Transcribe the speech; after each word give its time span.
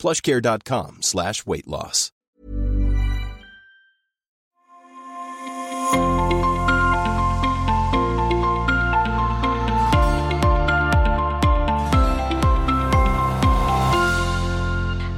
plushcare.com 0.00 1.02
slash 1.02 1.44
weight 1.46 1.68
loss. 1.68 2.10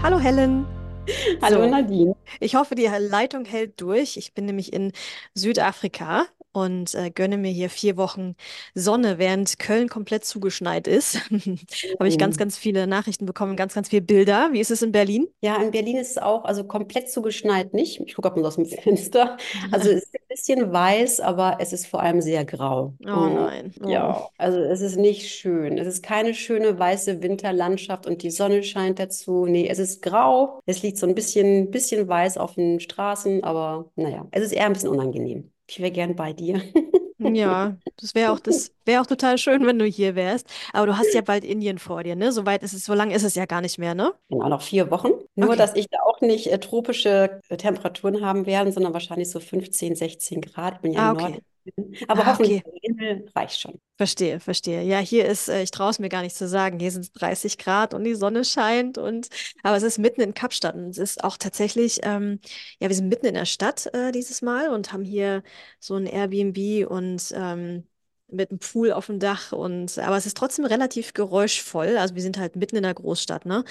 Hallo 0.02 0.18
Helen. 0.18 0.66
Hallo 1.42 1.62
So, 1.62 1.66
Nadine. 1.68 2.14
ich 2.40 2.54
hoffe, 2.54 2.74
die 2.74 2.86
Leitung 2.86 3.44
hält 3.44 3.80
durch. 3.80 4.16
Ich 4.16 4.34
bin 4.34 4.44
nämlich 4.46 4.72
in 4.72 4.92
Südafrika 5.34 6.26
und 6.52 6.94
äh, 6.94 7.10
gönne 7.10 7.38
mir 7.38 7.50
hier 7.50 7.70
vier 7.70 7.96
Wochen 7.96 8.34
Sonne, 8.74 9.18
während 9.18 9.58
Köln 9.58 9.88
komplett 9.88 10.24
zugeschneit 10.24 10.86
ist. 10.86 11.16
Habe 11.30 12.08
ich 12.08 12.18
ganz, 12.18 12.36
Oh. 12.36 12.38
ganz 12.38 12.56
viele 12.58 12.86
Nachrichten 12.86 13.26
bekommen, 13.26 13.56
ganz, 13.56 13.74
ganz 13.74 13.88
viele 13.88 14.02
Bilder. 14.02 14.50
Wie 14.52 14.60
ist 14.60 14.70
es 14.70 14.82
in 14.82 14.92
Berlin? 14.92 15.28
Ja, 15.44 15.56
in 15.60 15.72
Berlin 15.72 15.96
ist 15.96 16.12
es 16.12 16.18
auch, 16.18 16.44
also 16.44 16.62
komplett 16.64 17.10
zugeschneit 17.10 17.74
nicht. 17.74 18.00
Ich 18.06 18.14
gucke 18.14 18.30
auch 18.30 18.36
mal 18.36 18.46
aus 18.46 18.54
dem 18.54 18.66
Fenster. 18.66 19.36
Also 19.72 19.90
es 19.90 20.04
ist 20.04 20.14
bisschen 20.32 20.72
weiß, 20.72 21.20
aber 21.20 21.58
es 21.60 21.72
ist 21.72 21.86
vor 21.86 22.00
allem 22.00 22.20
sehr 22.20 22.44
grau. 22.44 22.94
Oh 23.04 23.28
nein. 23.28 23.72
Oh. 23.84 23.88
ja, 23.88 24.28
also 24.38 24.58
es 24.58 24.80
ist 24.80 24.96
nicht 24.96 25.30
schön. 25.30 25.78
Es 25.78 25.86
ist 25.86 26.02
keine 26.02 26.34
schöne 26.34 26.78
weiße 26.78 27.22
Winterlandschaft 27.22 28.06
und 28.06 28.22
die 28.22 28.30
Sonne 28.30 28.62
scheint 28.62 28.98
dazu. 28.98 29.46
Nee, 29.46 29.68
es 29.68 29.78
ist 29.78 30.02
grau. 30.02 30.60
Es 30.66 30.82
liegt 30.82 30.98
so 30.98 31.06
ein 31.06 31.14
bisschen, 31.14 31.70
bisschen 31.70 32.08
weiß 32.08 32.38
auf 32.38 32.54
den 32.54 32.80
Straßen, 32.80 33.44
aber 33.44 33.90
naja, 33.96 34.26
es 34.30 34.42
ist 34.42 34.52
eher 34.52 34.66
ein 34.66 34.72
bisschen 34.72 34.88
unangenehm. 34.88 35.52
Ich 35.68 35.80
wäre 35.80 35.90
gern 35.90 36.16
bei 36.16 36.32
dir. 36.32 36.62
Ja, 37.40 37.76
das 37.96 38.14
wäre 38.14 38.32
auch, 38.32 38.40
das 38.40 38.72
wäre 38.84 39.00
auch 39.02 39.06
total 39.06 39.38
schön, 39.38 39.64
wenn 39.66 39.78
du 39.78 39.84
hier 39.86 40.14
wärst. 40.16 40.48
Aber 40.72 40.86
du 40.86 40.96
hast 40.98 41.14
ja 41.14 41.20
bald 41.22 41.44
Indien 41.44 41.78
vor 41.78 42.02
dir, 42.02 42.16
ne? 42.16 42.32
So 42.32 42.44
weit 42.46 42.62
ist 42.62 42.72
es, 42.74 42.84
so 42.84 42.94
lange 42.94 43.14
ist 43.14 43.22
es 43.24 43.34
ja 43.34 43.46
gar 43.46 43.60
nicht 43.60 43.78
mehr, 43.78 43.94
ne? 43.94 44.14
Genau, 44.28 44.48
noch 44.48 44.62
vier 44.62 44.90
Wochen. 44.90 45.10
Nur, 45.34 45.48
Okay. 45.48 45.56
dass 45.56 45.74
ich 45.74 45.88
da 45.88 45.98
auch 46.06 46.20
nicht 46.22 46.46
äh, 46.46 46.58
tropische 46.58 47.40
äh, 47.48 47.56
Temperaturen 47.58 48.24
haben 48.24 48.46
werde, 48.46 48.72
sondern 48.72 48.94
wahrscheinlich 48.94 49.30
so 49.30 49.40
15, 49.40 49.94
16 49.94 50.40
Grad. 50.40 50.76
Ich 50.76 50.80
bin 50.80 50.92
ja 50.92 51.00
Ah, 51.00 51.10
im 51.10 51.12
okay. 51.12 51.12
Norden. 51.12 51.44
Aber 52.08 52.22
Ah, 52.22 52.32
hoffentlich 52.32 52.62
okay. 52.66 53.24
reicht 53.34 53.60
schon. 53.60 53.80
Verstehe, 53.98 54.40
verstehe. 54.40 54.82
Ja, 54.82 54.98
hier 54.98 55.26
ist, 55.26 55.48
äh, 55.48 55.62
ich 55.62 55.70
traue 55.70 55.90
es 55.90 55.98
mir 55.98 56.08
gar 56.08 56.22
nicht 56.22 56.34
zu 56.34 56.48
sagen, 56.48 56.80
hier 56.80 56.90
sind 56.90 57.02
es 57.02 57.12
30 57.12 57.56
Grad 57.58 57.94
und 57.94 58.02
die 58.04 58.14
Sonne 58.14 58.44
scheint 58.44 58.98
und, 58.98 59.28
aber 59.62 59.76
es 59.76 59.82
ist 59.84 59.98
mitten 59.98 60.20
in 60.22 60.34
Kapstadt 60.34 60.74
und 60.74 60.88
es 60.90 60.98
ist 60.98 61.22
auch 61.22 61.36
tatsächlich, 61.36 62.00
ähm, 62.02 62.40
ja, 62.80 62.88
wir 62.88 62.96
sind 62.96 63.08
mitten 63.08 63.26
in 63.26 63.34
der 63.34 63.44
Stadt 63.46 63.86
äh, 63.94 64.10
dieses 64.10 64.42
Mal 64.42 64.70
und 64.70 64.92
haben 64.92 65.04
hier 65.04 65.42
so 65.78 65.94
ein 65.94 66.06
Airbnb 66.06 66.90
und 66.90 67.32
ähm, 67.36 67.86
mit 68.28 68.50
einem 68.50 68.58
Pool 68.60 68.92
auf 68.92 69.06
dem 69.06 69.20
Dach 69.20 69.52
und, 69.52 69.98
aber 69.98 70.16
es 70.16 70.26
ist 70.26 70.36
trotzdem 70.38 70.64
relativ 70.64 71.12
geräuschvoll. 71.12 71.96
Also 71.98 72.14
wir 72.14 72.22
sind 72.22 72.38
halt 72.38 72.56
mitten 72.56 72.76
in 72.76 72.82
der 72.82 72.94
Großstadt, 72.94 73.44
ne? 73.44 73.62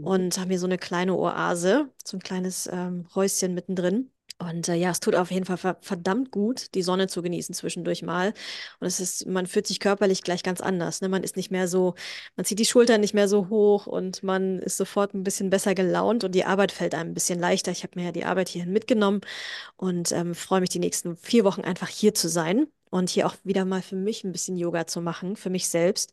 Und 0.00 0.38
haben 0.38 0.50
hier 0.50 0.58
so 0.58 0.66
eine 0.66 0.78
kleine 0.78 1.14
Oase, 1.16 1.90
so 2.04 2.16
ein 2.16 2.20
kleines 2.22 2.68
ähm, 2.72 3.06
Häuschen 3.14 3.54
mittendrin. 3.54 4.10
Und 4.38 4.68
äh, 4.68 4.74
ja, 4.74 4.90
es 4.90 5.00
tut 5.00 5.16
auf 5.16 5.30
jeden 5.32 5.44
Fall 5.46 5.56
ver 5.56 5.76
verdammt 5.80 6.30
gut, 6.30 6.74
die 6.74 6.82
Sonne 6.82 7.08
zu 7.08 7.22
genießen 7.22 7.54
zwischendurch 7.54 8.02
mal. 8.02 8.32
Und 8.78 8.86
es 8.86 9.00
ist, 9.00 9.26
man 9.26 9.46
fühlt 9.46 9.66
sich 9.66 9.80
körperlich 9.80 10.22
gleich 10.22 10.42
ganz 10.44 10.60
anders. 10.60 11.00
Ne? 11.00 11.08
Man 11.08 11.24
ist 11.24 11.36
nicht 11.36 11.50
mehr 11.50 11.66
so, 11.66 11.94
man 12.36 12.44
zieht 12.46 12.58
die 12.60 12.64
Schultern 12.64 13.00
nicht 13.00 13.14
mehr 13.14 13.28
so 13.28 13.48
hoch 13.48 13.86
und 13.86 14.22
man 14.22 14.60
ist 14.60 14.76
sofort 14.76 15.14
ein 15.14 15.24
bisschen 15.24 15.50
besser 15.50 15.74
gelaunt 15.74 16.22
und 16.22 16.34
die 16.34 16.44
Arbeit 16.44 16.70
fällt 16.72 16.94
einem 16.94 17.10
ein 17.10 17.14
bisschen 17.14 17.40
leichter. 17.40 17.72
Ich 17.72 17.82
habe 17.82 17.98
mir 17.98 18.06
ja 18.06 18.12
die 18.12 18.24
Arbeit 18.24 18.48
hierhin 18.48 18.72
mitgenommen 18.72 19.22
und 19.76 20.12
ähm, 20.12 20.34
freue 20.34 20.60
mich 20.60 20.70
die 20.70 20.78
nächsten 20.78 21.16
vier 21.16 21.44
Wochen 21.44 21.62
einfach 21.62 21.88
hier 21.88 22.14
zu 22.14 22.28
sein 22.28 22.68
und 22.90 23.10
hier 23.10 23.26
auch 23.26 23.34
wieder 23.44 23.64
mal 23.64 23.82
für 23.82 23.96
mich 23.96 24.24
ein 24.24 24.32
bisschen 24.32 24.56
Yoga 24.56 24.86
zu 24.86 25.00
machen, 25.00 25.36
für 25.36 25.50
mich 25.50 25.68
selbst. 25.68 26.12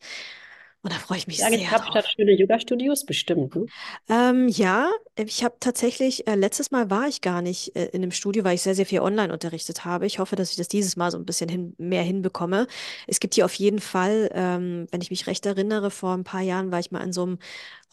Und 0.86 0.94
da 0.94 1.00
freue 1.00 1.18
ich 1.18 1.26
mich 1.26 1.40
Ja, 1.40 1.50
sehr 1.50 1.68
Kapstadt 1.68 2.08
schöne 2.08 2.34
Yoga-Studios? 2.34 3.08
Bestimmt, 3.08 3.56
ne? 3.56 3.66
Ähm, 4.08 4.48
ja, 4.48 4.92
ich 5.16 5.44
habe 5.44 5.56
tatsächlich, 5.60 6.28
äh, 6.28 6.36
letztes 6.36 6.70
Mal 6.70 6.92
war 6.92 7.08
ich 7.08 7.22
gar 7.22 7.42
nicht 7.42 7.76
äh, 7.76 7.86
in 7.86 8.04
einem 8.04 8.12
Studio, 8.12 8.44
weil 8.44 8.54
ich 8.54 8.62
sehr, 8.62 8.76
sehr 8.76 8.86
viel 8.86 9.00
online 9.00 9.34
unterrichtet 9.34 9.84
habe. 9.84 10.06
Ich 10.06 10.20
hoffe, 10.20 10.36
dass 10.36 10.52
ich 10.52 10.58
das 10.58 10.68
dieses 10.68 10.96
Mal 10.96 11.10
so 11.10 11.18
ein 11.18 11.26
bisschen 11.26 11.50
hin, 11.50 11.74
mehr 11.80 12.04
hinbekomme. 12.04 12.68
Es 13.08 13.20
gibt 13.20 13.34
hier 13.34 13.46
auf 13.46 13.56
jeden 13.56 13.80
Fall, 13.80 14.30
ähm, 14.36 14.86
wenn 14.92 15.02
ich 15.02 15.10
mich 15.10 15.26
recht 15.26 15.48
erinnere, 15.48 15.90
vor 15.90 16.14
ein 16.14 16.24
paar 16.24 16.42
Jahren 16.42 16.72
war 16.72 16.80
ich 16.80 16.92
mal 16.92 17.02
in 17.02 17.14
so 17.14 17.24
einem 17.24 17.40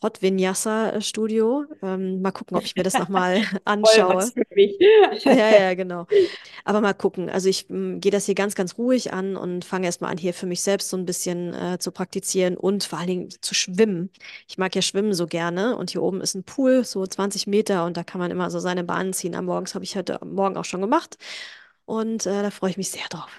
Hot 0.02 0.20
Vinyasa 0.20 1.00
Studio. 1.00 1.64
Ähm, 1.80 2.20
mal 2.20 2.32
gucken, 2.32 2.56
ob 2.56 2.64
ich 2.64 2.74
mir 2.74 2.82
das 2.82 2.98
nochmal 2.98 3.42
anschaue. 3.64 4.30
Ja, 5.24 5.50
ja, 5.50 5.74
genau. 5.74 6.06
Aber 6.64 6.80
mal 6.80 6.92
gucken. 6.94 7.30
Also 7.30 7.48
ich 7.48 7.68
mm, 7.68 7.98
gehe 8.00 8.10
das 8.10 8.26
hier 8.26 8.34
ganz, 8.34 8.54
ganz 8.54 8.78
ruhig 8.78 9.12
an 9.12 9.36
und 9.36 9.64
fange 9.64 9.86
erstmal 9.86 10.10
an, 10.10 10.18
hier 10.18 10.34
für 10.34 10.46
mich 10.46 10.62
selbst 10.62 10.88
so 10.88 10.96
ein 10.96 11.04
bisschen 11.06 11.54
äh, 11.54 11.78
zu 11.78 11.92
praktizieren 11.92 12.56
und 12.56 12.84
vor 12.84 12.98
allen 12.98 13.08
Dingen 13.08 13.28
zu 13.40 13.54
schwimmen. 13.54 14.10
Ich 14.48 14.58
mag 14.58 14.74
ja 14.74 14.82
Schwimmen 14.82 15.14
so 15.14 15.26
gerne 15.26 15.76
und 15.76 15.90
hier 15.90 16.02
oben 16.02 16.20
ist 16.20 16.34
ein 16.34 16.44
Pool, 16.44 16.84
so 16.84 17.06
20 17.06 17.46
Meter 17.46 17.84
und 17.84 17.96
da 17.96 18.04
kann 18.04 18.20
man 18.20 18.30
immer 18.30 18.50
so 18.50 18.58
seine 18.58 18.84
Bahnen 18.84 19.12
ziehen. 19.12 19.34
Am 19.34 19.44
Morgens 19.44 19.74
habe 19.74 19.84
ich 19.84 19.96
heute 19.96 20.18
Morgen 20.24 20.56
auch 20.56 20.64
schon 20.64 20.80
gemacht 20.80 21.16
und 21.84 22.26
äh, 22.26 22.42
da 22.42 22.50
freue 22.50 22.70
ich 22.70 22.76
mich 22.76 22.90
sehr 22.90 23.06
drauf. 23.08 23.30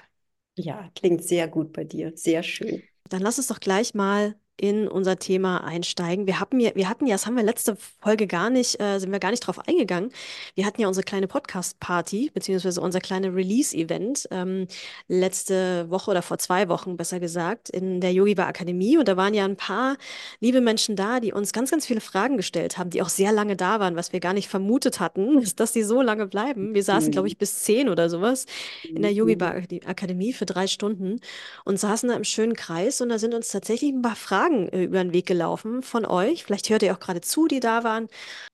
Ja, 0.56 0.90
klingt 0.96 1.24
sehr 1.24 1.48
gut 1.48 1.74
bei 1.74 1.84
dir. 1.84 2.14
Sehr 2.16 2.44
schön. 2.44 2.84
Dann 3.10 3.22
lass 3.22 3.38
uns 3.38 3.48
doch 3.48 3.60
gleich 3.60 3.94
mal 3.94 4.36
in 4.58 4.88
unser 4.88 5.18
Thema 5.18 5.64
einsteigen. 5.64 6.28
Wir 6.28 6.40
hatten 6.40 6.60
ja, 6.60 6.72
wir 6.76 6.88
hatten 6.88 7.08
ja, 7.08 7.16
das 7.16 7.26
haben 7.26 7.36
wir 7.36 7.44
letzte 7.44 7.76
Folge 8.02 8.28
gar 8.28 8.50
nicht, 8.50 8.80
äh, 8.80 9.00
sind 9.00 9.12
wir 9.12 9.20
gar 9.20 9.32
nicht 9.32 9.42
drauf 9.42 9.60
eingegangen. 9.68 10.12
Wir 10.56 10.66
hatten 10.66 10.80
ja 10.80 10.88
unsere 10.88 11.04
kleine 11.04 11.28
Podcast-Party, 11.28 12.32
beziehungsweise 12.34 12.80
unser 12.80 13.00
kleine 13.00 13.34
Release-Event, 13.36 14.28
ähm, 14.32 14.68
letzte 15.08 15.90
Woche 15.90 16.12
oder 16.12 16.22
vor 16.22 16.38
zwei 16.38 16.70
Wochen, 16.70 16.98
besser 16.98 17.20
gesagt, 17.20 17.70
in 17.70 18.00
der 18.00 18.14
Yogi 18.14 18.36
Bar 18.36 18.48
Akademie. 18.48 18.98
Und 18.98 19.08
da 19.08 19.18
waren 19.18 19.34
ja 19.34 19.44
ein 19.46 19.56
paar 19.58 19.98
liebe 20.40 20.62
Menschen 20.62 20.96
da, 20.96 21.20
die 21.20 21.34
uns 21.34 21.52
ganz, 21.52 21.72
ganz 21.72 21.86
viele 21.88 22.02
Fragen 22.02 22.38
gestellt 22.38 22.78
haben, 22.78 22.92
die 22.92 23.02
auch 23.02 23.10
sehr 23.10 23.32
lange 23.32 23.56
da 23.56 23.80
waren, 23.80 23.96
was 23.96 24.14
wir 24.14 24.20
gar 24.20 24.34
nicht 24.34 24.50
vermutet 24.50 25.00
hatten, 25.00 25.44
dass 25.56 25.72
die 25.72 25.84
so 25.84 26.02
lange 26.02 26.28
bleiben. 26.28 26.74
Wir 26.76 26.84
saßen, 26.84 27.12
glaube 27.12 27.26
Mhm. 27.26 27.32
ich, 27.32 27.38
bis 27.40 27.60
zehn 27.64 27.90
oder 27.90 28.10
sowas 28.10 28.46
in 28.84 29.02
der 29.02 29.12
Mhm. 29.14 29.38
Bar 29.38 29.56
Akademie 29.86 30.34
für 30.34 30.46
drei 30.46 30.68
Stunden 30.68 31.20
und 31.66 31.80
saßen 31.80 32.10
da 32.10 32.16
im 32.16 32.24
schönen 32.24 32.54
Kreis 32.56 33.02
und 33.02 33.10
da 33.10 33.18
sind 33.18 33.34
uns 33.34 33.48
tatsächlich 33.50 33.92
ein 33.92 34.02
paar 34.02 34.16
Fragen 34.16 34.43
äh, 34.52 34.84
über 34.84 35.04
den 35.04 35.14
Weg 35.14 35.26
gelaufen 35.26 35.84
von 35.84 36.06
euch. 36.06 36.44
Vielleicht 36.44 36.70
hört 36.70 36.84
ihr 36.84 36.94
auch 36.94 37.00
gerade 37.00 37.22
zu, 37.22 37.48
die 37.48 37.60
da 37.60 37.84
waren. 37.84 38.08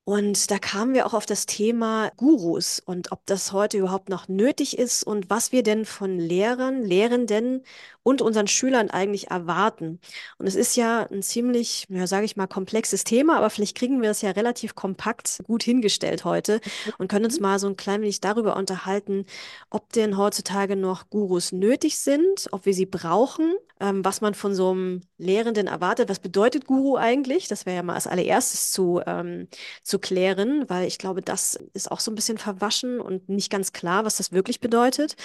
Und 0.09 0.50
da 0.50 0.58
kamen 0.58 0.96
wir 0.96 1.06
auch 1.06 1.14
auf 1.14 1.28
das 1.28 1.46
Thema 1.46 2.12
Gurus 2.18 2.81
und 2.84 3.12
ob 3.12 3.24
das 3.28 3.52
heute 3.52 3.78
überhaupt 3.78 4.09
noch 4.09 4.28
nötig 4.28 4.75
ist 4.75 5.03
und 5.03 5.30
was 5.30 5.52
wir 5.52 5.62
denn 5.62 5.86
von 5.86 6.18
Lehrern, 6.18 6.84
Lehrenden 6.84 7.62
und 8.02 8.24
unseren 8.24 8.48
Schülern 8.48 8.90
eigentlich 8.90 9.30
erwarten. 9.30 10.00
Und 10.40 10.48
es 10.48 10.56
ist 10.56 10.75
ja 10.75 11.06
ein 11.12 11.22
ziemlich, 11.22 11.86
ja, 11.90 12.08
sage 12.08 12.25
ich 12.25 12.36
mal, 12.36 12.48
komplexes 12.48 13.03
Thema, 13.03 13.38
aber 13.38 13.52
vielleicht 13.52 13.78
kriegen 13.78 14.02
wir 14.02 14.09
es 14.09 14.24
ja 14.24 14.31
relativ 14.31 14.74
kompakt 14.74 15.42
gut 15.44 15.62
hingestellt 15.62 16.25
heute 16.25 16.59
und 16.98 17.08
können 17.08 17.25
uns 17.25 17.40
mal 17.40 17.59
so 17.59 17.68
ein 17.68 17.78
klein 17.78 18.02
wenig 18.02 18.19
darüber 18.19 18.56
unterhalten, 18.56 19.28
ob 19.69 19.94
denn 19.94 20.18
heutzutage 20.18 20.75
noch 20.75 21.12
Gurus 21.12 21.52
nötig 21.52 22.00
sind, 22.00 22.48
ob 22.52 22.66
wir 22.66 22.74
sie 22.74 22.88
brauchen, 22.88 23.53
ähm, 23.80 24.03
was 24.03 24.22
man 24.22 24.34
von 24.34 24.56
so 24.56 24.72
einem 24.72 25.02
Lehrenden 25.18 25.68
erwartet. 25.68 26.09
Was 26.09 26.19
bedeutet 26.19 26.66
Guru 26.66 26.98
eigentlich? 26.98 27.48
Das 27.48 27.68
wäre 27.68 27.75
ja 27.75 27.84
mal 27.84 27.94
als 27.94 28.08
allererstes 28.08 28.72
zu, 28.72 29.02
ähm, 29.06 29.48
zu 29.84 29.99
klären, 30.00 30.66
weil 30.70 30.88
ich 30.88 30.98
glaube, 30.98 31.22
das 31.22 31.56
ist 31.74 31.92
auch 31.92 32.00
so 32.00 32.12
ein 32.12 32.16
bisschen 32.16 32.38
verwaschen 32.38 33.00
und 33.01 33.30
nicht 33.30 33.51
ganz 33.51 33.74
klar, 33.74 34.06
was 34.06 34.18
das 34.18 34.31
wirklich 34.31 34.60
bedeutet. 34.60 35.16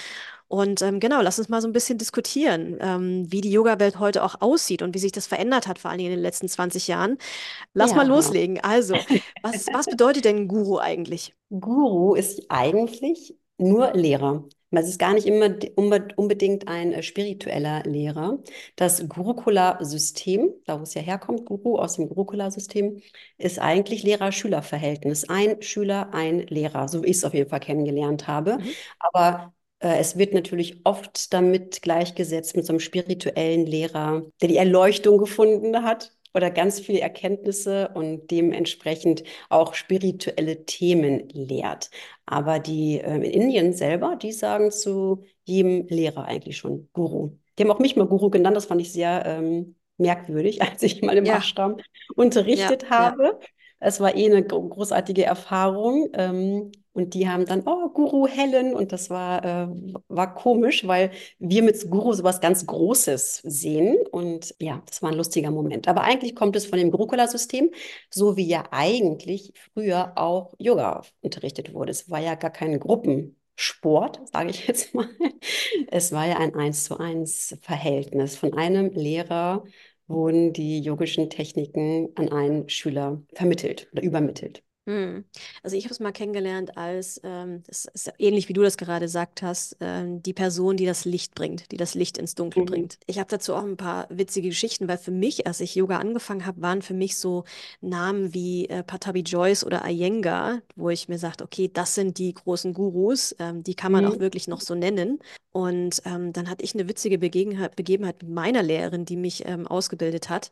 Und 0.47 0.81
ähm, 0.83 0.99
genau, 0.99 1.21
lass 1.21 1.39
uns 1.39 1.49
mal 1.49 1.61
so 1.61 1.67
ein 1.67 1.73
bisschen 1.73 1.97
diskutieren, 1.97 2.77
ähm, 2.81 3.31
wie 3.31 3.41
die 3.41 3.51
Yoga-Welt 3.51 3.99
heute 3.99 4.23
auch 4.23 4.41
aussieht 4.41 4.81
und 4.83 4.93
wie 4.95 4.99
sich 4.99 5.11
das 5.11 5.27
verändert 5.27 5.67
hat, 5.67 5.79
vor 5.79 5.91
allen 5.91 5.97
Dingen 5.99 6.11
in 6.11 6.17
den 6.19 6.23
letzten 6.23 6.47
20 6.49 6.87
Jahren. 6.87 7.17
Lass 7.73 7.95
mal 7.95 8.07
Ja. 8.07 8.07
loslegen. 8.07 8.59
Also, 8.63 9.05
was, 9.41 9.71
was 9.73 9.87
bedeutet 9.89 10.25
denn 10.25 10.47
Guru 10.47 10.79
eigentlich? 10.79 11.35
Guru 11.49 12.15
ist 12.15 12.41
eigentlich 12.49 13.35
nur 13.57 13.93
Lehrer. 13.93 14.45
Es 14.71 14.89
ist 14.89 14.99
gar 14.99 15.13
nicht 15.13 15.25
immer 15.25 15.49
di- 15.49 15.71
unbe- 15.71 16.13
unbedingt 16.15 16.67
ein 16.67 16.91
äh, 16.91 17.01
spiritueller 17.03 17.83
Lehrer. 17.83 18.39
Das 18.75 19.07
Gurukula-System, 19.07 20.49
da 20.65 20.79
wo 20.79 20.83
es 20.83 20.93
ja 20.93 21.01
herkommt, 21.01 21.45
Guru 21.45 21.77
aus 21.77 21.95
dem 21.95 22.09
Gurukula-System, 22.09 22.99
ist 23.37 23.59
eigentlich 23.59 24.03
Lehrer-Schüler-Verhältnis. 24.03 25.29
Ein 25.29 25.61
Schüler, 25.61 26.13
ein 26.13 26.39
Lehrer, 26.47 26.87
so 26.87 27.03
wie 27.03 27.07
ich 27.07 27.17
es 27.17 27.23
auf 27.23 27.33
jeden 27.33 27.49
Fall 27.49 27.61
kennengelernt 27.61 28.27
habe. 28.27 28.57
Mhm. 28.57 28.69
Aber 28.99 29.53
äh, 29.79 29.97
es 29.99 30.17
wird 30.17 30.33
natürlich 30.33 30.81
oft 30.83 31.33
damit 31.33 31.81
gleichgesetzt 31.81 32.55
mit 32.55 32.65
so 32.65 32.73
einem 32.73 32.79
spirituellen 32.79 33.65
Lehrer, 33.65 34.23
der 34.41 34.49
die 34.49 34.57
Erleuchtung 34.57 35.17
gefunden 35.17 35.83
hat. 35.83 36.11
Oder 36.35 36.51
ganz 36.51 36.79
viele 36.79 36.99
Erkenntnisse 37.01 37.89
und 37.95 38.29
dementsprechend 38.31 39.23
auch 39.49 39.73
spirituelle 39.73 40.65
Themen 40.65 41.29
lehrt. 41.29 41.89
Aber 42.25 42.59
die 42.59 42.99
äh, 42.99 43.15
in 43.15 43.23
Indien 43.23 43.73
selber, 43.73 44.15
die 44.17 44.31
sagen 44.33 44.71
zu 44.71 45.23
jedem 45.45 45.87
Lehrer 45.87 46.25
eigentlich 46.25 46.57
schon 46.57 46.89
Guru. 46.93 47.31
Die 47.57 47.63
haben 47.63 47.71
auch 47.71 47.79
mich 47.79 47.95
mal 47.95 48.07
Guru 48.07 48.29
genannt, 48.29 48.57
das 48.57 48.65
fand 48.65 48.81
ich 48.81 48.91
sehr 48.91 49.25
ähm, 49.25 49.75
merkwürdig, 49.97 50.61
als 50.63 50.83
ich 50.83 51.01
mal 51.01 51.17
im 51.17 51.27
Ja, 51.27 51.29
Ashram 51.29 51.77
unterrichtet 52.15 52.89
ja, 52.97 52.97
ja. 52.97 53.19
Es 53.85 53.99
war 53.99 54.15
eh 54.15 54.25
eine 54.25 54.43
gro- 54.43 54.67
großartige 54.69 55.23
Erfahrung. 55.25 56.09
Ähm, 56.13 56.71
und 56.93 57.13
die 57.13 57.27
haben 57.27 57.45
dann, 57.45 57.63
oh, 57.65 57.89
Guru 57.89 58.25
Helen. 58.27 58.73
Und 58.73 58.93
das 58.93 59.09
war, 59.09 59.43
äh, 59.43 59.67
war 60.07 60.33
komisch, 60.35 60.87
weil 60.87 61.11
wir 61.39 61.61
mit 61.63 61.89
Guru 61.89 62.13
sowas 62.13 62.39
ganz 62.41 62.65
Großes 62.65 63.41
sehen. 63.43 63.97
Und 64.11 64.55
ja, 64.59 64.81
das 64.87 65.01
war 65.01 65.11
ein 65.11 65.17
lustiger 65.17 65.51
Moment. 65.51 65.87
Aber 65.89 66.03
eigentlich 66.03 66.35
kommt 66.35 66.55
es 66.55 66.65
von 66.65 66.79
dem 66.79 66.91
Gurukula-System, 66.91 67.71
so 68.09 68.37
wie 68.37 68.47
ja 68.47 68.63
eigentlich 68.71 69.53
früher 69.73 70.13
auch 70.15 70.53
Yoga 70.57 71.01
unterrichtet 71.21 71.73
wurde. 71.73 71.91
Es 71.91 72.09
war 72.09 72.19
ja 72.21 72.35
gar 72.35 72.51
kein 72.51 72.79
Gruppensport, 72.79 74.21
sage 74.31 74.49
ich 74.51 74.67
jetzt 74.67 74.93
mal. 74.95 75.07
Es 75.87 76.11
war 76.11 76.25
ja 76.27 76.37
ein 76.37 76.55
Eins 76.55 76.83
zu 76.85 76.97
eins 76.99 77.57
Verhältnis. 77.61 78.35
Von 78.37 78.53
einem 78.53 78.89
Lehrer 78.91 79.63
wurden 80.07 80.53
die 80.53 80.81
yogischen 80.81 81.29
Techniken 81.29 82.09
an 82.15 82.29
einen 82.29 82.69
Schüler 82.69 83.21
vermittelt 83.33 83.89
oder 83.91 84.03
übermittelt. 84.03 84.63
Hm. 84.87 85.25
Also 85.63 85.75
ich 85.75 85.85
habe 85.85 85.93
es 85.93 85.99
mal 85.99 86.11
kennengelernt 86.11 86.77
als, 86.77 87.19
ähm, 87.23 87.63
das 87.65 87.85
ist 87.85 88.13
ähnlich 88.19 88.49
wie 88.49 88.53
du 88.53 88.61
das 88.61 88.77
gerade 88.77 89.05
gesagt 89.05 89.41
hast, 89.41 89.77
ähm, 89.79 90.21
die 90.21 90.33
Person, 90.33 90.77
die 90.77 90.85
das 90.85 91.05
Licht 91.05 91.33
bringt, 91.33 91.71
die 91.71 91.77
das 91.77 91.95
Licht 91.95 92.19
ins 92.19 92.35
Dunkel 92.35 92.61
Mhm. 92.61 92.65
bringt. 92.65 92.99
Ich 93.07 93.17
habe 93.17 93.27
dazu 93.27 93.55
auch 93.55 93.63
ein 93.63 93.77
paar 93.77 94.05
witzige 94.11 94.49
Geschichten, 94.49 94.87
weil 94.87 94.99
für 94.99 95.09
mich, 95.09 95.47
als 95.47 95.59
ich 95.59 95.73
Yoga 95.73 95.97
angefangen 95.97 96.45
habe, 96.45 96.61
waren 96.61 96.83
für 96.83 96.93
mich 96.93 97.17
so 97.17 97.45
Namen 97.81 98.35
wie 98.35 98.69
äh, 98.69 98.83
Patabi 98.83 99.21
Joyce 99.21 99.63
oder 99.65 99.83
Iyengar, 99.89 100.61
wo 100.75 100.91
ich 100.91 101.07
mir 101.09 101.17
sagte, 101.17 101.43
okay, 101.43 101.67
das 101.73 101.95
sind 101.95 102.19
die 102.19 102.35
großen 102.35 102.71
Gurus, 102.75 103.35
ähm, 103.39 103.63
die 103.63 103.73
kann 103.75 103.91
man 103.91 104.05
auch 104.05 104.17
Mhm. 104.17 104.19
wirklich 104.19 104.47
noch 104.47 104.61
so 104.61 104.75
nennen. 104.75 105.17
Und 105.51 106.01
ähm, 106.05 106.31
dann 106.33 106.49
hatte 106.49 106.63
ich 106.63 106.75
eine 106.75 106.87
witzige 106.89 107.17
Begebenheit, 107.17 107.75
Begebenheit 107.75 108.21
mit 108.21 108.29
meiner 108.31 108.61
Lehrerin, 108.61 109.05
die 109.05 109.15
mich 109.17 109.47
ähm, 109.47 109.65
ausgebildet 109.65 110.29
hat. 110.29 110.51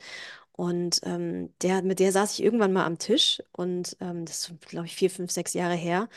Und 0.56 1.02
ähm, 1.04 1.52
der, 1.62 1.82
mit 1.82 2.00
der 2.00 2.12
saß 2.12 2.34
ich 2.34 2.44
irgendwann 2.44 2.74
mal 2.74 2.86
am 2.86 3.00
Tisch 3.00 3.42
und 3.54 3.98
ähm, 4.00 4.26
das 4.26 4.50
ist, 4.50 4.68
glaube 4.68 4.86
ich, 4.86 4.96
vier, 4.96 5.10
fünf, 5.10 5.32
sechs 5.32 5.54
Jahre 5.54 5.76
her. 5.76 6.10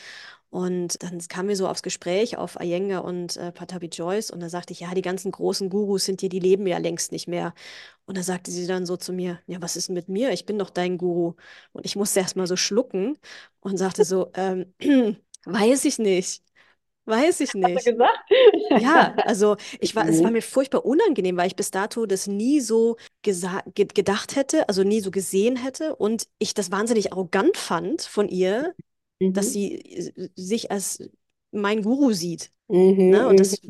Und 0.51 1.03
dann 1.03 1.19
kamen 1.29 1.49
wir 1.49 1.57
so 1.57 1.69
aufs 1.69 1.83
Gespräch 1.83 2.37
auf 2.39 2.57
Iyengar 2.61 3.05
und 3.05 3.37
äh, 3.37 3.53
Patabi 3.53 3.87
Joyce 3.89 4.31
und 4.31 4.41
da 4.41 4.49
sagte 4.49 4.73
ich, 4.73 4.81
ja, 4.81 4.95
die 4.95 5.03
ganzen 5.03 5.33
großen 5.33 5.71
Gurus 5.71 6.05
sind 6.05 6.21
hier, 6.21 6.29
die 6.31 6.39
leben 6.39 6.67
ja 6.67 6.79
längst 6.79 7.13
nicht 7.13 7.29
mehr. 7.29 7.55
Und 8.07 8.17
da 8.17 8.23
sagte 8.23 8.51
sie 8.51 8.67
dann 8.67 8.87
so 8.87 8.97
zu 8.97 9.13
mir, 9.13 9.41
ja, 9.47 9.61
was 9.63 9.77
ist 9.77 9.91
mit 9.91 10.09
mir? 10.09 10.31
Ich 10.33 10.47
bin 10.47 10.59
doch 10.59 10.71
dein 10.71 10.99
Guru. 10.99 11.35
Und 11.73 11.87
ich 11.87 11.97
musste 11.97 12.21
erst 12.21 12.37
mal 12.37 12.47
so 12.47 12.57
schlucken 12.57 13.19
und 13.61 13.77
sagte 13.79 14.05
so, 14.05 14.31
ähm, 14.35 14.73
weiß 15.45 15.85
ich 15.87 15.99
nicht, 15.99 16.43
weiß 17.07 17.41
ich 17.41 17.55
Hast 17.63 17.77
du 17.77 17.83
nicht. 17.83 17.93
gesagt? 17.93 18.19
Ja, 18.75 19.19
also 19.25 19.57
ich 19.81 19.95
war, 19.97 20.09
es 20.09 20.23
war 20.25 20.31
Mhm. 20.31 20.33
mir 20.33 20.43
furchtbar 20.43 20.85
unangenehm, 20.85 21.37
weil 21.37 21.49
ich 21.49 21.57
bis 21.57 21.71
dato 21.71 22.07
das 22.07 22.27
nie 22.27 22.61
so 22.61 22.97
gesa 23.23 23.63
ge 23.75 23.87
gedacht 23.87 24.37
hätte, 24.37 24.69
also 24.69 24.83
nie 24.85 25.01
so 25.01 25.11
gesehen 25.11 25.57
hätte 25.57 25.97
und 25.97 26.29
ich 26.39 26.55
das 26.55 26.71
wahnsinnig 26.73 27.13
arrogant 27.13 27.57
fand 27.57 28.03
von 28.03 28.29
ihr, 28.29 28.75
dass 29.33 29.53
Mhm. 29.53 29.53
sie 29.53 29.77
äh, 29.77 30.31
sich 30.37 30.71
als 30.73 31.01
mein 31.53 31.83
Guru 31.83 32.13
sieht. 32.13 32.53
Ne? 33.09 33.29
Und 33.29 33.39
Mhm. 33.39 33.41
das, 33.41 33.61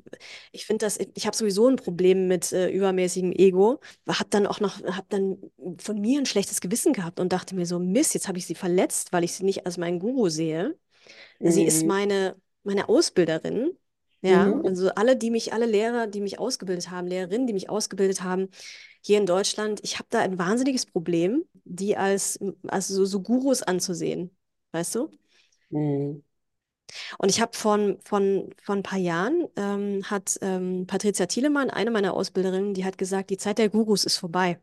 ich 0.52 0.66
finde 0.66 0.86
das, 0.86 0.98
ich 1.14 1.26
habe 1.26 1.36
sowieso 1.36 1.68
ein 1.68 1.76
Problem 1.76 2.28
mit 2.28 2.52
äh, 2.52 2.70
übermäßigem 2.70 3.32
Ego, 3.32 3.80
habe 4.08 4.30
dann 4.30 4.46
auch 4.46 4.60
noch, 4.60 4.82
habe 4.84 5.06
dann 5.10 5.38
von 5.78 6.00
mir 6.00 6.20
ein 6.20 6.26
schlechtes 6.26 6.60
Gewissen 6.60 6.92
gehabt 6.94 7.20
und 7.20 7.32
dachte 7.32 7.54
mir 7.54 7.66
so, 7.66 7.78
Mist, 7.78 8.14
jetzt 8.14 8.28
habe 8.28 8.38
ich 8.38 8.46
sie 8.46 8.54
verletzt, 8.54 9.12
weil 9.12 9.24
ich 9.24 9.32
sie 9.34 9.44
nicht 9.44 9.66
als 9.66 9.78
meinen 9.78 9.98
Guru 10.00 10.28
sehe. 10.28 10.76
Sie 11.42 11.64
ist 11.66 11.84
Mhm. 11.84 11.86
meine, 11.86 12.36
meine 12.66 12.88
Ausbilderin. 12.88 13.72
Ja, 14.22 14.54
Mhm. 14.56 14.62
also 14.64 14.90
alle, 14.90 15.16
die 15.16 15.30
mich, 15.30 15.52
alle 15.52 15.66
Lehrer, 15.66 16.06
die 16.08 16.20
mich 16.20 16.38
ausgebildet 16.38 16.90
haben, 16.90 17.06
Lehrerinnen, 17.06 17.46
die 17.46 17.52
mich 17.52 17.70
ausgebildet 17.70 18.22
haben, 18.22 18.48
hier 19.02 19.18
in 19.18 19.26
Deutschland, 19.26 19.80
ich 19.84 19.98
habe 19.98 20.08
da 20.10 20.20
ein 20.20 20.38
wahnsinniges 20.38 20.86
Problem, 20.86 21.44
die 21.64 21.96
als, 21.96 22.38
als 22.66 22.88
so, 22.88 23.04
so 23.04 23.22
Gurus 23.22 23.62
anzusehen. 23.62 24.36
Weißt 24.72 24.94
du? 24.96 25.10
Mhm. 25.70 26.22
Und 27.18 27.28
ich 27.30 27.40
habe 27.40 27.56
von, 27.56 27.98
von, 28.04 28.50
von 28.62 28.78
ein 28.78 28.82
paar 28.82 28.98
Jahren, 28.98 29.46
ähm, 29.56 30.02
hat 30.10 30.38
ähm, 30.42 30.86
Patricia 30.86 31.26
Thielemann, 31.26 31.70
eine 31.70 31.90
meiner 31.90 32.14
Ausbilderinnen, 32.14 32.74
die 32.74 32.84
hat 32.84 32.98
gesagt, 32.98 33.30
die 33.30 33.36
Zeit 33.38 33.58
der 33.58 33.68
Gurus 33.70 34.04
ist 34.04 34.18
vorbei. 34.18 34.58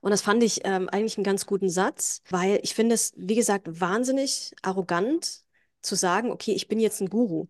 Und 0.00 0.10
das 0.10 0.22
fand 0.22 0.42
ich 0.42 0.60
ähm, 0.64 0.88
eigentlich 0.88 1.16
einen 1.16 1.24
ganz 1.24 1.46
guten 1.46 1.68
Satz, 1.70 2.22
weil 2.30 2.60
ich 2.62 2.74
finde 2.74 2.94
es, 2.94 3.12
wie 3.16 3.34
gesagt, 3.34 3.80
wahnsinnig 3.80 4.52
arrogant 4.62 5.42
zu 5.82 5.94
sagen, 5.96 6.30
okay, 6.30 6.52
ich 6.52 6.68
bin 6.68 6.80
jetzt 6.80 7.00
ein 7.00 7.08
Guru. 7.10 7.46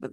W 0.00 0.08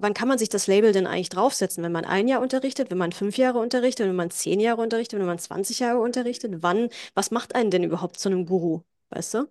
wann, 0.00 0.14
kann 0.14 0.28
man 0.28 0.38
sich 0.38 0.48
das 0.48 0.66
Label 0.68 0.92
denn 0.92 1.06
eigentlich 1.08 1.28
draufsetzen? 1.28 1.82
Wenn 1.84 1.92
man 1.92 2.04
ein 2.04 2.28
Jahr 2.28 2.40
unterrichtet, 2.40 2.90
wenn 2.90 2.98
man 2.98 3.12
fünf 3.12 3.36
Jahre 3.38 3.58
unterrichtet, 3.58 4.06
wenn 4.08 4.16
man 4.16 4.30
zehn 4.30 4.60
Jahre 4.60 4.80
unterrichtet, 4.82 5.18
wenn 5.18 5.26
man 5.26 5.38
20 5.38 5.80
Jahre 5.80 5.98
unterrichtet? 6.00 6.56
Wann, 6.62 6.88
was 7.14 7.30
macht 7.32 7.54
einen 7.56 7.70
denn 7.70 7.84
überhaupt 7.84 8.18
zu 8.18 8.28
einem 8.28 8.46
Guru? 8.46 8.82
Weißt 9.10 9.34
du? 9.34 9.46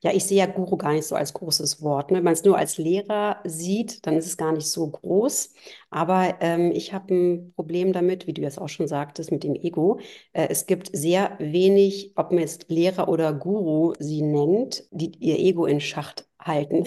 Ja, 0.00 0.12
ich 0.14 0.24
sehe 0.24 0.38
ja 0.38 0.46
Guru 0.46 0.76
gar 0.76 0.92
nicht 0.92 1.06
so 1.06 1.16
als 1.16 1.32
großes 1.34 1.82
Wort. 1.82 2.10
Ne? 2.10 2.18
Wenn 2.18 2.24
man 2.24 2.32
es 2.34 2.44
nur 2.44 2.56
als 2.56 2.78
Lehrer 2.78 3.40
sieht, 3.44 4.06
dann 4.06 4.16
ist 4.16 4.26
es 4.26 4.36
gar 4.36 4.52
nicht 4.52 4.68
so 4.68 4.88
groß. 4.88 5.52
Aber 5.90 6.36
ähm, 6.40 6.70
ich 6.72 6.92
habe 6.92 7.12
ein 7.14 7.52
Problem 7.56 7.92
damit, 7.92 8.26
wie 8.28 8.32
du 8.32 8.42
jetzt 8.42 8.60
auch 8.60 8.68
schon 8.68 8.86
sagtest, 8.86 9.32
mit 9.32 9.42
dem 9.42 9.54
Ego. 9.56 9.98
Äh, 10.32 10.48
es 10.50 10.66
gibt 10.66 10.90
sehr 10.96 11.36
wenig, 11.40 12.12
ob 12.14 12.30
man 12.30 12.40
jetzt 12.40 12.66
Lehrer 12.68 13.08
oder 13.08 13.32
Guru 13.32 13.94
sie 13.98 14.22
nennt, 14.22 14.84
die 14.92 15.12
ihr 15.18 15.38
Ego 15.38 15.66
in 15.66 15.80
Schacht 15.80 16.28
halten. 16.48 16.84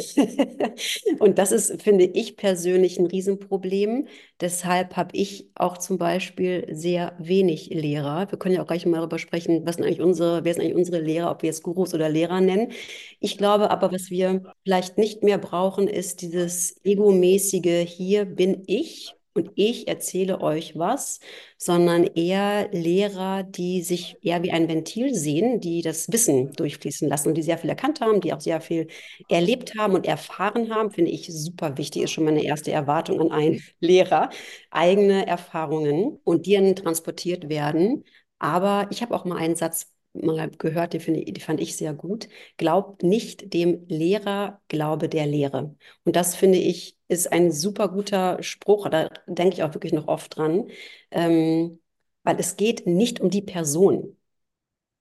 Und 1.20 1.38
das 1.38 1.54
ist, 1.54 1.82
finde 1.82 2.04
ich 2.06 2.36
persönlich, 2.36 3.00
ein 3.00 3.06
Riesenproblem. 3.06 4.08
Deshalb 4.42 4.98
habe 4.98 5.16
ich 5.16 5.50
auch 5.56 5.78
zum 5.78 5.98
Beispiel 5.98 6.68
sehr 6.72 7.16
wenig 7.20 7.70
Lehrer. 7.70 8.30
Wir 8.30 8.38
können 8.38 8.56
ja 8.56 8.62
auch 8.62 8.68
gleich 8.68 8.86
mal 8.86 8.98
darüber 8.98 9.20
sprechen, 9.20 9.66
was 9.66 9.76
sind 9.76 9.86
eigentlich 9.86 10.02
unsere, 10.02 10.44
wer 10.44 10.54
sind 10.54 10.64
eigentlich 10.64 10.76
unsere 10.76 11.00
Lehrer, 11.00 11.32
ob 11.32 11.44
wir 11.44 11.48
jetzt 11.48 11.64
Gurus 11.64 11.94
oder 11.94 12.10
Lehrer 12.10 12.42
nennen. 12.42 12.74
Ich 13.22 13.38
glaube 13.38 13.72
aber, 13.72 13.92
was 13.94 14.10
wir 14.10 14.44
vielleicht 14.64 14.98
nicht 14.98 15.24
mehr 15.24 15.38
brauchen, 15.38 15.88
ist 15.88 16.22
dieses 16.22 16.76
egomäßige, 16.84 17.88
hier 17.88 18.26
bin 18.26 18.64
ich 18.68 19.16
und 19.34 19.52
ich 19.56 19.88
erzähle 19.88 20.42
euch 20.42 20.78
was, 20.78 21.20
sondern 21.58 22.04
eher 22.06 22.70
Lehrer, 22.72 23.44
die 23.44 23.82
sich 23.82 24.18
eher 24.22 24.44
wie 24.44 24.52
ein 24.52 24.68
Ventil 24.68 25.14
sehen, 25.16 25.60
die 25.62 25.82
das 25.82 26.12
Wissen 26.12 26.52
durchfließen 26.54 27.08
lassen 27.08 27.30
und 27.30 27.36
die 27.36 27.42
sehr 27.44 27.58
viel 27.58 27.70
erkannt 27.70 28.02
haben, 28.02 28.22
die 28.22 28.34
auch 28.34 28.42
sehr 28.42 28.62
viel 28.62 28.88
erlebt 29.30 29.74
haben 29.78 29.94
und 29.94 30.06
erfahren 30.08 30.74
haben, 30.74 30.92
finde 30.92 31.12
ich 31.12 31.28
super 31.32 31.78
wichtig, 31.78 32.04
ist 32.04 32.12
schon 32.12 32.26
meine 32.26 32.44
erste 32.44 32.72
Erwartung 32.72 33.20
an 33.22 33.32
einen 33.32 33.62
Lehrer, 33.80 34.30
eigene 34.70 35.28
Erfahrungen 35.28 36.20
und 36.24 36.46
die 36.46 36.54
dann 36.56 36.76
transportiert 36.76 37.50
werden. 37.50 38.04
Aber 38.40 38.88
ich 38.92 39.02
habe 39.02 39.14
auch 39.16 39.26
mal 39.26 39.38
einen 39.38 39.56
Satz 39.56 39.88
mal 40.14 40.50
gehört, 40.52 40.94
den, 40.94 41.02
finde, 41.02 41.24
den 41.26 41.42
fand 41.42 41.62
ich 41.62 41.76
sehr 41.78 41.94
gut. 41.94 42.28
Glaub 42.58 43.02
nicht 43.04 43.54
dem 43.54 43.86
Lehrer, 43.88 44.62
glaube 44.68 45.10
der 45.10 45.26
Lehre. 45.28 45.76
Und 46.04 46.16
das 46.16 46.36
finde 46.36 46.58
ich 46.60 46.98
ist 47.08 47.32
ein 47.32 47.52
super 47.52 47.90
guter 47.90 48.42
Spruch, 48.42 48.88
da 48.90 49.10
denke 49.28 49.56
ich 49.56 49.64
auch 49.64 49.74
wirklich 49.74 49.92
noch 49.94 50.08
oft 50.08 50.38
dran, 50.38 50.70
ähm, 51.12 51.80
weil 52.24 52.40
es 52.40 52.56
geht 52.56 52.88
nicht 52.88 53.20
um 53.20 53.30
die 53.30 53.42
Person 53.42 54.18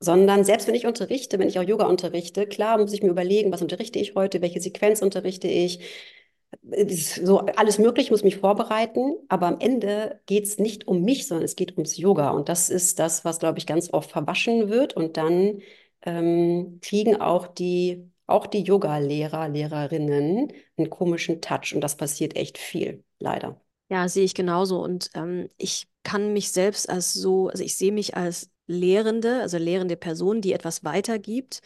sondern 0.01 0.45
selbst 0.45 0.67
wenn 0.67 0.75
ich 0.75 0.87
unterrichte, 0.87 1.39
wenn 1.39 1.49
ich 1.49 1.59
auch 1.59 1.63
Yoga 1.63 1.87
unterrichte, 1.87 2.47
klar 2.47 2.79
muss 2.79 2.93
ich 2.93 3.03
mir 3.03 3.11
überlegen, 3.11 3.53
was 3.53 3.63
unterrichte 3.63 3.99
ich 3.99 4.15
heute, 4.15 4.41
welche 4.41 4.61
Sequenz 4.61 5.03
unterrichte 5.03 5.49
ich, 5.49 5.81
so 6.63 7.39
alles 7.41 7.79
Mögliche, 7.79 8.11
muss 8.11 8.25
mich 8.25 8.39
vorbereiten, 8.39 9.15
aber 9.29 9.47
am 9.47 9.61
Ende 9.61 10.21
geht 10.27 10.45
es 10.45 10.59
nicht 10.59 10.89
um 10.89 11.03
mich, 11.03 11.27
sondern 11.27 11.45
es 11.45 11.57
geht 11.57 11.73
ums 11.73 11.97
Yoga 11.97 12.31
und 12.31 12.49
das 12.49 12.71
ist 12.71 12.99
das, 12.99 13.25
was, 13.25 13.39
glaube 13.39 13.59
ich, 13.59 13.67
ganz 13.67 13.93
oft 13.93 14.11
verwaschen 14.11 14.69
wird 14.69 14.95
und 14.95 15.17
dann 15.17 15.61
ähm, 16.03 16.79
kriegen 16.83 17.21
auch 17.21 17.47
die, 17.47 18.11
auch 18.27 18.47
die 18.47 18.63
Yoga-Lehrer, 18.63 19.49
Lehrerinnen 19.49 20.53
einen 20.77 20.91
komischen 20.91 21.41
Touch 21.41 21.75
und 21.75 21.81
das 21.81 21.97
passiert 21.97 22.37
echt 22.37 22.59
viel, 22.59 23.05
leider. 23.19 23.61
Ja, 23.91 24.09
sehe 24.09 24.25
ich 24.25 24.35
genauso. 24.35 24.83
Und 24.83 25.11
ähm, 25.15 25.51
ich 25.57 25.89
kann 26.05 26.33
mich 26.33 26.53
selbst 26.53 26.89
als 26.89 27.13
so, 27.13 27.49
also 27.49 27.63
ich 27.65 27.77
sehe 27.77 27.93
mich 27.93 28.17
als 28.17 28.50
Lehrende, 28.71 29.41
also 29.41 29.59
lehrende 29.59 29.97
Person, 29.97 30.41
die 30.41 30.53
etwas 30.53 30.85
weitergibt. 30.85 31.61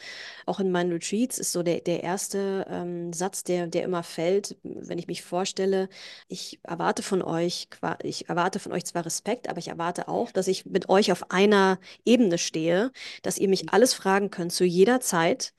Auch 0.46 0.58
in 0.58 0.70
meinen 0.73 0.92
Retreats 0.92 1.38
ist 1.38 1.52
so 1.52 1.62
der, 1.62 1.80
der 1.80 2.02
erste 2.02 2.66
ähm, 2.70 3.12
Satz, 3.12 3.44
der, 3.44 3.66
der 3.66 3.82
immer 3.84 4.02
fällt, 4.02 4.56
wenn 4.62 4.99
ich 4.99 5.06
mich 5.06 5.23
vorstelle, 5.23 5.88
ich 6.28 6.61
erwarte 6.62 7.02
von 7.02 7.23
euch, 7.23 7.68
ich 8.02 8.28
erwarte 8.28 8.58
von 8.58 8.73
euch 8.73 8.84
zwar 8.87 9.04
Respekt, 9.04 9.49
aber 9.49 9.58
ich 9.58 9.68
erwarte 9.68 10.08
auch, 10.08 10.32
dass 10.32 10.49
ich 10.49 10.64
mit 10.64 10.88
euch 10.88 11.12
auf 11.12 11.30
einer 11.30 11.78
Ebene 12.06 12.38
stehe, 12.38 12.90
dass 13.23 13.38
ihr 13.38 13.49
mich 13.49 13.68
alles 13.70 13.92
fragen 13.92 14.30
könnt 14.30 14.52
zu 14.52 14.64
jeder 14.64 15.00
Zeit 15.00 15.52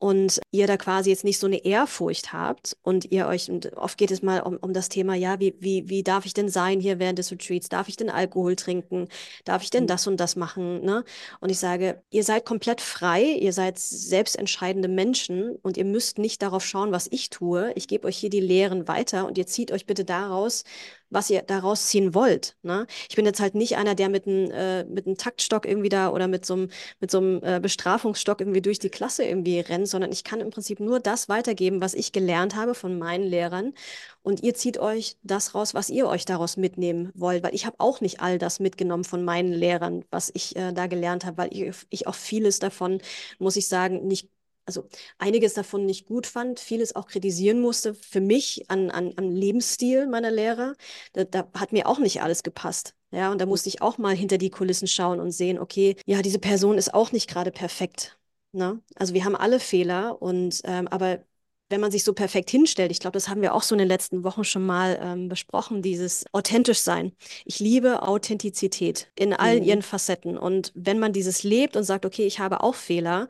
und 0.00 0.40
ihr 0.50 0.66
da 0.66 0.78
quasi 0.78 1.10
jetzt 1.10 1.24
nicht 1.24 1.38
so 1.38 1.46
eine 1.46 1.62
Ehrfurcht 1.62 2.32
habt 2.32 2.74
und 2.82 3.12
ihr 3.12 3.26
euch, 3.26 3.50
und 3.50 3.74
oft 3.74 3.98
geht 3.98 4.10
es 4.10 4.22
mal 4.22 4.40
um, 4.40 4.56
um 4.56 4.72
das 4.72 4.88
Thema, 4.88 5.14
ja, 5.14 5.38
wie, 5.40 5.54
wie, 5.60 5.90
wie 5.90 6.02
darf 6.02 6.24
ich 6.24 6.32
denn 6.32 6.48
sein 6.48 6.80
hier 6.80 6.98
während 6.98 7.18
des 7.18 7.30
Retreats? 7.30 7.68
Darf 7.68 7.86
ich 7.86 7.96
denn 7.98 8.08
Alkohol 8.08 8.56
trinken? 8.56 9.08
Darf 9.44 9.62
ich 9.62 9.68
denn 9.68 9.84
mhm. 9.84 9.88
das 9.88 10.06
und 10.06 10.18
das 10.18 10.36
machen? 10.36 10.82
Ne? 10.82 11.04
Und 11.40 11.50
ich 11.50 11.58
sage, 11.58 12.02
ihr 12.08 12.24
seid 12.24 12.46
komplett 12.46 12.80
frei, 12.80 13.22
ihr 13.22 13.52
seid 13.52 13.78
selbstentscheidende 13.78 14.88
Menschen 14.88 15.56
und 15.56 15.76
ihr 15.76 15.84
müsst 15.84 16.18
nicht 16.18 16.40
darauf 16.40 16.64
schauen, 16.64 16.92
was 16.92 17.06
ich 17.10 17.28
tue. 17.28 17.70
Ich 17.74 17.86
gebe 17.86 18.08
euch 18.08 18.16
hier 18.16 18.30
die 18.30 18.40
Lehren 18.40 18.88
weiter 18.88 19.26
und 19.26 19.36
ihr 19.36 19.46
zieht 19.46 19.70
euch 19.70 19.84
bitte 19.84 20.06
daraus, 20.06 20.64
was 21.10 21.30
ihr 21.30 21.42
daraus 21.42 21.86
ziehen 21.88 22.14
wollt. 22.14 22.56
Ne? 22.62 22.86
Ich 23.08 23.16
bin 23.16 23.26
jetzt 23.26 23.40
halt 23.40 23.54
nicht 23.54 23.76
einer, 23.76 23.94
der 23.94 24.08
mit 24.08 24.26
einem 24.26 24.50
äh, 24.50 24.84
mit 24.84 25.06
einem 25.06 25.16
Taktstock 25.16 25.66
irgendwie 25.66 25.88
da 25.88 26.10
oder 26.10 26.28
mit 26.28 26.46
so 26.46 26.54
einem 26.54 26.70
mit 27.00 27.10
so 27.10 27.18
einem 27.18 27.42
äh, 27.42 27.60
Bestrafungsstock 27.60 28.40
irgendwie 28.40 28.62
durch 28.62 28.78
die 28.78 28.90
Klasse 28.90 29.24
irgendwie 29.24 29.60
rennt, 29.60 29.88
sondern 29.88 30.12
ich 30.12 30.24
kann 30.24 30.40
im 30.40 30.50
Prinzip 30.50 30.80
nur 30.80 31.00
das 31.00 31.28
weitergeben, 31.28 31.80
was 31.80 31.94
ich 31.94 32.12
gelernt 32.12 32.56
habe 32.56 32.74
von 32.74 32.98
meinen 32.98 33.24
Lehrern. 33.24 33.74
Und 34.22 34.42
ihr 34.42 34.54
zieht 34.54 34.78
euch 34.78 35.16
das 35.22 35.54
raus, 35.54 35.74
was 35.74 35.88
ihr 35.88 36.06
euch 36.06 36.24
daraus 36.26 36.56
mitnehmen 36.56 37.10
wollt, 37.14 37.42
weil 37.42 37.54
ich 37.54 37.66
habe 37.66 37.76
auch 37.78 38.00
nicht 38.00 38.20
all 38.20 38.38
das 38.38 38.60
mitgenommen 38.60 39.04
von 39.04 39.24
meinen 39.24 39.52
Lehrern, 39.52 40.04
was 40.10 40.30
ich 40.34 40.56
äh, 40.56 40.72
da 40.72 40.86
gelernt 40.86 41.24
habe, 41.24 41.38
weil 41.38 41.48
ich, 41.52 41.74
ich 41.88 42.06
auch 42.06 42.14
vieles 42.14 42.58
davon, 42.58 43.00
muss 43.38 43.56
ich 43.56 43.68
sagen, 43.68 44.06
nicht 44.06 44.28
also 44.70 44.88
einiges 45.18 45.54
davon 45.54 45.84
nicht 45.84 46.06
gut 46.06 46.28
fand, 46.28 46.60
vieles 46.60 46.94
auch 46.94 47.08
kritisieren 47.08 47.60
musste 47.60 47.94
für 47.94 48.20
mich 48.20 48.64
an, 48.68 48.90
an, 48.90 49.12
am 49.16 49.28
Lebensstil 49.28 50.06
meiner 50.06 50.30
Lehrer. 50.30 50.74
Da, 51.12 51.24
da 51.24 51.48
hat 51.54 51.72
mir 51.72 51.88
auch 51.88 51.98
nicht 51.98 52.22
alles 52.22 52.44
gepasst. 52.44 52.94
Ja, 53.10 53.32
und 53.32 53.40
da 53.40 53.46
musste 53.46 53.68
ich 53.68 53.82
auch 53.82 53.98
mal 53.98 54.14
hinter 54.14 54.38
die 54.38 54.50
Kulissen 54.50 54.86
schauen 54.86 55.18
und 55.18 55.32
sehen, 55.32 55.58
okay, 55.58 55.96
ja, 56.06 56.22
diese 56.22 56.38
Person 56.38 56.78
ist 56.78 56.94
auch 56.94 57.10
nicht 57.10 57.28
gerade 57.28 57.50
perfekt. 57.50 58.16
Ne? 58.52 58.80
Also 58.94 59.14
wir 59.14 59.24
haben 59.24 59.34
alle 59.34 59.58
Fehler 59.58 60.22
und 60.22 60.60
ähm, 60.64 60.86
aber 60.86 61.24
wenn 61.70 61.80
man 61.80 61.92
sich 61.92 62.04
so 62.04 62.12
perfekt 62.12 62.50
hinstellt, 62.50 62.90
ich 62.90 62.98
glaube, 62.98 63.12
das 63.12 63.28
haben 63.28 63.42
wir 63.42 63.54
auch 63.54 63.62
so 63.62 63.74
in 63.74 63.78
den 63.78 63.88
letzten 63.88 64.24
Wochen 64.24 64.44
schon 64.44 64.66
mal 64.66 64.98
ähm, 65.00 65.28
besprochen, 65.28 65.82
dieses 65.82 66.24
authentisch 66.32 66.80
sein. 66.80 67.12
Ich 67.44 67.60
liebe 67.60 68.02
Authentizität 68.02 69.08
in 69.14 69.32
allen 69.32 69.60
mhm. 69.60 69.68
ihren 69.68 69.82
Facetten. 69.82 70.36
Und 70.36 70.72
wenn 70.74 70.98
man 70.98 71.12
dieses 71.12 71.44
lebt 71.44 71.76
und 71.76 71.84
sagt, 71.84 72.04
okay, 72.04 72.26
ich 72.26 72.40
habe 72.40 72.62
auch 72.62 72.74
Fehler, 72.74 73.28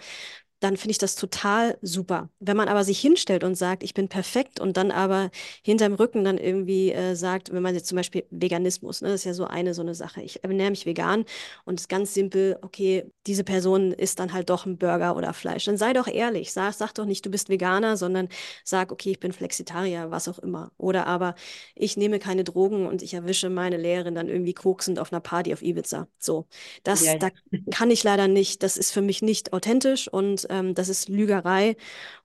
dann 0.61 0.76
finde 0.76 0.93
ich 0.93 0.99
das 0.99 1.17
total 1.17 1.79
super. 1.81 2.29
Wenn 2.38 2.57
man 2.57 2.69
aber 2.69 2.85
sich 2.85 3.00
hinstellt 3.00 3.45
und 3.45 3.55
sagt, 3.55 3.83
ich 3.83 3.95
bin 3.95 4.09
perfekt 4.09 4.61
und 4.61 4.76
dann 4.76 4.90
aber 4.90 5.31
hinterm 5.62 5.95
Rücken 5.95 6.23
dann 6.23 6.37
irgendwie 6.37 6.93
äh, 6.93 7.17
sagt, 7.17 7.52
wenn 7.52 7.62
man 7.62 7.75
jetzt 7.75 7.87
zum 7.87 7.97
Beispiel 7.97 8.25
Veganismus, 8.31 9.00
ne, 9.00 9.09
das 9.09 9.23
ist 9.23 9.25
ja 9.25 9.35
so 9.35 9.47
eine 9.47 9.73
so 9.73 9.81
eine 9.81 9.95
Sache. 9.95 10.21
Ich 10.23 10.45
ernähre 10.45 10.71
mich 10.71 10.85
vegan 10.85 11.25
und 11.64 11.75
es 11.76 11.83
ist 11.83 11.88
ganz 11.88 12.12
simpel, 12.12 12.59
okay, 12.61 13.11
diese 13.26 13.43
Person 13.43 13.93
isst 13.93 14.21
dann 14.21 14.33
halt 14.35 14.50
doch 14.50 14.67
ein 14.67 14.76
Burger 14.76 15.17
oder 15.17 15.33
Fleisch. 15.33 15.64
Dann 15.64 15.79
sei 15.79 15.95
doch 15.95 16.07
ehrlich, 16.07 16.52
sag, 16.52 16.75
sag 16.75 16.93
doch 16.93 17.07
nicht, 17.07 17.25
du 17.25 17.31
bist 17.31 17.49
Veganer, 17.49 17.97
sondern 17.97 18.29
sag, 18.64 18.93
okay, 18.93 19.12
ich 19.12 19.21
bin 19.21 19.33
Flexitarier, 19.33 20.11
was 20.11 20.29
auch 20.29 20.38
immer. 20.38 20.73
Oder 20.76 21.07
aber 21.07 21.35
ich 21.75 21.97
nehme 21.97 22.19
keine 22.19 22.45
Drogen 22.45 22.87
und 22.87 23.02
ich 23.02 23.14
erwische 23.14 23.49
meine 23.49 23.79
Lehrerin 23.79 24.14
dann 24.14 24.29
irgendwie 24.29 24.52
koksend 24.52 24.99
auf 24.99 25.11
einer 25.11 25.21
Party 25.21 25.55
auf 25.55 25.62
Ibiza. 25.62 26.07
So, 26.19 26.47
das, 26.83 27.05
ja. 27.05 27.17
da 27.17 27.31
kann 27.71 27.90
ich 27.90 28.05
leider 28.05 28.29
nicht. 28.29 28.62
Das 28.62 28.76
ist 28.76 28.93
für 28.93 29.02
mich 29.02 29.23
nicht 29.23 29.55
authentisch 29.55 30.07
und 30.07 30.50
ähm, 30.50 30.75
das 30.75 30.88
ist 30.88 31.09
Lügerei 31.09 31.76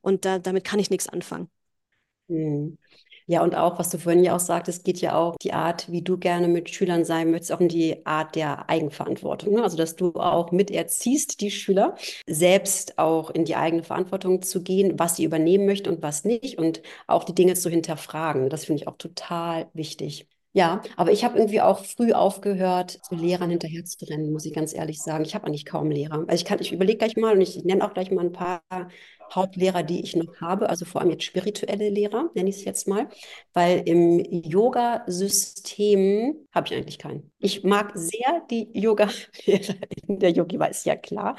und 0.02 0.26
da, 0.26 0.40
damit 0.40 0.64
kann 0.66 0.80
ich 0.80 0.90
nichts 0.90 1.10
anfangen. 1.10 1.50
Mhm. 2.28 2.78
Ja, 3.28 3.42
und 3.44 3.56
auch, 3.56 3.80
was 3.80 3.90
du 3.90 3.98
vorhin 3.98 4.24
ja 4.24 4.36
auch 4.36 4.40
sagtest, 4.40 4.84
geht 4.84 5.02
ja 5.02 5.16
auch 5.18 5.36
die 5.38 5.52
Art, 5.54 5.92
wie 5.92 6.04
du 6.04 6.18
gerne 6.18 6.48
mit 6.48 6.70
Schülern 6.70 7.06
sein 7.06 7.32
möchtest, 7.32 7.52
auch 7.54 7.60
in 7.60 7.70
die 7.70 8.06
Art 8.06 8.36
der 8.36 8.70
Eigenverantwortung. 8.70 9.56
Ne? 9.56 9.64
Also, 9.64 9.78
dass 9.78 9.96
du 9.96 10.14
auch 10.14 10.52
miterziehst, 10.52 11.42
die 11.42 11.50
Schüler, 11.50 11.96
selbst 12.28 13.00
auch 13.00 13.32
in 13.32 13.46
die 13.46 13.56
eigene 13.56 13.82
Verantwortung 13.84 14.44
zu 14.44 14.62
gehen, 14.62 15.00
was 15.00 15.16
sie 15.16 15.24
übernehmen 15.24 15.66
möchten 15.66 15.90
und 15.90 16.04
was 16.04 16.24
nicht 16.24 16.58
und 16.60 16.82
auch 17.08 17.24
die 17.24 17.34
Dinge 17.34 17.56
zu 17.56 17.70
hinterfragen. 17.70 18.50
Das 18.50 18.66
finde 18.66 18.84
ich 18.84 18.88
auch 18.88 18.98
total 18.98 19.70
wichtig. 19.74 20.28
Ja, 20.58 20.82
aber 20.96 21.12
ich 21.12 21.26
habe 21.26 21.38
irgendwie 21.38 21.60
auch 21.60 21.84
früh 21.84 22.14
aufgehört, 22.14 22.92
zu 23.04 23.14
Lehrern 23.16 23.50
hinterher 23.50 23.84
zu 23.84 24.06
rennen, 24.06 24.32
muss 24.32 24.46
ich 24.46 24.54
ganz 24.54 24.74
ehrlich 24.74 25.02
sagen. 25.02 25.26
Ich 25.26 25.36
habe 25.36 25.46
eigentlich 25.48 25.66
kaum 25.66 25.92
Lehrer. 25.92 26.20
Also 26.28 26.36
ich 26.36 26.46
kann, 26.46 26.60
ich 26.62 26.72
überlege 26.72 26.98
gleich 26.98 27.18
mal 27.18 27.34
und 27.36 27.42
ich 27.42 27.66
nenne 27.66 27.84
auch 27.86 27.94
gleich 27.94 28.10
mal 28.10 28.24
ein 28.24 28.32
paar 28.32 28.62
Hauptlehrer, 29.34 29.84
die 29.84 30.02
ich 30.02 30.16
noch 30.16 30.34
habe, 30.40 30.70
also 30.70 30.86
vor 30.86 31.02
allem 31.02 31.10
jetzt 31.10 31.26
spirituelle 31.26 31.90
Lehrer, 31.90 32.30
nenne 32.36 32.50
ich 32.50 32.56
es 32.58 32.64
jetzt 32.64 32.88
mal, 32.88 33.10
weil 33.54 33.80
im 33.86 34.20
Yoga-System 34.32 36.36
habe 36.54 36.68
ich 36.68 36.74
eigentlich 36.74 37.00
keinen. 37.00 37.32
Ich 37.40 37.64
mag 37.66 37.92
sehr 37.96 38.42
die 38.50 38.70
Yoga-Lehrer 38.80 39.76
in 40.08 40.20
der 40.20 40.32
Yogi, 40.32 40.58
ist 40.70 40.86
ja 40.86 40.96
klar. 40.96 41.36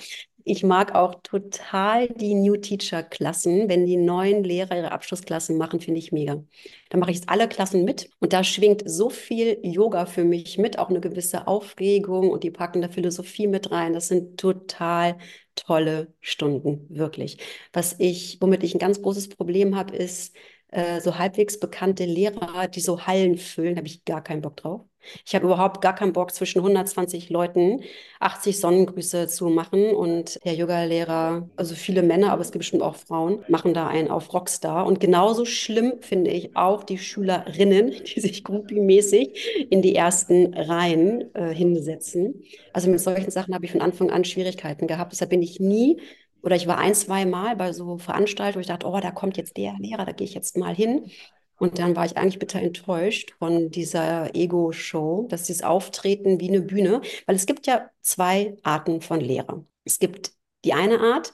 Ich 0.48 0.62
mag 0.62 0.94
auch 0.94 1.16
total 1.24 2.06
die 2.08 2.34
New 2.36 2.56
Teacher 2.56 3.02
Klassen. 3.02 3.68
Wenn 3.68 3.84
die 3.84 3.96
neuen 3.96 4.44
Lehrer 4.44 4.76
ihre 4.76 4.92
Abschlussklassen 4.92 5.58
machen, 5.58 5.80
finde 5.80 5.98
ich 5.98 6.12
mega. 6.12 6.44
Da 6.88 6.98
mache 6.98 7.10
ich 7.10 7.16
jetzt 7.16 7.28
alle 7.28 7.48
Klassen 7.48 7.84
mit 7.84 8.08
und 8.20 8.32
da 8.32 8.44
schwingt 8.44 8.88
so 8.88 9.10
viel 9.10 9.58
Yoga 9.64 10.06
für 10.06 10.22
mich 10.22 10.56
mit, 10.56 10.78
auch 10.78 10.88
eine 10.88 11.00
gewisse 11.00 11.48
Aufregung 11.48 12.30
und 12.30 12.44
die 12.44 12.52
packen 12.52 12.80
da 12.80 12.88
Philosophie 12.88 13.48
mit 13.48 13.72
rein. 13.72 13.92
Das 13.92 14.06
sind 14.06 14.38
total 14.38 15.18
tolle 15.56 16.14
Stunden, 16.20 16.86
wirklich. 16.90 17.38
Was 17.72 17.96
ich, 17.98 18.38
womit 18.40 18.62
ich 18.62 18.72
ein 18.74 18.78
ganz 18.78 19.02
großes 19.02 19.28
Problem 19.30 19.74
habe, 19.74 19.96
ist 19.96 20.36
äh, 20.68 21.00
so 21.00 21.18
halbwegs 21.18 21.58
bekannte 21.60 22.04
Lehrer, 22.04 22.68
die 22.68 22.80
so 22.80 23.06
Hallen 23.06 23.38
füllen, 23.38 23.76
habe 23.76 23.86
ich 23.86 24.04
gar 24.04 24.22
keinen 24.22 24.42
Bock 24.42 24.56
drauf. 24.56 24.82
Ich 25.24 25.34
habe 25.34 25.46
überhaupt 25.46 25.80
gar 25.80 25.94
keinen 25.94 26.12
Bock, 26.12 26.32
zwischen 26.32 26.58
120 26.58 27.30
Leuten 27.30 27.82
80 28.20 28.58
Sonnengrüße 28.58 29.28
zu 29.28 29.48
machen. 29.48 29.94
Und 29.94 30.44
der 30.44 30.54
Yoga-Lehrer, 30.54 31.48
also 31.56 31.74
viele 31.74 32.02
Männer, 32.02 32.32
aber 32.32 32.42
es 32.42 32.50
gibt 32.50 32.60
bestimmt 32.60 32.82
auch 32.82 32.96
Frauen, 32.96 33.44
machen 33.48 33.74
da 33.74 33.86
einen 33.86 34.10
auf 34.10 34.32
Rockstar. 34.32 34.86
Und 34.86 35.00
genauso 35.00 35.44
schlimm 35.44 35.94
finde 36.00 36.30
ich 36.30 36.56
auch 36.56 36.84
die 36.84 36.98
Schülerinnen, 36.98 37.92
die 38.14 38.20
sich 38.20 38.44
groupie-mäßig 38.44 39.68
in 39.70 39.82
die 39.82 39.94
ersten 39.94 40.54
Reihen 40.54 41.34
äh, 41.34 41.54
hinsetzen. 41.54 42.42
Also 42.72 42.90
mit 42.90 43.00
solchen 43.00 43.30
Sachen 43.30 43.54
habe 43.54 43.64
ich 43.64 43.72
von 43.72 43.80
Anfang 43.80 44.10
an 44.10 44.24
Schwierigkeiten 44.24 44.86
gehabt. 44.86 45.12
Deshalb 45.12 45.30
bin 45.30 45.42
ich 45.42 45.60
nie 45.60 46.00
oder 46.46 46.54
ich 46.54 46.68
war 46.68 46.78
ein, 46.78 46.94
zwei 46.94 47.26
Mal 47.26 47.56
bei 47.56 47.72
so 47.72 47.98
Veranstaltungen, 47.98 48.60
ich 48.60 48.68
dachte, 48.68 48.86
oh, 48.86 49.00
da 49.00 49.10
kommt 49.10 49.36
jetzt 49.36 49.56
der 49.56 49.74
Lehrer, 49.80 50.04
da 50.06 50.12
gehe 50.12 50.26
ich 50.26 50.34
jetzt 50.34 50.56
mal 50.56 50.74
hin. 50.74 51.10
Und 51.58 51.80
dann 51.80 51.96
war 51.96 52.06
ich 52.06 52.16
eigentlich 52.16 52.38
bitter 52.38 52.60
enttäuscht 52.60 53.32
von 53.40 53.70
dieser 53.70 54.32
Ego-Show, 54.34 55.26
dass 55.28 55.44
dieses 55.44 55.62
Auftreten 55.62 56.38
wie 56.40 56.48
eine 56.48 56.60
Bühne, 56.62 57.00
weil 57.26 57.34
es 57.34 57.46
gibt 57.46 57.66
ja 57.66 57.90
zwei 58.00 58.56
Arten 58.62 59.00
von 59.00 59.20
Lehrer. 59.20 59.64
Es 59.84 59.98
gibt 59.98 60.34
die 60.64 60.72
eine 60.72 61.00
Art, 61.00 61.32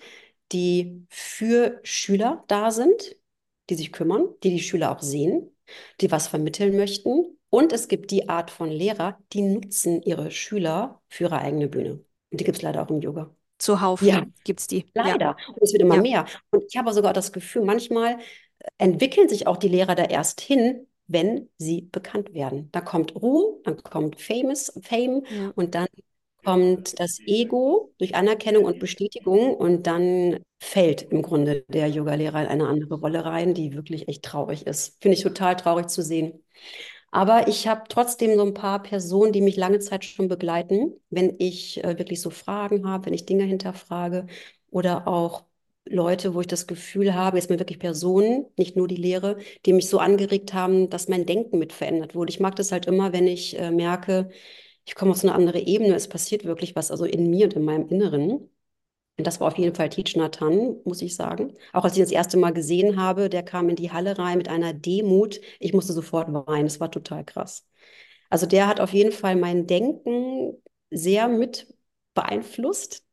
die 0.50 1.04
für 1.10 1.80
Schüler 1.82 2.44
da 2.48 2.70
sind, 2.70 3.16
die 3.68 3.74
sich 3.74 3.92
kümmern, 3.92 4.28
die 4.42 4.50
die 4.50 4.60
Schüler 4.60 4.92
auch 4.92 5.02
sehen, 5.02 5.54
die 6.00 6.10
was 6.10 6.28
vermitteln 6.28 6.74
möchten. 6.76 7.38
Und 7.50 7.72
es 7.74 7.88
gibt 7.88 8.10
die 8.12 8.30
Art 8.30 8.50
von 8.50 8.70
Lehrer, 8.70 9.18
die 9.34 9.42
nutzen 9.42 10.00
ihre 10.02 10.30
Schüler 10.30 11.02
für 11.08 11.24
ihre 11.24 11.38
eigene 11.38 11.68
Bühne. 11.68 12.02
Und 12.30 12.40
die 12.40 12.44
gibt 12.44 12.56
es 12.58 12.62
leider 12.62 12.82
auch 12.82 12.90
im 12.90 13.00
Yoga. 13.02 13.34
Zuhauf 13.62 14.02
ja. 14.02 14.26
gibt 14.44 14.60
es 14.60 14.66
die. 14.66 14.86
Leider. 14.92 15.20
Ja. 15.20 15.36
Und 15.48 15.62
es 15.62 15.72
wird 15.72 15.82
immer 15.82 15.96
ja. 15.96 16.02
mehr. 16.02 16.24
Und 16.50 16.64
ich 16.68 16.76
habe 16.76 16.92
sogar 16.92 17.12
das 17.12 17.32
Gefühl, 17.32 17.62
manchmal 17.62 18.18
entwickeln 18.78 19.28
sich 19.28 19.46
auch 19.46 19.56
die 19.56 19.68
Lehrer 19.68 19.94
da 19.94 20.04
erst 20.04 20.40
hin, 20.40 20.88
wenn 21.06 21.48
sie 21.58 21.82
bekannt 21.82 22.34
werden. 22.34 22.70
Da 22.72 22.80
kommt 22.80 23.14
Ruhm, 23.14 23.60
dann 23.64 23.82
kommt 23.82 24.20
Famous, 24.20 24.72
Fame 24.82 25.24
ja. 25.30 25.52
und 25.54 25.76
dann 25.76 25.86
kommt 26.44 26.98
das 26.98 27.20
Ego 27.24 27.94
durch 27.98 28.16
Anerkennung 28.16 28.64
und 28.64 28.80
Bestätigung 28.80 29.54
und 29.54 29.86
dann 29.86 30.40
fällt 30.58 31.02
im 31.02 31.22
Grunde 31.22 31.64
der 31.68 31.88
Yoga-Lehrer 31.88 32.42
in 32.42 32.48
eine 32.48 32.66
andere 32.66 32.96
Rolle 32.96 33.24
rein, 33.24 33.54
die 33.54 33.74
wirklich 33.74 34.08
echt 34.08 34.24
traurig 34.24 34.66
ist. 34.66 35.00
Finde 35.00 35.16
ich 35.16 35.22
total 35.22 35.54
traurig 35.54 35.88
zu 35.88 36.02
sehen. 36.02 36.42
Aber 37.12 37.46
ich 37.48 37.68
habe 37.68 37.84
trotzdem 37.88 38.36
so 38.36 38.42
ein 38.44 38.54
paar 38.54 38.82
Personen, 38.82 39.32
die 39.32 39.42
mich 39.42 39.56
lange 39.56 39.80
Zeit 39.80 40.04
schon 40.04 40.28
begleiten, 40.28 40.94
wenn 41.10 41.36
ich 41.38 41.84
äh, 41.84 41.98
wirklich 41.98 42.20
so 42.22 42.30
Fragen 42.30 42.88
habe, 42.88 43.06
wenn 43.06 43.14
ich 43.14 43.26
Dinge 43.26 43.44
hinterfrage 43.44 44.26
oder 44.70 45.06
auch 45.08 45.44
Leute, 45.84 46.34
wo 46.34 46.40
ich 46.40 46.46
das 46.48 46.66
Gefühl 46.66 47.14
habe, 47.14 47.38
jetzt 47.38 47.50
mal 47.50 47.58
wirklich 47.60 47.78
Personen, 47.80 48.46
nicht 48.56 48.76
nur 48.76 48.88
die 48.88 48.96
Lehre, 48.96 49.38
die 49.66 49.72
mich 49.74 49.88
so 49.90 49.98
angeregt 50.00 50.54
haben, 50.54 50.90
dass 50.90 51.08
mein 51.08 51.26
Denken 51.26 51.58
mit 51.58 51.72
verändert 51.74 52.14
wurde. 52.14 52.30
Ich 52.30 52.40
mag 52.40 52.56
das 52.56 52.72
halt 52.72 52.86
immer, 52.86 53.12
wenn 53.12 53.26
ich 53.26 53.58
äh, 53.58 53.70
merke, 53.70 54.30
ich 54.86 54.94
komme 54.96 55.12
auf 55.12 55.18
so 55.18 55.28
eine 55.28 55.36
andere 55.36 55.60
Ebene, 55.60 55.94
es 55.96 56.08
passiert 56.10 56.44
wirklich 56.44 56.76
was, 56.76 56.90
also 56.92 57.06
in 57.06 57.30
mir 57.30 57.46
und 57.46 57.54
in 57.54 57.64
meinem 57.64 57.88
Inneren. 57.88 58.50
Das 59.18 59.40
war 59.40 59.48
auf 59.48 59.58
jeden 59.58 59.74
Fall 59.74 59.88
Teach 59.90 60.16
Nathan, 60.16 60.76
muss 60.84 61.02
ich 61.02 61.14
sagen. 61.14 61.54
Auch 61.72 61.84
als 61.84 61.92
ich 61.92 61.98
ihn 61.98 62.04
das 62.04 62.12
erste 62.12 62.36
Mal 62.38 62.52
gesehen 62.52 63.00
habe, 63.00 63.28
der 63.28 63.42
kam 63.42 63.68
in 63.68 63.76
die 63.76 63.92
Halle 63.92 64.18
rein 64.18 64.38
mit 64.38 64.48
einer 64.48 64.72
Demut. 64.72 65.40
Ich 65.60 65.72
musste 65.74 65.92
sofort 65.92 66.32
weinen. 66.32 66.64
Das 66.64 66.80
war 66.80 66.90
total 66.90 67.24
krass. 67.24 67.66
Also 68.30 68.46
der 68.46 68.66
hat 68.66 68.80
auf 68.80 68.92
jeden 68.92 69.12
Fall 69.12 69.36
mein 69.36 69.66
Denken 69.66 70.54
sehr 70.90 71.28
mit 71.28 71.74
beeinflusst. 72.14 73.04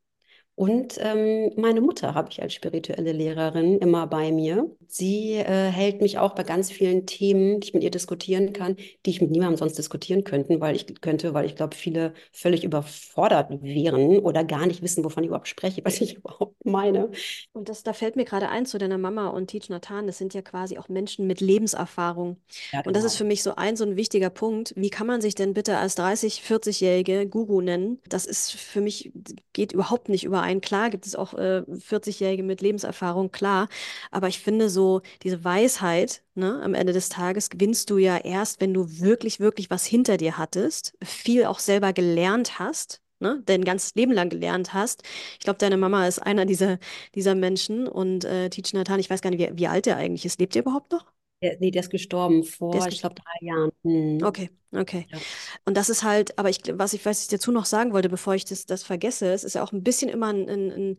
Und 0.60 0.98
ähm, 1.00 1.52
meine 1.56 1.80
Mutter 1.80 2.12
habe 2.12 2.28
ich 2.30 2.42
als 2.42 2.52
spirituelle 2.52 3.12
Lehrerin 3.12 3.78
immer 3.78 4.06
bei 4.06 4.30
mir. 4.30 4.70
sie 4.88 5.32
äh, 5.36 5.70
hält 5.70 6.02
mich 6.02 6.18
auch 6.18 6.34
bei 6.34 6.42
ganz 6.42 6.70
vielen 6.70 7.06
Themen, 7.06 7.60
die 7.60 7.68
ich 7.68 7.72
mit 7.72 7.82
ihr 7.82 7.90
diskutieren 7.90 8.52
kann, 8.52 8.76
die 9.06 9.10
ich 9.10 9.22
mit 9.22 9.30
niemandem 9.30 9.56
sonst 9.56 9.78
diskutieren 9.78 10.22
könnte, 10.22 10.60
weil 10.60 10.76
ich 10.76 11.00
könnte, 11.00 11.32
weil 11.32 11.46
ich 11.46 11.56
glaube, 11.56 11.74
viele 11.74 12.12
völlig 12.30 12.62
überfordert 12.62 13.62
wären 13.62 14.18
oder 14.18 14.44
gar 14.44 14.66
nicht 14.66 14.82
wissen, 14.82 15.02
wovon 15.02 15.22
ich 15.22 15.28
überhaupt 15.28 15.48
spreche, 15.48 15.82
was 15.86 15.98
ich 15.98 16.16
überhaupt 16.16 16.62
meine. 16.62 17.10
Und 17.54 17.70
das, 17.70 17.82
da 17.82 17.94
fällt 17.94 18.16
mir 18.16 18.26
gerade 18.26 18.50
ein 18.50 18.66
zu 18.66 18.76
deiner 18.76 18.98
Mama 18.98 19.28
und 19.28 19.46
Teach 19.46 19.70
Nathan, 19.70 20.06
das 20.06 20.18
sind 20.18 20.34
ja 20.34 20.42
quasi 20.42 20.76
auch 20.76 20.90
Menschen 20.90 21.26
mit 21.26 21.40
Lebenserfahrung. 21.40 22.36
Ja, 22.72 22.82
Und 22.84 22.94
das 22.94 23.04
ist 23.04 23.12
genau. 23.12 23.18
für 23.18 23.28
mich 23.28 23.42
so 23.42 23.54
ein, 23.54 23.76
so 23.76 23.84
ein 23.84 23.96
wichtiger 23.96 24.28
Punkt. 24.28 24.74
Wie 24.76 24.90
kann 24.90 25.06
man 25.06 25.22
sich 25.22 25.34
denn 25.34 25.54
bitte 25.54 25.78
als 25.78 25.94
30, 25.94 26.42
40-jährige 26.46 27.26
Guru 27.26 27.62
nennen? 27.62 27.98
Das 28.10 28.26
ist 28.26 28.52
für 28.52 28.82
mich, 28.82 29.10
geht 29.54 29.72
überhaupt 29.72 30.10
nicht 30.10 30.24
überein. 30.24 30.49
Klar 30.60 30.90
gibt 30.90 31.06
es 31.06 31.14
auch 31.14 31.34
äh, 31.34 31.62
40-jährige 31.68 32.42
mit 32.42 32.60
Lebenserfahrung, 32.60 33.30
klar. 33.30 33.68
Aber 34.10 34.28
ich 34.28 34.40
finde 34.40 34.68
so, 34.70 35.02
diese 35.22 35.44
Weisheit, 35.44 36.22
ne, 36.34 36.60
am 36.62 36.74
Ende 36.74 36.92
des 36.92 37.08
Tages 37.08 37.50
gewinnst 37.50 37.90
du 37.90 37.98
ja 37.98 38.16
erst, 38.16 38.60
wenn 38.60 38.74
du 38.74 39.00
wirklich, 39.00 39.38
wirklich 39.38 39.70
was 39.70 39.84
hinter 39.84 40.16
dir 40.16 40.38
hattest, 40.38 40.94
viel 41.04 41.44
auch 41.44 41.58
selber 41.58 41.92
gelernt 41.92 42.58
hast. 42.58 43.00
Ne, 43.22 43.42
dein 43.44 43.64
ganzes 43.64 43.94
Leben 43.96 44.12
lang 44.12 44.30
gelernt 44.30 44.72
hast. 44.72 45.02
Ich 45.34 45.40
glaube, 45.40 45.58
deine 45.58 45.76
Mama 45.76 46.06
ist 46.08 46.20
einer 46.20 46.46
dieser, 46.46 46.78
dieser 47.14 47.34
Menschen 47.34 47.86
und 47.86 48.24
äh, 48.24 48.48
Teach 48.48 48.72
Nathan, 48.72 48.98
ich 48.98 49.10
weiß 49.10 49.20
gar 49.20 49.28
nicht, 49.30 49.40
wie, 49.40 49.58
wie 49.58 49.68
alt 49.68 49.86
er 49.86 49.96
eigentlich 49.98 50.24
ist. 50.24 50.40
Lebt 50.40 50.56
er 50.56 50.62
überhaupt 50.62 50.90
noch? 50.90 51.04
Der, 51.42 51.56
nee, 51.58 51.70
der 51.70 51.80
ist 51.80 51.90
gestorben 51.90 52.44
vor, 52.44 52.74
ist 52.76 52.92
ich 52.92 53.00
glaube, 53.00 53.14
drei 53.16 53.46
Jahren. 53.46 53.70
Hm. 53.82 54.18
Okay, 54.22 54.50
okay. 54.72 55.06
Ja. 55.10 55.18
Und 55.64 55.76
das 55.76 55.88
ist 55.88 56.02
halt, 56.02 56.38
aber 56.38 56.50
ich, 56.50 56.60
was 56.74 56.92
ich, 56.92 57.04
was 57.06 57.22
ich 57.22 57.28
dazu 57.28 57.50
noch 57.50 57.64
sagen 57.64 57.92
wollte, 57.92 58.08
bevor 58.10 58.34
ich 58.34 58.44
das, 58.44 58.66
das 58.66 58.82
vergesse, 58.82 59.32
es 59.32 59.44
ist 59.44 59.54
ja 59.54 59.62
auch 59.62 59.72
ein 59.72 59.82
bisschen 59.82 60.10
immer 60.10 60.28
ein, 60.28 60.48
ein, 60.48 60.70
ein 60.70 60.96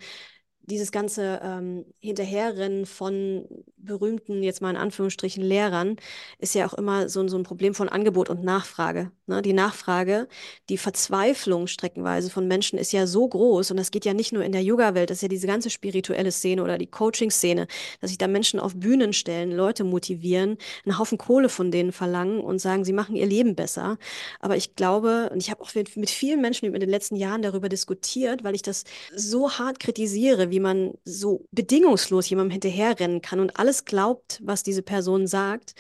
dieses 0.72 0.92
ganze 0.92 1.40
ähm, 1.44 1.86
Hinterherrennen 2.00 2.86
von 2.86 3.46
berühmten, 3.78 4.42
jetzt 4.44 4.62
mal 4.62 4.70
in 4.72 4.78
Anführungsstrichen, 4.78 5.44
Lehrern, 5.44 5.98
ist 6.40 6.56
ja 6.56 6.66
auch 6.68 6.74
immer 6.76 7.10
so, 7.10 7.20
ein- 7.20 7.30
so 7.30 7.38
ein 7.38 7.44
Problem 7.44 7.74
von 7.74 7.90
Angebot 7.90 8.30
und 8.30 8.44
Nachfrage. 8.44 9.12
Ne? 9.28 9.42
Die 9.42 9.54
Nachfrage, 9.54 10.28
die 10.70 10.78
Verzweiflung 10.78 11.68
streckenweise 11.68 12.30
von 12.30 12.48
Menschen 12.48 12.78
ist 12.80 12.92
ja 12.94 13.08
so 13.08 13.28
groß 13.28 13.72
und 13.72 13.78
das 13.78 13.92
geht 13.92 14.06
ja 14.06 14.14
nicht 14.14 14.32
nur 14.34 14.44
in 14.44 14.52
der 14.52 14.64
Yoga-Welt, 14.64 15.10
das 15.10 15.18
ist 15.18 15.22
ja 15.24 15.28
diese 15.28 15.48
ganze 15.48 15.70
spirituelle 15.70 16.32
Szene 16.32 16.64
oder 16.64 16.78
die 16.78 16.88
Coaching-Szene, 16.88 17.68
dass 18.00 18.10
sich 18.12 18.18
da 18.18 18.28
Menschen 18.28 18.60
auf 18.60 18.76
Bühnen 18.76 19.14
stellen, 19.14 19.52
Leute 19.52 19.84
motivieren, 19.84 20.58
einen 20.86 20.98
Haufen 20.98 21.18
Kohle 21.18 21.50
von 21.50 21.72
denen 21.72 21.92
verlangen 21.92 22.40
und 22.40 22.60
sagen, 22.60 22.86
sie 22.86 22.94
machen 22.94 23.16
ihr 23.16 23.26
Leben 23.26 23.56
besser. 23.56 23.98
Aber 24.40 24.56
ich 24.56 24.76
glaube, 24.76 25.30
und 25.34 25.42
ich 25.42 25.50
habe 25.52 25.62
auch 25.62 25.72
mit 25.96 26.10
vielen 26.10 26.40
Menschen 26.42 26.74
in 26.74 26.80
den 26.80 26.90
letzten 26.90 27.16
Jahren 27.18 27.42
darüber 27.42 27.68
diskutiert, 27.68 28.44
weil 28.44 28.56
ich 28.56 28.62
das 28.62 28.84
so 29.16 29.52
hart 29.52 29.80
kritisiere, 29.80 30.50
wie 30.52 30.60
man 30.62 30.94
so 31.06 31.46
bedingungslos 31.52 32.30
jemandem 32.30 32.52
hinterherrennen 32.52 33.22
kann 33.22 33.40
und 33.40 33.58
alles 33.58 33.86
glaubt, 33.86 34.40
was 34.44 34.64
diese 34.64 34.82
Person 34.84 35.28
sagt. 35.28 35.74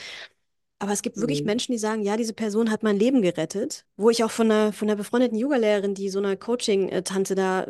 Aber 0.79 0.91
es 0.93 1.03
gibt 1.03 1.17
wirklich 1.17 1.39
Hm. 1.39 1.45
Menschen, 1.47 1.73
die 1.73 1.77
sagen, 1.77 2.01
ja, 2.01 2.17
diese 2.17 2.33
Person 2.33 2.71
hat 2.71 2.83
mein 2.83 2.97
Leben 2.97 3.21
gerettet. 3.21 3.85
Wo 3.97 4.09
ich 4.09 4.23
auch 4.23 4.31
von 4.31 4.51
einer, 4.51 4.73
von 4.73 4.89
einer 4.89 4.95
befreundeten 4.95 5.38
Yogalehrerin, 5.38 5.93
die 5.93 6.09
so 6.09 6.19
einer 6.19 6.35
Coaching-Tante 6.35 7.35
da 7.35 7.67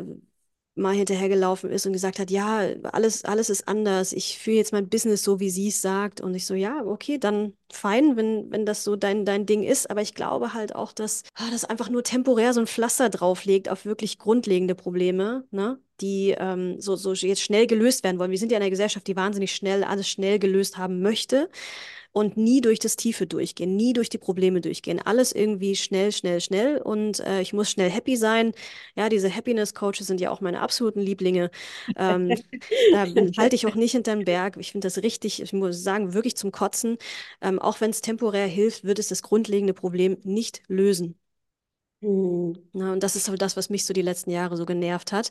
mal 0.74 0.94
hinterhergelaufen 0.94 1.70
ist 1.70 1.84
und 1.86 1.92
gesagt 1.92 2.18
hat, 2.18 2.30
ja, 2.30 2.60
alles, 2.84 3.24
alles 3.24 3.50
ist 3.50 3.68
anders. 3.68 4.12
Ich 4.12 4.38
führe 4.38 4.56
jetzt 4.56 4.72
mein 4.72 4.88
Business 4.88 5.22
so, 5.22 5.38
wie 5.38 5.50
sie 5.50 5.68
es 5.68 5.82
sagt. 5.82 6.20
Und 6.20 6.34
ich 6.34 6.46
so, 6.46 6.54
ja, 6.54 6.82
okay, 6.84 7.18
dann 7.18 7.52
fein, 7.70 8.16
wenn, 8.16 8.50
wenn 8.50 8.64
das 8.64 8.82
so 8.84 8.96
dein, 8.96 9.24
dein 9.24 9.44
Ding 9.44 9.62
ist. 9.62 9.90
Aber 9.90 10.00
ich 10.00 10.14
glaube 10.14 10.54
halt 10.54 10.74
auch, 10.74 10.92
dass 10.92 11.24
ah, 11.34 11.50
das 11.50 11.64
einfach 11.64 11.90
nur 11.90 12.02
temporär 12.02 12.54
so 12.54 12.60
ein 12.60 12.66
Pflaster 12.66 13.10
drauflegt 13.10 13.68
auf 13.68 13.84
wirklich 13.84 14.18
grundlegende 14.18 14.74
Probleme, 14.74 15.44
ne? 15.50 15.78
die 16.00 16.34
ähm, 16.38 16.80
so, 16.80 16.96
so 16.96 17.12
jetzt 17.12 17.42
schnell 17.42 17.66
gelöst 17.66 18.02
werden 18.02 18.18
wollen. 18.18 18.30
Wir 18.30 18.38
sind 18.38 18.50
ja 18.50 18.56
in 18.56 18.62
einer 18.62 18.70
Gesellschaft, 18.70 19.06
die 19.06 19.16
wahnsinnig 19.16 19.54
schnell 19.54 19.84
alles 19.84 20.08
schnell 20.08 20.38
gelöst 20.38 20.78
haben 20.78 21.00
möchte 21.02 21.48
und 22.12 22.36
nie 22.36 22.60
durch 22.60 22.78
das 22.78 22.96
Tiefe 22.96 23.26
durchgehen, 23.26 23.76
nie 23.76 23.92
durch 23.92 24.08
die 24.08 24.18
Probleme 24.18 24.60
durchgehen. 24.60 25.00
Alles 25.00 25.32
irgendwie 25.32 25.76
schnell, 25.76 26.12
schnell, 26.12 26.40
schnell 26.40 26.78
und 26.78 27.20
äh, 27.20 27.40
ich 27.40 27.52
muss 27.52 27.70
schnell 27.70 27.90
happy 27.90 28.16
sein. 28.16 28.52
Ja, 28.96 29.08
diese 29.08 29.34
Happiness-Coaches 29.34 30.06
sind 30.06 30.20
ja 30.20 30.30
auch 30.30 30.40
meine 30.40 30.60
absoluten 30.60 31.00
Lieblinge. 31.00 31.50
Ähm, 31.96 32.42
da 32.90 33.06
halte 33.38 33.56
ich 33.56 33.66
auch 33.66 33.74
nicht 33.74 33.92
hinterm 33.92 34.24
Berg. 34.24 34.56
Ich 34.58 34.72
finde 34.72 34.86
das 34.86 35.02
richtig, 35.02 35.42
ich 35.42 35.52
muss 35.52 35.82
sagen, 35.82 36.14
wirklich 36.14 36.36
zum 36.36 36.52
Kotzen. 36.52 36.98
Ähm, 37.40 37.58
auch 37.58 37.80
wenn 37.80 37.90
es 37.90 38.00
temporär 38.02 38.46
hilft, 38.46 38.84
wird 38.84 38.98
es 38.98 39.08
das 39.08 39.22
grundlegende 39.22 39.74
Problem 39.74 40.18
nicht 40.24 40.62
lösen. 40.68 41.21
Hm. 42.02 42.54
Ja, 42.72 42.92
und 42.92 43.00
das 43.04 43.14
ist 43.14 43.26
so 43.26 43.36
das, 43.36 43.56
was 43.56 43.70
mich 43.70 43.84
so 43.86 43.92
die 43.94 44.02
letzten 44.02 44.30
Jahre 44.32 44.56
so 44.56 44.66
genervt 44.66 45.12
hat. 45.12 45.30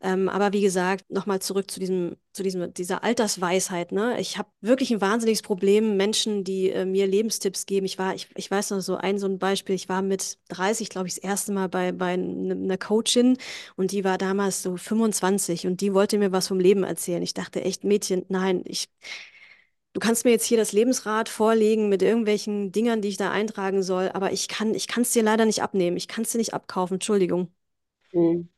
Ähm, 0.00 0.28
aber 0.28 0.52
wie 0.52 0.60
gesagt, 0.60 1.10
nochmal 1.10 1.40
zurück 1.42 1.68
zu 1.68 1.80
diesem, 1.80 2.16
zu 2.32 2.44
diesem, 2.44 2.72
dieser 2.74 3.02
Altersweisheit, 3.02 3.90
ne? 3.90 4.20
Ich 4.20 4.38
habe 4.38 4.48
wirklich 4.60 4.92
ein 4.92 5.00
wahnsinniges 5.00 5.42
Problem, 5.42 5.96
Menschen, 5.96 6.44
die 6.44 6.70
äh, 6.70 6.84
mir 6.84 7.08
Lebenstipps 7.08 7.66
geben. 7.66 7.86
Ich 7.86 7.98
war, 7.98 8.14
ich, 8.14 8.28
ich 8.36 8.48
weiß 8.48 8.70
noch 8.70 8.80
so 8.82 8.94
ein, 8.96 9.18
so 9.18 9.26
ein 9.26 9.40
Beispiel, 9.40 9.74
ich 9.74 9.88
war 9.88 10.00
mit 10.00 10.38
30, 10.48 10.90
glaube 10.90 11.08
ich, 11.08 11.14
das 11.16 11.24
erste 11.24 11.50
Mal 11.52 11.68
bei, 11.68 11.90
bei 11.90 12.12
einer 12.12 12.78
Coachin 12.78 13.36
und 13.76 13.90
die 13.90 14.04
war 14.04 14.16
damals 14.16 14.62
so 14.62 14.76
25 14.76 15.66
und 15.66 15.80
die 15.80 15.92
wollte 15.92 16.18
mir 16.18 16.30
was 16.30 16.46
vom 16.46 16.60
Leben 16.60 16.84
erzählen. 16.84 17.22
Ich 17.22 17.34
dachte 17.34 17.62
echt, 17.64 17.82
Mädchen, 17.82 18.24
nein, 18.28 18.62
ich, 18.64 18.86
Du 19.94 20.00
kannst 20.00 20.24
mir 20.24 20.30
jetzt 20.30 20.44
hier 20.46 20.56
das 20.58 20.72
Lebensrad 20.72 21.28
vorlegen 21.28 21.88
mit 21.88 22.02
irgendwelchen 22.02 22.72
Dingern, 22.72 23.02
die 23.02 23.08
ich 23.08 23.16
da 23.18 23.30
eintragen 23.30 23.82
soll, 23.82 24.10
aber 24.12 24.32
ich 24.32 24.48
kann, 24.48 24.74
ich 24.74 24.86
kann 24.88 25.02
es 25.02 25.12
dir 25.12 25.22
leider 25.22 25.44
nicht 25.44 25.62
abnehmen. 25.62 25.96
Ich 25.98 26.08
kann 26.08 26.24
es 26.24 26.32
dir 26.32 26.38
nicht 26.38 26.54
abkaufen. 26.54 26.94
Entschuldigung. 26.94 27.52
Hm. 28.12 28.48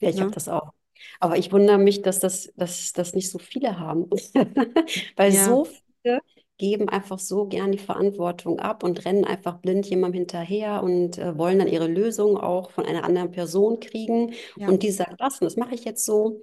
Ja, 0.00 0.10
ich 0.10 0.20
habe 0.20 0.30
Ne? 0.30 0.34
das 0.34 0.48
auch. 0.48 0.72
Aber 1.20 1.38
ich 1.38 1.52
wundere 1.52 1.78
mich, 1.78 2.02
dass 2.02 2.20
das, 2.20 2.52
dass 2.56 2.92
das 2.92 3.14
nicht 3.14 3.30
so 3.30 3.38
viele 3.38 3.78
haben. 3.80 4.08
Weil 5.16 5.32
Ja, 5.32 5.32
so 5.32 5.66
viele 5.66 6.20
geben 6.58 6.88
einfach 6.88 7.18
so 7.18 7.46
gern 7.48 7.72
die 7.72 7.78
Verantwortung 7.78 8.60
ab 8.60 8.84
und 8.84 9.04
rennen 9.04 9.24
einfach 9.24 9.58
blind 9.58 9.86
jemandem 9.88 10.20
hinterher 10.20 10.82
und 10.82 11.18
äh, 11.18 11.38
wollen 11.38 11.58
dann 11.58 11.68
ihre 11.68 11.88
Lösung 11.88 12.38
auch 12.38 12.70
von 12.72 12.86
einer 12.86 13.04
anderen 13.04 13.30
Person 13.32 13.80
kriegen. 13.80 14.34
ja. 14.54 14.68
Und 14.68 14.82
die 14.84 14.90
sagt, 14.92 15.20
das 15.20 15.40
und 15.40 15.46
das 15.46 15.56
mache 15.56 15.74
ich 15.74 15.84
jetzt 15.84 16.04
so. 16.06 16.42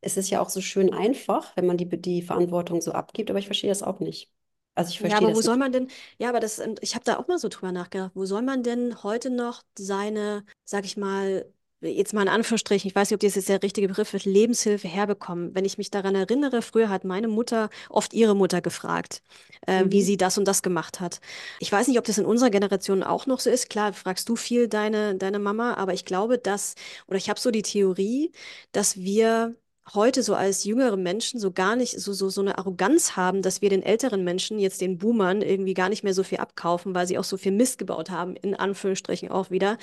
Es 0.00 0.16
ist 0.16 0.30
ja 0.30 0.40
auch 0.40 0.50
so 0.50 0.60
schön 0.60 0.92
einfach, 0.92 1.56
wenn 1.56 1.66
man 1.66 1.76
die, 1.76 1.88
die 1.88 2.22
Verantwortung 2.22 2.80
so 2.80 2.92
abgibt, 2.92 3.30
aber 3.30 3.38
ich 3.38 3.46
verstehe 3.46 3.70
das 3.70 3.82
auch 3.82 4.00
nicht. 4.00 4.30
Also 4.74 4.90
ich 4.90 5.00
Ja, 5.02 5.16
verstehe 5.16 5.26
aber 5.26 5.32
wo 5.32 5.40
das 5.40 5.40
soll 5.40 5.56
nicht. 5.56 5.56
man 5.56 5.72
denn, 5.72 5.88
ja, 6.18 6.28
aber 6.28 6.40
das, 6.40 6.58
ähm, 6.58 6.74
ich 6.82 6.94
habe 6.94 7.04
da 7.04 7.16
auch 7.18 7.26
mal 7.26 7.38
so 7.38 7.48
drüber 7.48 7.72
nachgedacht, 7.72 8.12
wo 8.14 8.26
soll 8.26 8.42
man 8.42 8.62
denn 8.62 9.02
heute 9.02 9.30
noch 9.30 9.62
seine, 9.78 10.44
sag 10.66 10.84
ich 10.84 10.98
mal, 10.98 11.50
jetzt 11.80 12.12
mal 12.12 12.20
in 12.22 12.28
Anführungsstrichen, 12.28 12.86
ich 12.88 12.94
weiß 12.94 13.08
nicht, 13.08 13.14
ob 13.14 13.20
das 13.20 13.34
jetzt 13.34 13.48
der 13.48 13.62
richtige 13.62 13.88
Begriff 13.88 14.12
ist, 14.12 14.26
Lebenshilfe 14.26 14.86
herbekommen? 14.88 15.54
Wenn 15.54 15.64
ich 15.64 15.78
mich 15.78 15.90
daran 15.90 16.14
erinnere, 16.14 16.60
früher 16.60 16.90
hat 16.90 17.04
meine 17.04 17.28
Mutter 17.28 17.70
oft 17.88 18.12
ihre 18.12 18.36
Mutter 18.36 18.60
gefragt, 18.60 19.22
äh, 19.66 19.84
wie 19.88 20.02
Mhm. 20.02 20.02
sie 20.02 20.18
das 20.18 20.36
und 20.36 20.44
das 20.46 20.60
gemacht 20.62 21.00
hat. 21.00 21.20
Ich 21.58 21.72
weiß 21.72 21.88
nicht, 21.88 21.98
ob 21.98 22.04
das 22.04 22.18
in 22.18 22.26
unserer 22.26 22.50
Generation 22.50 23.02
auch 23.02 23.24
noch 23.26 23.40
so 23.40 23.48
ist. 23.48 23.70
Klar, 23.70 23.94
fragst 23.94 24.28
du 24.28 24.36
viel 24.36 24.68
deine, 24.68 25.14
deine 25.16 25.38
Mama, 25.38 25.74
aber 25.74 25.94
ich 25.94 26.04
glaube, 26.04 26.36
dass, 26.36 26.74
oder 27.06 27.16
ich 27.16 27.30
habe 27.30 27.40
so 27.40 27.50
die 27.50 27.62
Theorie, 27.62 28.32
dass 28.72 28.98
wir 28.98 29.56
heute 29.94 30.22
so 30.22 30.34
als 30.34 30.64
jüngere 30.64 30.96
Menschen 30.96 31.40
so 31.40 31.50
gar 31.50 31.76
nicht 31.76 31.98
so, 32.00 32.12
so, 32.12 32.28
so 32.28 32.40
eine 32.40 32.58
Arroganz 32.58 33.16
haben, 33.16 33.42
dass 33.42 33.62
wir 33.62 33.70
den 33.70 33.82
älteren 33.82 34.24
Menschen, 34.24 34.58
jetzt 34.58 34.80
den 34.80 34.98
Boomern, 34.98 35.42
irgendwie 35.42 35.74
gar 35.74 35.88
nicht 35.88 36.04
mehr 36.04 36.14
so 36.14 36.22
viel 36.22 36.38
abkaufen, 36.38 36.94
weil 36.94 37.06
sie 37.06 37.18
auch 37.18 37.24
so 37.24 37.36
viel 37.36 37.52
Mist 37.52 37.78
gebaut 37.78 38.10
haben, 38.10 38.36
in 38.36 38.54
Anführungsstrichen 38.54 39.30
auch 39.30 39.50
wieder, 39.50 39.78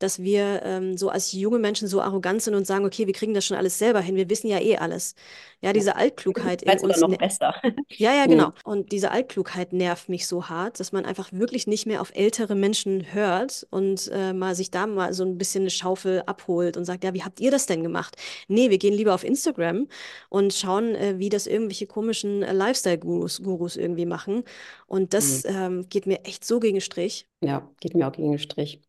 dass 0.00 0.20
wir 0.22 0.62
ähm, 0.64 0.96
so 0.96 1.08
als 1.10 1.32
junge 1.32 1.58
Menschen 1.60 1.86
so 1.88 2.00
arrogant 2.00 2.42
sind 2.42 2.54
und 2.56 2.66
sagen, 2.66 2.84
okay, 2.84 3.06
wir 3.06 3.14
kriegen 3.14 3.34
das 3.34 3.44
schon 3.46 3.56
alles 3.56 3.78
selber 3.78 4.00
hin, 4.00 4.16
wir 4.16 4.28
wissen 4.28 4.48
ja 4.48 4.58
eh 4.60 4.76
alles. 4.78 5.14
Ja, 5.62 5.72
diese 5.72 5.96
Altklugheit 5.96 6.62
in 6.62 6.78
uns, 6.78 7.00
noch 7.00 7.08
ne 7.08 7.16
besser. 7.18 7.54
ja, 7.96 8.14
ja, 8.14 8.26
genau. 8.26 8.52
Und 8.64 8.92
diese 8.92 9.10
Altklugheit 9.10 9.72
nervt 9.74 10.08
mich 10.08 10.26
so 10.26 10.48
hart, 10.48 10.80
dass 10.80 10.92
man 10.92 11.04
einfach 11.04 11.30
wirklich 11.32 11.66
nicht 11.66 11.86
mehr 11.86 12.00
auf 12.00 12.12
ältere 12.14 12.54
Menschen 12.54 13.12
hört 13.12 13.66
und 13.70 14.10
äh, 14.12 14.32
mal 14.32 14.54
sich 14.54 14.70
da 14.70 14.86
mal 14.86 15.12
so 15.12 15.22
ein 15.24 15.36
bisschen 15.38 15.62
eine 15.64 15.70
Schaufel 15.70 16.22
abholt 16.26 16.76
und 16.78 16.84
sagt, 16.86 17.04
ja, 17.04 17.12
wie 17.14 17.22
habt 17.22 17.40
ihr 17.40 17.50
das 17.50 17.66
denn 17.66 17.82
gemacht? 17.82 18.16
Nee, 18.48 18.70
wir 18.70 18.78
gehen 18.78 18.94
lieber 18.94 19.14
auf 19.14 19.24
Instagram 19.24 19.86
und 20.30 20.54
schauen, 20.54 20.94
äh, 20.94 21.18
wie 21.18 21.28
das 21.28 21.46
irgendwelche 21.46 21.86
komischen 21.86 22.42
äh, 22.42 22.52
Lifestyle-Gurus 22.52 23.42
Gurus 23.42 23.76
irgendwie 23.76 24.06
machen. 24.06 24.44
Und 24.86 25.12
das 25.14 25.44
Mhm. 25.44 25.50
ähm, 25.50 25.88
geht 25.88 26.06
mir 26.06 26.24
echt 26.24 26.44
so 26.44 26.58
gegen 26.60 26.76
den 26.76 26.80
Strich. 26.80 27.26
Ja, 27.42 27.70
geht 27.80 27.94
mir 27.94 28.06
auch 28.08 28.12
gegen 28.12 28.30
den 28.30 28.38
Strich. 28.38 28.80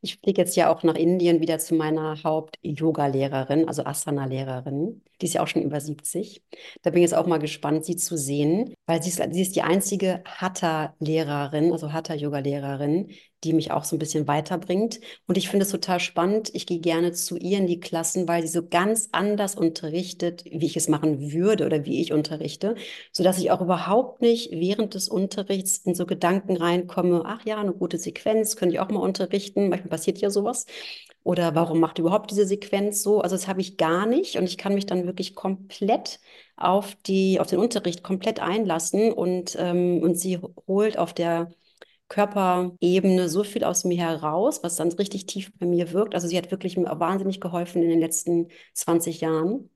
Ich 0.00 0.18
fliege 0.18 0.40
jetzt 0.42 0.56
ja 0.56 0.72
auch 0.72 0.82
nach 0.82 0.94
Indien 0.94 1.40
wieder 1.40 1.58
zu 1.58 1.74
meiner 1.74 2.22
Haupt-Yoga-Lehrerin, 2.22 3.68
also 3.68 3.84
Asana-Lehrerin. 3.84 5.02
Die 5.20 5.26
ist 5.26 5.34
ja 5.34 5.42
auch 5.42 5.48
schon 5.48 5.62
über 5.62 5.80
70. 5.80 6.42
Da 6.82 6.90
bin 6.90 6.98
ich 6.98 7.10
jetzt 7.10 7.18
auch 7.18 7.26
mal 7.26 7.38
gespannt, 7.38 7.84
sie 7.84 7.96
zu 7.96 8.16
sehen, 8.16 8.74
weil 8.86 9.02
sie 9.02 9.10
ist, 9.10 9.22
sie 9.32 9.42
ist 9.42 9.56
die 9.56 9.62
einzige 9.62 10.22
Hatha-Lehrerin, 10.26 11.72
also 11.72 11.92
Hatha-Yoga-Lehrerin, 11.92 13.10
die 13.44 13.52
mich 13.52 13.70
auch 13.72 13.84
so 13.84 13.96
ein 13.96 13.98
bisschen 13.98 14.26
weiterbringt. 14.26 15.00
Und 15.26 15.38
ich 15.38 15.48
finde 15.48 15.64
es 15.64 15.70
total 15.70 16.00
spannend. 16.00 16.50
Ich 16.54 16.66
gehe 16.66 16.80
gerne 16.80 17.12
zu 17.12 17.36
ihr 17.36 17.58
in 17.58 17.66
die 17.66 17.80
Klassen, 17.80 18.28
weil 18.28 18.42
sie 18.42 18.48
so 18.48 18.66
ganz 18.68 19.08
anders 19.12 19.54
unterrichtet, 19.54 20.44
wie 20.44 20.66
ich 20.66 20.76
es 20.76 20.88
machen 20.88 21.32
würde 21.32 21.66
oder 21.66 21.84
wie 21.84 22.00
ich 22.00 22.12
unterrichte, 22.12 22.74
sodass 23.12 23.38
ich 23.38 23.50
auch 23.50 23.60
überhaupt 23.60 24.20
nicht 24.20 24.50
während 24.52 24.94
des 24.94 25.08
Unterrichts 25.08 25.78
in 25.78 25.94
so 25.94 26.06
Gedanken 26.06 26.56
reinkomme, 26.56 27.22
ach 27.24 27.44
ja, 27.44 27.58
eine 27.58 27.72
gute 27.72 27.98
Sequenz, 27.98 28.56
könnte 28.56 28.74
ich 28.74 28.80
auch 28.80 28.90
mal 28.90 29.00
unterrichten. 29.00 29.68
Manchmal 29.68 29.90
passiert 29.90 30.18
ja 30.18 30.30
sowas. 30.30 30.66
Oder 31.22 31.54
warum 31.54 31.80
macht 31.80 31.98
überhaupt 31.98 32.30
diese 32.30 32.46
Sequenz 32.46 33.02
so? 33.02 33.20
Also 33.20 33.36
das 33.36 33.46
habe 33.46 33.60
ich 33.60 33.76
gar 33.76 34.06
nicht 34.06 34.36
und 34.36 34.44
ich 34.44 34.56
kann 34.56 34.74
mich 34.74 34.86
dann 34.86 35.06
wirklich 35.06 35.34
komplett 35.34 36.18
auf 36.56 36.94
die, 37.06 37.40
auf 37.40 37.46
den 37.46 37.58
Unterricht 37.58 38.02
komplett 38.02 38.40
einlassen 38.40 39.12
und, 39.12 39.56
ähm, 39.58 40.00
und 40.02 40.14
sie 40.16 40.38
holt 40.66 40.98
auf 40.98 41.12
der 41.12 41.50
Körperebene 42.10 43.28
so 43.30 43.44
viel 43.44 43.64
aus 43.64 43.84
mir 43.84 43.98
heraus, 43.98 44.62
was 44.62 44.76
dann 44.76 44.92
richtig 44.92 45.26
tief 45.26 45.52
bei 45.58 45.66
mir 45.66 45.92
wirkt. 45.92 46.14
Also 46.14 46.28
sie 46.28 46.36
hat 46.36 46.50
wirklich 46.50 46.76
wahnsinnig 46.76 47.40
geholfen 47.40 47.82
in 47.82 47.88
den 47.88 48.00
letzten 48.00 48.48
20 48.74 49.20
Jahren. 49.22 49.70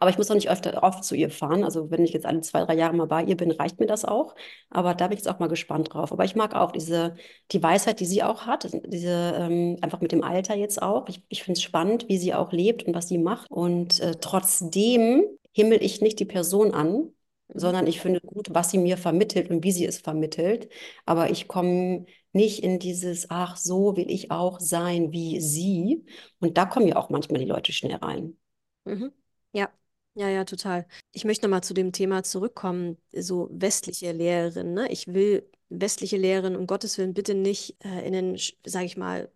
Aber 0.00 0.10
ich 0.10 0.18
muss 0.18 0.30
auch 0.30 0.34
nicht 0.34 0.50
öfter 0.50 0.82
oft 0.82 1.04
zu 1.04 1.14
ihr 1.14 1.30
fahren. 1.30 1.64
Also 1.64 1.90
wenn 1.90 2.04
ich 2.04 2.12
jetzt 2.12 2.26
alle 2.26 2.40
zwei, 2.40 2.64
drei 2.64 2.74
Jahre 2.74 2.96
mal 2.96 3.06
bei 3.06 3.22
ihr 3.24 3.36
bin, 3.36 3.50
reicht 3.52 3.78
mir 3.80 3.86
das 3.86 4.04
auch. 4.04 4.34
Aber 4.70 4.94
da 4.94 5.06
bin 5.06 5.16
ich 5.18 5.24
jetzt 5.24 5.32
auch 5.32 5.38
mal 5.38 5.48
gespannt 5.48 5.94
drauf. 5.94 6.12
Aber 6.12 6.24
ich 6.24 6.34
mag 6.36 6.54
auch 6.54 6.72
diese, 6.72 7.14
die 7.52 7.62
Weisheit, 7.62 8.00
die 8.00 8.06
sie 8.06 8.22
auch 8.22 8.46
hat, 8.46 8.68
diese 8.86 9.34
ähm, 9.38 9.78
einfach 9.82 10.00
mit 10.00 10.12
dem 10.12 10.22
Alter 10.24 10.56
jetzt 10.56 10.82
auch. 10.82 11.08
Ich, 11.08 11.22
ich 11.28 11.44
finde 11.44 11.58
es 11.58 11.62
spannend, 11.62 12.08
wie 12.08 12.18
sie 12.18 12.34
auch 12.34 12.52
lebt 12.52 12.84
und 12.84 12.94
was 12.94 13.08
sie 13.08 13.18
macht. 13.18 13.50
Und 13.50 14.00
äh, 14.00 14.16
trotzdem 14.20 15.24
himmel 15.52 15.82
ich 15.82 16.00
nicht 16.00 16.18
die 16.20 16.24
Person 16.24 16.74
an, 16.74 17.12
sondern 17.48 17.86
ich 17.86 18.00
finde 18.00 18.20
gut, 18.20 18.48
was 18.52 18.70
sie 18.70 18.78
mir 18.78 18.96
vermittelt 18.96 19.50
und 19.50 19.62
wie 19.64 19.72
sie 19.72 19.86
es 19.86 19.98
vermittelt. 19.98 20.68
Aber 21.04 21.30
ich 21.30 21.48
komme 21.48 22.06
nicht 22.32 22.62
in 22.62 22.78
dieses, 22.78 23.30
ach, 23.30 23.56
so 23.56 23.96
will 23.96 24.10
ich 24.10 24.30
auch 24.30 24.60
sein 24.60 25.12
wie 25.12 25.40
sie. 25.40 26.04
Und 26.40 26.58
da 26.58 26.66
kommen 26.66 26.88
ja 26.88 26.96
auch 26.96 27.10
manchmal 27.10 27.40
die 27.40 27.46
Leute 27.46 27.72
schnell 27.72 27.96
rein. 27.96 28.36
Mhm. 28.84 29.12
Ja, 29.52 29.70
ja, 30.14 30.28
ja, 30.28 30.44
total. 30.44 30.86
Ich 31.12 31.24
möchte 31.24 31.46
nochmal 31.46 31.62
zu 31.62 31.74
dem 31.74 31.92
Thema 31.92 32.22
zurückkommen, 32.22 32.96
so 33.12 33.48
westliche 33.52 34.12
Lehrerinnen. 34.12 34.74
Ne? 34.74 34.90
Ich 34.90 35.06
will 35.08 35.48
westliche 35.68 36.16
Lehrerinnen 36.16 36.58
um 36.58 36.66
Gottes 36.66 36.98
Willen 36.98 37.14
bitte 37.14 37.34
nicht 37.34 37.76
äh, 37.84 38.06
in 38.06 38.12
den, 38.12 38.38
sage 38.64 38.86
ich 38.86 38.96
mal, 38.96 39.30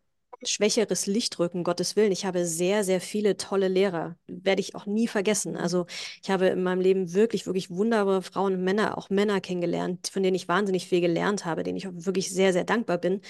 schwächeres 0.44 1.06
Licht 1.06 1.38
rücken, 1.38 1.64
Gottes 1.64 1.96
Willen. 1.96 2.12
Ich 2.12 2.24
habe 2.26 2.46
sehr, 2.46 2.84
sehr 2.84 3.00
viele 3.00 3.36
tolle 3.36 3.68
Lehrer, 3.68 4.16
werde 4.26 4.60
ich 4.60 4.74
auch 4.74 4.86
nie 4.86 5.06
vergessen. 5.08 5.56
Also 5.56 5.86
ich 6.22 6.30
habe 6.30 6.46
in 6.48 6.62
meinem 6.62 6.80
Leben 6.80 7.12
wirklich, 7.14 7.46
wirklich 7.46 7.70
wunderbare 7.70 8.22
Frauen 8.22 8.54
und 8.54 8.64
Männer, 8.64 8.96
auch 8.98 9.10
Männer 9.10 9.40
kennengelernt, 9.40 10.08
von 10.12 10.22
denen 10.22 10.34
ich 10.36 10.48
wahnsinnig 10.48 10.86
viel 10.88 11.00
gelernt 11.00 11.44
habe, 11.44 11.62
denen 11.62 11.76
ich 11.76 11.86
auch 11.88 11.92
wirklich 11.94 12.30
sehr, 12.30 12.52
sehr 12.52 12.64
dankbar 12.64 12.98
bin 12.98 13.20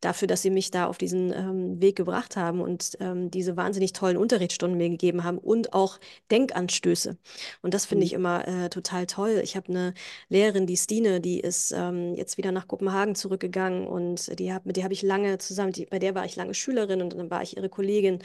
dafür, 0.00 0.28
dass 0.28 0.42
sie 0.42 0.50
mich 0.50 0.70
da 0.70 0.86
auf 0.86 0.98
diesen 0.98 1.32
ähm, 1.32 1.80
Weg 1.80 1.96
gebracht 1.96 2.36
haben 2.36 2.60
und 2.60 2.96
ähm, 3.00 3.30
diese 3.30 3.56
wahnsinnig 3.56 3.92
tollen 3.92 4.16
Unterrichtsstunden 4.16 4.76
mir 4.76 4.88
gegeben 4.90 5.24
haben 5.24 5.38
und 5.38 5.72
auch 5.72 5.98
Denkanstöße. 6.30 7.16
Und 7.62 7.74
das 7.74 7.86
finde 7.86 8.02
mhm. 8.02 8.06
ich 8.06 8.12
immer 8.12 8.46
äh, 8.46 8.68
total 8.68 9.06
toll. 9.06 9.40
Ich 9.42 9.56
habe 9.56 9.68
eine 9.68 9.94
Lehrerin, 10.28 10.66
die 10.66 10.76
Stine, 10.76 11.20
die 11.20 11.40
ist 11.40 11.72
ähm, 11.72 12.14
jetzt 12.14 12.36
wieder 12.38 12.52
nach 12.52 12.68
Kopenhagen 12.68 13.14
zurückgegangen 13.14 13.86
und 13.86 14.38
die 14.38 14.52
hab, 14.52 14.66
mit 14.66 14.76
der 14.76 14.84
habe 14.84 14.94
ich 14.94 15.02
lange 15.02 15.38
zusammen, 15.38 15.72
die, 15.72 15.86
bei 15.86 15.98
der 15.98 16.14
war 16.14 16.24
ich 16.24 16.36
lange 16.36 16.54
Schülerin 16.54 17.02
und 17.02 17.16
dann 17.16 17.30
war 17.30 17.42
ich 17.42 17.56
ihre 17.56 17.68
Kollegin. 17.68 18.20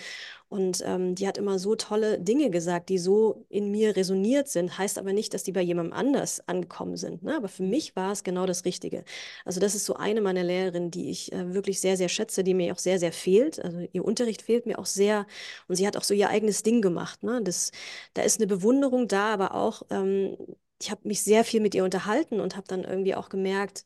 Und 0.52 0.84
ähm, 0.86 1.16
die 1.16 1.30
hat 1.30 1.38
immer 1.38 1.60
so 1.60 1.76
tolle 1.76 2.20
Dinge 2.20 2.50
gesagt, 2.50 2.90
die 2.90 2.98
so 2.98 3.46
in 3.48 3.72
mir 3.72 3.96
resoniert 3.96 4.50
sind. 4.50 4.78
Heißt 4.78 5.00
aber 5.00 5.14
nicht, 5.14 5.34
dass 5.34 5.44
die 5.44 5.54
bei 5.54 5.62
jemandem 5.62 5.94
anders 5.94 6.46
angekommen 6.46 6.98
sind. 6.98 7.24
Ne? 7.24 7.38
Aber 7.38 7.48
für 7.48 7.64
mich 7.64 7.96
war 7.96 8.12
es 8.12 8.26
genau 8.26 8.46
das 8.46 8.66
Richtige. 8.66 9.06
Also 9.46 9.62
das 9.62 9.76
ist 9.76 9.86
so 9.86 9.94
eine 9.94 10.20
meiner 10.20 10.44
Lehrerinnen, 10.44 10.92
die 10.92 11.10
ich 11.10 11.32
äh, 11.32 11.54
wirklich 11.54 11.61
sehr, 11.70 11.98
sehr 11.98 12.10
schätze, 12.10 12.44
die 12.44 12.54
mir 12.54 12.74
auch 12.74 12.80
sehr, 12.80 13.00
sehr 13.00 13.12
fehlt. 13.12 13.60
Also 13.60 13.80
ihr 13.92 14.06
Unterricht 14.06 14.42
fehlt 14.42 14.66
mir 14.66 14.80
auch 14.80 14.86
sehr. 14.86 15.28
Und 15.68 15.76
sie 15.76 15.88
hat 15.88 15.98
auch 15.98 16.04
so 16.04 16.14
ihr 16.14 16.30
eigenes 16.30 16.64
Ding 16.64 16.82
gemacht. 16.82 17.24
Ne? 17.24 17.42
Das, 17.44 17.72
da 18.14 18.22
ist 18.24 18.40
eine 18.40 18.48
Bewunderung 18.48 19.08
da, 19.08 19.34
aber 19.34 19.56
auch, 19.56 19.84
ähm, 19.90 20.38
ich 20.82 20.92
habe 20.92 21.08
mich 21.08 21.22
sehr 21.22 21.44
viel 21.46 21.62
mit 21.62 21.76
ihr 21.76 21.84
unterhalten 21.84 22.40
und 22.40 22.56
habe 22.56 22.68
dann 22.68 22.84
irgendwie 22.84 23.16
auch 23.16 23.30
gemerkt, 23.30 23.84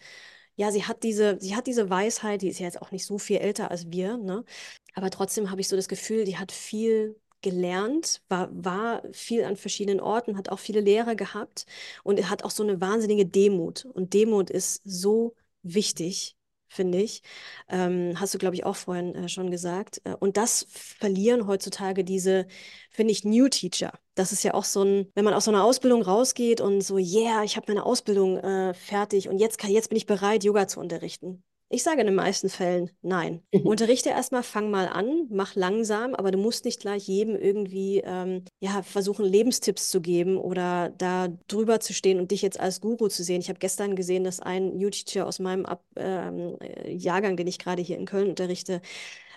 ja, 0.56 0.72
sie 0.72 0.86
hat 0.86 1.04
diese, 1.04 1.38
sie 1.42 1.56
hat 1.56 1.68
diese 1.68 1.90
Weisheit, 1.90 2.42
die 2.42 2.50
ist 2.50 2.60
ja 2.60 2.66
jetzt 2.66 2.82
auch 2.82 2.92
nicht 2.92 3.06
so 3.06 3.18
viel 3.18 3.38
älter 3.38 3.72
als 3.72 3.92
wir, 3.92 4.18
ne? 4.18 4.46
Aber 4.94 5.10
trotzdem 5.10 5.52
habe 5.52 5.62
ich 5.62 5.68
so 5.68 5.76
das 5.76 5.90
Gefühl, 5.90 6.24
die 6.26 6.38
hat 6.38 6.52
viel 6.54 7.20
gelernt, 7.42 8.24
war, 8.30 8.50
war 8.52 9.04
viel 9.14 9.44
an 9.44 9.56
verschiedenen 9.56 10.00
Orten, 10.00 10.38
hat 10.38 10.50
auch 10.50 10.60
viele 10.60 10.82
Lehrer 10.82 11.16
gehabt 11.16 11.66
und 12.04 12.30
hat 12.30 12.44
auch 12.44 12.52
so 12.52 12.64
eine 12.64 12.82
wahnsinnige 12.82 13.26
Demut. 13.26 13.86
Und 13.86 14.14
Demut 14.14 14.50
ist 14.50 14.82
so 14.84 15.36
wichtig 15.62 16.36
finde 16.76 17.02
ich. 17.02 17.22
Ähm, 17.70 18.20
hast 18.20 18.34
du, 18.34 18.38
glaube 18.38 18.56
ich, 18.56 18.66
auch 18.66 18.76
vorhin 18.76 19.16
äh, 19.16 19.30
schon 19.30 19.52
gesagt. 19.52 20.02
Äh, 20.04 20.16
und 20.20 20.38
das 20.38 20.68
verlieren 20.70 21.48
heutzutage 21.48 22.04
diese, 22.04 22.48
finde 22.92 23.12
ich, 23.12 23.24
New 23.24 23.50
Teacher. 23.50 23.94
Das 24.16 24.32
ist 24.32 24.44
ja 24.44 24.54
auch 24.54 24.66
so 24.66 24.84
ein, 24.84 25.12
wenn 25.16 25.26
man 25.26 25.34
aus 25.34 25.46
so 25.46 25.52
einer 25.52 25.64
Ausbildung 25.64 26.02
rausgeht 26.02 26.62
und 26.62 26.82
so, 26.82 26.98
yeah, 26.98 27.44
ich 27.44 27.58
habe 27.58 27.66
meine 27.70 27.86
Ausbildung 27.86 28.38
äh, 28.38 28.74
fertig 28.74 29.30
und 29.30 29.40
jetzt, 29.40 29.58
kann, 29.58 29.72
jetzt 29.72 29.90
bin 29.90 29.98
ich 29.98 30.06
bereit, 30.06 30.44
Yoga 30.44 30.68
zu 30.68 30.80
unterrichten. 30.80 31.44
Ich 31.70 31.82
sage 31.82 32.02
in 32.02 32.06
den 32.08 32.16
meisten 32.16 32.48
Fällen 32.50 32.92
nein. 33.02 33.42
Mhm. 33.52 33.62
Unterrichte 33.62 34.10
erstmal, 34.10 34.44
fang 34.44 34.70
mal 34.70 34.88
an, 34.88 35.28
mach 35.32 35.56
langsam, 35.56 36.14
aber 36.14 36.30
du 36.30 36.38
musst 36.38 36.64
nicht 36.64 36.80
gleich 36.80 37.08
jedem 37.08 37.36
irgendwie 37.36 38.02
ähm, 38.06 38.46
ja, 38.60 38.84
versuchen, 38.84 39.26
Lebenstipps 39.26 39.90
zu 39.90 40.00
geben 40.00 40.38
oder 40.38 40.92
da 40.98 41.30
drüber 41.48 41.80
zu 41.80 41.94
stehen 41.94 42.20
und 42.20 42.30
dich 42.30 42.44
jetzt 42.44 42.60
als 42.60 42.82
Guru 42.82 43.08
zu 43.08 43.24
sehen. 43.24 43.42
Ich 43.42 43.50
habe 43.50 43.60
gestern 43.60 43.96
gesehen, 43.96 44.24
dass 44.24 44.40
ein 44.40 44.78
New-Teacher 44.78 45.26
aus 45.26 45.40
meinem 45.40 45.66
Ab 45.66 45.84
ähm, 45.96 46.58
äh, 46.62 46.92
Jahrgang, 46.92 47.36
den 47.36 47.48
ich 47.48 47.58
gerade 47.58 47.82
hier 47.82 47.98
in 47.98 48.06
Köln 48.06 48.30
unterrichte, 48.30 48.82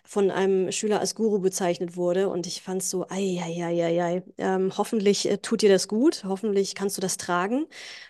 von 0.09 0.31
einem 0.31 0.73
Schüler 0.73 1.01
als 1.01 1.15
Guru 1.15 1.39
bezeichnet 1.39 1.95
wurde. 1.95 2.31
Und 2.31 2.47
ich 2.47 2.63
fand 2.63 2.81
es 2.81 2.89
so, 2.89 3.05
ei, 3.11 3.39
ei, 3.45 3.63
ei, 3.63 3.85
ei, 3.85 4.03
ei. 4.03 4.23
Ähm, 4.39 4.73
hoffentlich 4.79 5.29
äh, 5.29 5.37
tut 5.37 5.61
dir 5.61 5.69
das 5.69 5.87
gut, 5.87 6.25
hoffentlich 6.25 6.75
kannst 6.75 6.97
du 6.97 7.03
das 7.03 7.19
tragen, 7.19 7.67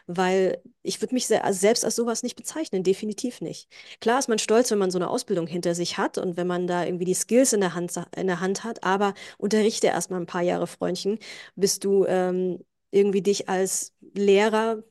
weil 0.07 0.63
ich 0.85 1.01
würde 1.01 1.13
mich 1.13 1.27
se 1.27 1.41
selbst 1.51 1.85
als 1.85 1.97
sowas 1.97 2.23
nicht 2.23 2.37
bezeichnen, 2.37 2.85
definitiv 2.85 3.41
nicht. 3.41 3.69
Klar 4.01 4.21
ist 4.21 4.29
man 4.29 4.39
stolz, 4.39 4.71
wenn 4.71 4.79
man 4.79 4.93
so 4.93 4.99
eine 4.99 5.11
Ausbildung 5.11 5.49
hinter 5.49 5.75
sich 5.75 5.99
hat 5.99 6.19
und 6.19 6.37
wenn 6.37 6.47
man 6.47 6.69
da 6.69 6.85
irgendwie 6.85 7.05
die 7.05 7.15
Skills 7.15 7.53
in 7.53 7.61
der 7.61 7.75
Hand, 7.75 7.93
in 8.17 8.29
der 8.29 8.39
Hand 8.39 8.63
hat, 8.63 8.85
aber 8.85 9.13
unterrichte 9.37 9.89
erstmal 9.89 10.21
ein 10.21 10.27
paar 10.27 10.43
Jahre, 10.43 10.69
Freundchen, 10.69 11.19
bis 11.57 11.81
du 11.81 12.05
ähm, 12.07 12.65
irgendwie 12.93 13.23
dich 13.23 13.49
als 13.49 13.93
Lehrer 14.15 14.83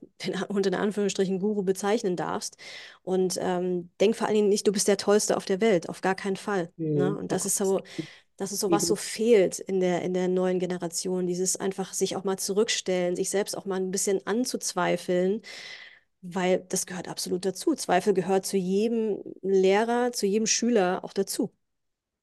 unter 0.47 0.77
Anführungsstrichen 0.79 1.39
Guru 1.39 1.63
bezeichnen 1.63 2.15
darfst. 2.15 2.57
Und 3.03 3.37
ähm, 3.41 3.89
denk 3.99 4.15
vor 4.15 4.27
allen 4.27 4.35
Dingen 4.35 4.49
nicht, 4.49 4.67
du 4.67 4.71
bist 4.71 4.87
der 4.87 4.97
Tollste 4.97 5.37
auf 5.37 5.45
der 5.45 5.61
Welt, 5.61 5.89
auf 5.89 6.01
gar 6.01 6.15
keinen 6.15 6.35
Fall. 6.35 6.71
Mhm. 6.77 6.93
Ne? 6.95 7.17
Und 7.17 7.31
das 7.31 7.45
ist 7.45 7.57
so, 7.57 7.81
das 8.37 8.51
ist 8.51 8.59
so, 8.59 8.69
was 8.69 8.85
so 8.85 8.95
fehlt 8.95 9.59
in 9.59 9.79
der, 9.79 10.03
in 10.03 10.13
der 10.13 10.27
neuen 10.27 10.59
Generation, 10.59 11.25
dieses 11.25 11.55
einfach 11.55 11.93
sich 11.93 12.15
auch 12.15 12.23
mal 12.23 12.37
zurückstellen, 12.37 13.15
sich 13.15 13.29
selbst 13.29 13.57
auch 13.57 13.65
mal 13.65 13.77
ein 13.77 13.91
bisschen 13.91 14.25
anzuzweifeln, 14.25 15.41
weil 16.21 16.65
das 16.69 16.85
gehört 16.85 17.07
absolut 17.07 17.45
dazu. 17.45 17.73
Zweifel 17.73 18.13
gehört 18.13 18.45
zu 18.45 18.57
jedem 18.57 19.19
Lehrer, 19.41 20.11
zu 20.11 20.25
jedem 20.27 20.45
Schüler 20.45 21.03
auch 21.03 21.13
dazu. 21.13 21.51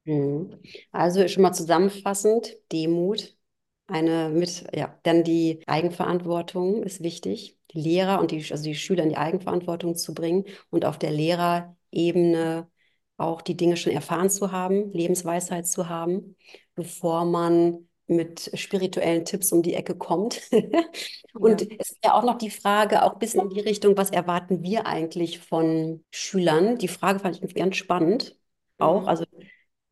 Mhm. 0.05 0.61
Also 0.93 1.27
schon 1.29 1.43
mal 1.43 1.53
zusammenfassend, 1.53 2.57
Demut, 2.71 3.37
eine 3.87 4.31
mit, 4.31 4.65
ja, 4.75 4.99
dann 5.03 5.25
die 5.25 5.63
Eigenverantwortung 5.67 6.83
ist 6.83 7.03
wichtig, 7.03 7.59
die 7.73 7.81
Lehrer 7.81 8.21
und 8.21 8.31
die, 8.31 8.45
also 8.51 8.65
die 8.65 8.75
Schüler 8.75 9.03
in 9.03 9.11
die 9.11 9.17
Eigenverantwortung 9.17 9.97
zu 9.97 10.15
bringen 10.15 10.45
und 10.71 10.85
auf 10.85 10.99
der 10.99 11.11
Lehrerebene 11.11 12.69
auch 13.17 13.43
die 13.43 13.57
Dinge 13.57 13.77
schon 13.77 13.93
erfahren 13.93 14.31
zu 14.31 14.53
haben, 14.53 14.91
Lebensweisheit 14.93 15.67
zu 15.67 15.89
haben, 15.89 16.37
bevor 16.75 17.25
man 17.25 17.89
mit 18.07 18.51
spirituellen 18.55 19.25
Tipps 19.25 19.53
um 19.53 19.63
die 19.63 19.75
Ecke 19.75 19.97
kommt. 19.97 20.43
und 21.35 21.61
ja. 21.63 21.67
es 21.79 21.91
ist 21.93 22.05
ja 22.05 22.15
auch 22.15 22.25
noch 22.25 22.39
die 22.39 22.51
Frage, 22.51 23.03
auch 23.03 23.15
ein 23.15 23.19
bisschen 23.19 23.43
in 23.43 23.51
die 23.51 23.61
Richtung, 23.61 23.97
was 23.97 24.11
erwarten 24.11 24.63
wir 24.63 24.87
eigentlich 24.87 25.39
von 25.39 26.05
Schülern? 26.11 26.77
Die 26.79 26.89
Frage 26.89 27.21
fand 27.21 27.43
ich 27.43 27.55
ganz 27.55 27.77
spannend. 27.77 28.37
Auch, 28.79 29.03
mhm. 29.03 29.09
also 29.09 29.25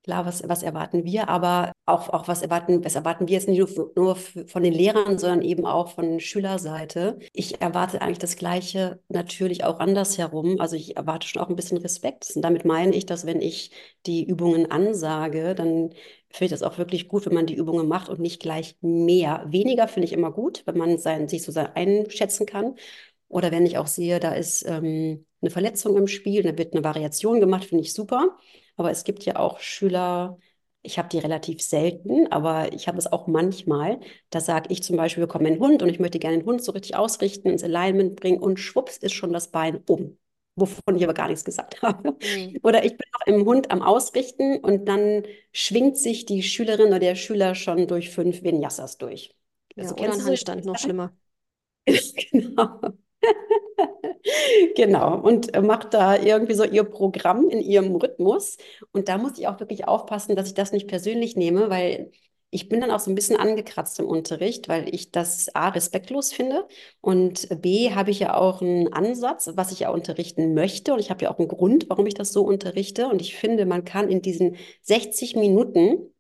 Klar, 0.05 0.27
was, 0.27 0.49
was 0.49 0.65
erwarten 0.65 1.05
wir, 1.05 1.29
aber 1.29 1.71
auch, 1.87 2.09
auch 2.09 2.27
was, 2.27 2.43
erwarten, 2.43 2.85
was 2.85 2.97
erwarten 2.97 3.29
wir 3.29 3.35
jetzt 3.35 3.49
nicht 3.49 3.59
nur, 3.59 3.93
nur 3.95 4.17
von 4.17 4.63
den 4.65 4.73
Lehrern, 4.73 5.17
sondern 5.17 5.43
eben 5.43 5.65
auch 5.65 5.91
von 5.93 6.19
Schülerseite. 6.19 7.21
Ich 7.33 7.61
erwarte 7.61 8.03
eigentlich 8.03 8.19
das 8.19 8.35
Gleiche 8.37 9.01
natürlich 9.09 9.63
auch 9.63 9.79
andersherum. 9.79 10.59
Also 10.61 10.75
ich 10.75 10.97
erwarte 10.97 11.29
schon 11.29 11.41
auch 11.41 11.49
ein 11.49 11.55
bisschen 11.57 11.79
Respekt. 11.79 12.33
Und 12.35 12.43
damit 12.43 12.65
meine 12.65 12.97
ich, 12.97 13.07
dass 13.07 13.27
wenn 13.27 13.41
ich 13.41 13.71
die 14.07 14.25
Übungen 14.25 14.71
ansage, 14.73 15.55
dann 15.55 15.91
finde 16.31 16.47
ich 16.47 16.51
das 16.51 16.63
auch 16.65 16.79
wirklich 16.79 17.07
gut, 17.09 17.27
wenn 17.27 17.35
man 17.35 17.47
die 17.47 17.55
Übungen 17.55 17.87
macht 17.87 18.09
und 18.09 18.19
nicht 18.21 18.41
gleich 18.41 18.77
mehr. 18.81 19.45
Weniger 19.49 19.87
finde 19.87 20.07
ich 20.07 20.13
immer 20.13 20.33
gut, 20.33 20.63
wenn 20.67 20.79
man 20.79 20.99
sein, 20.99 21.29
sich 21.29 21.45
so 21.45 21.53
einschätzen 21.75 22.47
kann. 22.47 22.75
Oder 23.29 23.51
wenn 23.53 23.67
ich 23.67 23.79
auch 23.79 23.87
sehe, 23.87 24.21
da 24.21 24.33
ist 24.33 24.65
ähm, 24.67 25.27
eine 25.41 25.51
Verletzung 25.51 25.97
im 25.97 26.07
Spiel, 26.09 26.43
da 26.43 26.57
wird 26.59 26.75
eine 26.75 26.85
Variation 26.85 27.41
gemacht, 27.41 27.65
finde 27.67 27.83
ich 27.85 27.93
super. 27.93 28.37
Aber 28.77 28.91
es 28.91 29.05
gibt 29.05 29.25
ja 29.25 29.37
auch 29.37 29.61
Schüler, 29.61 30.39
ich 30.83 30.99
habe 30.99 31.09
die 31.09 31.19
relativ 31.19 31.63
selten, 31.63 32.27
aber 32.33 32.73
ich 32.73 32.89
habe 32.89 32.99
es 32.99 33.11
auch 33.11 33.27
manchmal. 33.27 34.01
Da 34.31 34.41
sage 34.41 34.69
ich 34.73 34.83
zum 34.83 34.97
Beispiel, 34.97 35.23
wir 35.23 35.29
kommen 35.29 35.47
einen 35.47 35.61
Hund 35.61 35.83
und 35.83 35.89
ich 35.89 36.01
möchte 36.01 36.19
gerne 36.19 36.39
den 36.39 36.47
Hund 36.47 36.63
so 36.63 36.73
richtig 36.73 36.97
ausrichten, 36.97 37.49
ins 37.51 37.63
Alignment 37.63 38.17
bringen 38.17 38.41
und 38.41 38.59
schwupps 38.59 38.97
ist 38.97 39.13
schon 39.13 39.33
das 39.33 39.51
Bein 39.51 39.83
um, 39.87 40.19
wovon 40.57 40.97
ich 40.97 41.05
aber 41.05 41.15
gar 41.15 41.29
nichts 41.29 41.45
gesagt 41.45 41.83
habe. 41.83 42.17
Mhm. 42.21 42.59
Oder 42.63 42.85
ich 42.85 42.97
bin 42.97 43.07
noch 43.13 43.27
im 43.27 43.45
Hund 43.47 43.71
am 43.71 43.83
Ausrichten 43.83 44.59
und 44.59 44.87
dann 44.87 45.23
schwingt 45.53 45.97
sich 45.99 46.27
die 46.27 46.43
Schülerin 46.43 46.89
oder 46.89 46.99
der 46.99 47.15
Schüler 47.15 47.55
schon 47.55 47.87
durch 47.87 48.11
fünf 48.11 48.43
Vinyasas 48.43 48.99
durch. 48.99 49.35
Ja, 49.77 49.85
also, 49.85 49.95
oder 49.97 50.13
ein 50.13 50.25
Handstand, 50.25 50.65
noch 50.65 50.79
schlimmer. 50.79 51.13
genau. 51.87 52.81
Genau, 54.77 55.19
und 55.21 55.53
macht 55.63 55.95
da 55.95 56.17
irgendwie 56.17 56.55
so 56.55 56.65
ihr 56.65 56.85
Programm 56.85 57.49
in 57.49 57.61
ihrem 57.61 57.95
Rhythmus. 57.97 58.57
Und 58.93 59.09
da 59.09 59.19
muss 59.19 59.39
ich 59.39 59.47
auch 59.49 59.61
wirklich 59.61 59.87
aufpassen, 59.89 60.37
dass 60.37 60.49
ich 60.49 60.55
das 60.55 60.73
nicht 60.73 60.89
persönlich 60.89 61.37
nehme, 61.37 61.71
weil 61.71 62.11
ich 62.51 62.69
bin 62.69 62.81
dann 62.81 62.91
auch 62.91 63.01
so 63.01 63.11
ein 63.11 63.15
bisschen 63.15 63.37
angekratzt 63.37 63.99
im 63.99 64.07
Unterricht, 64.07 64.69
weil 64.69 64.95
ich 64.95 65.11
das 65.11 65.55
A, 65.55 65.69
respektlos 65.71 66.33
finde 66.35 66.67
und 67.01 67.49
B, 67.63 67.95
habe 67.95 68.11
ich 68.11 68.21
ja 68.21 68.35
auch 68.35 68.61
einen 68.61 68.93
Ansatz, 68.93 69.51
was 69.55 69.73
ich 69.73 69.81
ja 69.81 69.91
unterrichten 69.91 70.53
möchte. 70.53 70.93
Und 70.93 70.99
ich 71.01 71.09
habe 71.11 71.25
ja 71.25 71.31
auch 71.33 71.39
einen 71.39 71.49
Grund, 71.49 71.89
warum 71.89 72.07
ich 72.07 72.15
das 72.15 72.33
so 72.33 72.45
unterrichte. 72.45 73.09
Und 73.09 73.23
ich 73.23 73.37
finde, 73.37 73.65
man 73.65 73.85
kann 73.85 74.09
in 74.11 74.21
diesen 74.21 74.57
60 74.83 75.35
Minuten 75.35 76.12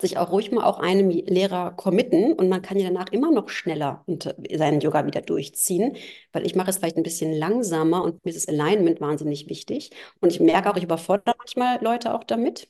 sich 0.00 0.18
auch 0.18 0.30
ruhig 0.32 0.50
mal 0.52 0.64
auch 0.64 0.78
einem 0.78 1.10
Lehrer 1.10 1.72
committen 1.72 2.32
und 2.32 2.48
man 2.48 2.62
kann 2.62 2.78
ja 2.78 2.88
danach 2.88 3.10
immer 3.12 3.30
noch 3.30 3.48
schneller 3.48 4.04
seinen 4.54 4.80
Yoga 4.80 5.06
wieder 5.06 5.22
durchziehen, 5.22 5.96
weil 6.32 6.46
ich 6.46 6.54
mache 6.54 6.70
es 6.70 6.78
vielleicht 6.78 6.96
ein 6.96 7.02
bisschen 7.02 7.32
langsamer 7.32 8.02
und 8.04 8.24
mir 8.24 8.30
ist 8.30 8.46
das 8.46 8.54
Alignment 8.54 9.00
wahnsinnig 9.00 9.48
wichtig 9.48 9.90
und 10.20 10.30
ich 10.30 10.40
merke 10.40 10.70
auch, 10.70 10.76
ich 10.76 10.84
überfordere 10.84 11.34
manchmal 11.38 11.82
Leute 11.82 12.14
auch 12.14 12.24
damit 12.24 12.68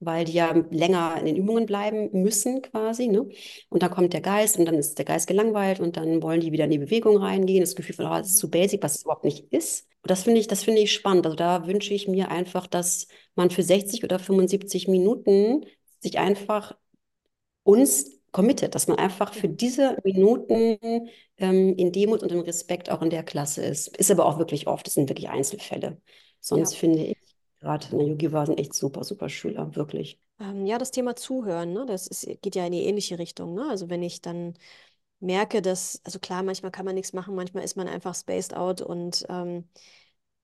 weil 0.00 0.24
die 0.26 0.32
ja 0.32 0.52
länger 0.70 1.16
in 1.18 1.26
den 1.26 1.36
Übungen 1.36 1.66
bleiben 1.66 2.10
müssen 2.12 2.62
quasi. 2.62 3.08
Ne? 3.08 3.28
Und 3.70 3.82
dann 3.82 3.90
kommt 3.90 4.12
der 4.12 4.20
Geist 4.20 4.58
und 4.58 4.66
dann 4.66 4.74
ist 4.76 4.98
der 4.98 5.04
Geist 5.04 5.26
gelangweilt 5.26 5.80
und 5.80 5.96
dann 5.96 6.22
wollen 6.22 6.40
die 6.40 6.52
wieder 6.52 6.64
in 6.64 6.70
die 6.70 6.78
Bewegung 6.78 7.16
reingehen. 7.16 7.60
Das 7.60 7.76
Gefühl 7.76 7.94
von, 7.94 8.06
oh, 8.06 8.10
das 8.10 8.28
ist 8.28 8.38
zu 8.38 8.50
basic, 8.50 8.82
was 8.82 8.96
es 8.96 9.02
überhaupt 9.02 9.24
nicht 9.24 9.52
ist. 9.52 9.88
Und 10.02 10.10
das 10.10 10.22
finde 10.24 10.40
ich, 10.40 10.48
das 10.48 10.64
finde 10.64 10.82
ich 10.82 10.92
spannend. 10.92 11.26
Also 11.26 11.36
da 11.36 11.66
wünsche 11.66 11.94
ich 11.94 12.08
mir 12.08 12.30
einfach, 12.30 12.66
dass 12.66 13.08
man 13.34 13.50
für 13.50 13.62
60 13.62 14.04
oder 14.04 14.18
75 14.18 14.86
Minuten 14.88 15.64
sich 16.00 16.18
einfach 16.18 16.76
uns 17.62 18.16
committet, 18.32 18.74
dass 18.74 18.86
man 18.86 18.98
einfach 18.98 19.32
für 19.32 19.48
diese 19.48 19.96
Minuten 20.04 20.78
ähm, 21.38 21.74
in 21.76 21.92
Demut 21.92 22.22
und 22.22 22.32
im 22.32 22.40
Respekt 22.40 22.90
auch 22.90 23.02
in 23.02 23.10
der 23.10 23.22
Klasse 23.22 23.64
ist. 23.64 23.96
Ist 23.96 24.10
aber 24.10 24.26
auch 24.26 24.38
wirklich 24.38 24.66
oft, 24.66 24.86
das 24.86 24.94
sind 24.94 25.08
wirklich 25.08 25.28
Einzelfälle. 25.28 26.00
Sonst 26.40 26.74
ja. 26.74 26.78
finde 26.78 27.04
ich, 27.06 27.16
gerade 27.60 27.86
in 27.92 27.98
der 27.98 28.06
Yogi 28.08 28.32
war 28.32 28.46
sind 28.46 28.60
echt 28.60 28.74
super, 28.74 29.04
super 29.04 29.28
Schüler, 29.28 29.74
wirklich. 29.74 30.20
Ähm, 30.38 30.66
ja, 30.66 30.78
das 30.78 30.90
Thema 30.90 31.16
Zuhören, 31.16 31.72
ne, 31.72 31.86
das 31.86 32.06
ist, 32.06 32.26
geht 32.42 32.54
ja 32.54 32.66
in 32.66 32.72
die 32.72 32.84
ähnliche 32.84 33.18
Richtung. 33.18 33.54
Ne? 33.54 33.66
Also 33.70 33.88
wenn 33.88 34.02
ich 34.02 34.20
dann 34.20 34.54
merke, 35.18 35.62
dass, 35.62 36.00
also 36.04 36.18
klar, 36.18 36.42
manchmal 36.42 36.70
kann 36.70 36.84
man 36.84 36.94
nichts 36.94 37.12
machen, 37.12 37.34
manchmal 37.34 37.64
ist 37.64 37.76
man 37.76 37.88
einfach 37.88 38.14
spaced 38.14 38.54
out 38.54 38.82
und 38.82 39.24
ähm, 39.28 39.64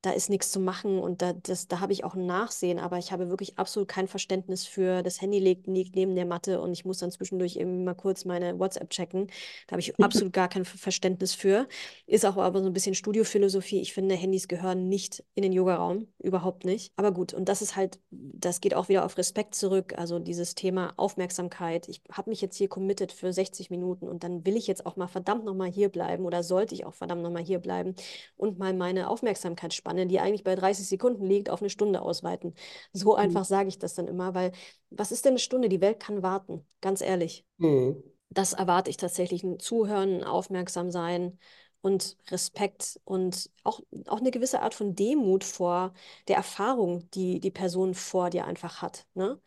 da 0.03 0.11
ist 0.11 0.31
nichts 0.31 0.51
zu 0.51 0.59
machen 0.59 0.99
und 0.99 1.23
da, 1.23 1.33
das, 1.33 1.69
da 1.69 1.79
habe 1.79 1.93
ich 1.93 2.03
auch 2.03 2.15
ein 2.15 2.27
Nachsehen, 2.27 2.81
aber 2.81 2.99
ich 2.99 3.13
habe 3.13 3.31
wirklich 3.31 3.57
absolut 3.57 3.89
kein 3.89 4.09
Verständnis 4.09 4.67
für, 4.67 5.03
das 5.05 5.21
Handy 5.21 5.39
liegt, 5.39 5.69
liegt 5.69 5.95
neben 5.95 6.17
der 6.17 6.27
Matte 6.27 6.61
und 6.61 6.73
ich 6.73 6.85
muss 6.85 6.99
dann 6.99 7.13
zwischendurch 7.13 7.55
eben 7.55 7.85
mal 7.85 7.95
kurz 7.95 8.25
meine 8.25 8.59
WhatsApp 8.59 8.91
checken. 8.91 9.29
Da 9.69 9.75
habe 9.75 9.81
ich 9.81 9.97
absolut 10.01 10.33
gar 10.33 10.49
kein 10.49 10.65
Verständnis 10.65 11.35
für. 11.35 11.69
Ist 12.07 12.27
auch 12.27 12.37
aber 12.37 12.61
so 12.61 12.67
ein 12.67 12.73
bisschen 12.73 12.97
Studiophilosophie. 12.97 13.81
Ich 13.81 13.93
finde, 13.93 14.17
Handys 14.17 14.49
gehören 14.49 14.89
nicht 14.89 15.23
in 15.37 15.45
den 15.45 15.53
Yogaraum, 15.53 16.09
überhaupt 16.19 16.65
nicht. 16.65 16.93
Aber 16.97 17.13
gut, 17.13 17.33
und 17.33 17.49
das 17.49 17.63
ist 17.63 17.77
halt, 17.77 18.01
das 18.11 18.61
geht 18.61 18.75
auch 18.75 18.89
wieder 18.89 19.05
auf 19.05 19.17
Respekt 19.19 19.55
zurück, 19.55 19.95
also 19.97 20.19
dieses 20.19 20.57
Thema 20.57 20.95
Aufmerksamkeit. 20.97 21.89
Ich 21.89 22.03
habe 22.11 22.31
mich 22.31 22.41
jetzt 22.41 22.57
hier 22.57 22.69
committed 22.69 23.13
für 23.13 23.33
60 23.33 23.71
Minuten 23.71 24.09
und 24.09 24.25
dann 24.25 24.45
will 24.45 24.57
ich 24.57 24.67
jetzt 24.67 24.85
auch 24.85 24.97
mal 24.97 25.07
verdammt 25.07 25.45
nochmal 25.45 25.71
hier 25.71 25.91
bleiben 25.91 26.25
oder 26.25 26.43
sollte 26.43 26.75
ich 26.75 26.85
auch 26.85 26.95
verdammt 26.95 27.23
nochmal 27.23 27.45
hier 27.45 27.61
bleiben 27.61 27.95
und 28.37 28.59
mal 28.59 28.75
meine 28.75 29.09
Aufmerksamkeit 29.09 29.73
sparen 29.73 29.92
Spanne, 29.93 30.07
die 30.07 30.21
eigentlich 30.21 30.45
bei 30.45 30.55
30 30.55 30.87
Sekunden 30.87 31.27
liegt, 31.27 31.51
auf 31.51 31.61
eine 31.61 31.71
Stunde 31.71 32.01
ausweiten. 32.03 32.55
So 32.93 33.13
mhm. 33.13 33.19
einfach 33.19 33.45
sage 33.45 33.69
ich 33.69 33.79
das 33.79 33.95
dann 33.95 34.09
immer, 34.09 34.35
weil 34.35 34.53
was 34.91 35.13
ist 35.13 35.25
denn 35.25 35.33
eine 35.33 35.39
Stunde? 35.39 35.69
Die 35.69 35.81
Welt 35.81 36.01
kann 36.01 36.23
warten, 36.23 36.65
ganz 36.81 37.01
ehrlich. 37.01 37.45
Mhm. 37.59 38.03
Das 38.31 38.55
erwarte 38.55 38.89
ich 38.89 38.97
tatsächlich. 38.97 39.45
Ein 39.45 39.59
Zuhören, 39.59 40.25
aufmerksam 40.25 40.91
sein 40.91 41.39
und 41.83 42.17
Respekt 42.31 43.01
und 43.05 43.51
auch, 43.65 43.81
auch 44.07 44.21
eine 44.21 44.31
gewisse 44.31 44.63
Art 44.63 44.75
von 44.75 44.95
Demut 44.95 45.45
vor 45.45 45.93
der 46.29 46.37
Erfahrung, 46.37 47.11
die 47.11 47.41
die 47.41 47.51
Person 47.51 47.95
vor 47.95 48.31
dir 48.31 48.47
einfach 48.47 48.81
hat. 48.81 49.07
Ne? 49.15 49.39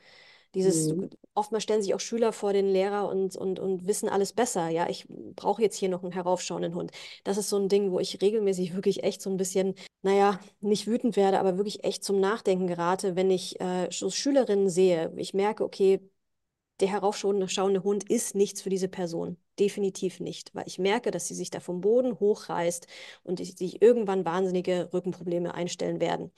Dieses, 0.56 0.88
mhm. 0.88 1.10
oftmals 1.34 1.63
stellen 1.63 1.82
sich 1.82 1.94
auch 1.94 2.00
Schüler 2.00 2.32
vor 2.32 2.54
den 2.54 2.68
Lehrer 2.68 3.10
und, 3.10 3.36
und, 3.36 3.60
und 3.60 3.86
wissen 3.86 4.10
alles 4.10 4.34
besser. 4.34 4.70
Ja, 4.70 4.89
ich 4.89 5.06
brauche 5.36 5.62
jetzt 5.62 5.76
hier 5.76 5.89
noch 5.89 6.02
einen 6.02 6.13
heraufschauenden 6.13 6.74
Hund. 6.74 6.91
Das 7.26 7.38
ist 7.38 7.50
so 7.50 7.58
ein 7.58 7.70
Ding, 7.70 7.91
wo 7.91 8.00
ich 8.00 8.22
regelmäßig 8.22 8.74
wirklich 8.74 9.04
echt 9.04 9.22
so 9.22 9.30
ein 9.30 9.38
bisschen, 9.38 9.76
naja, 10.02 10.39
nicht 10.62 10.88
wütend 10.88 11.18
werde, 11.18 11.39
aber 11.39 11.58
wirklich 11.58 11.84
echt 11.84 12.04
zum 12.04 12.20
Nachdenken 12.22 12.68
gerate, 12.68 13.15
wenn 13.18 13.30
ich 13.30 13.60
äh, 13.60 13.89
so 13.91 14.10
Schülerinnen 14.10 14.70
sehe. 14.70 15.12
Ich 15.18 15.34
merke, 15.34 15.65
okay, 15.65 16.00
der 16.80 16.89
heraufschauende 16.89 17.84
Hund 17.84 18.10
ist 18.10 18.36
nichts 18.36 18.62
für 18.62 18.70
diese 18.70 18.88
Person. 18.89 19.38
Definitiv 19.60 20.20
nicht, 20.20 20.54
weil 20.54 20.68
ich 20.68 20.80
merke, 20.80 21.12
dass 21.12 21.28
sie 21.28 21.36
sich 21.36 21.50
da 21.50 21.60
vom 21.60 21.82
Boden 21.82 22.20
hochreißt 22.20 22.88
und 23.24 23.39
sich 23.39 23.82
irgendwann 23.82 24.26
wahnsinnige 24.26 24.89
Rückenprobleme 24.94 25.54
einstellen 25.54 26.02
werden. 26.02 26.32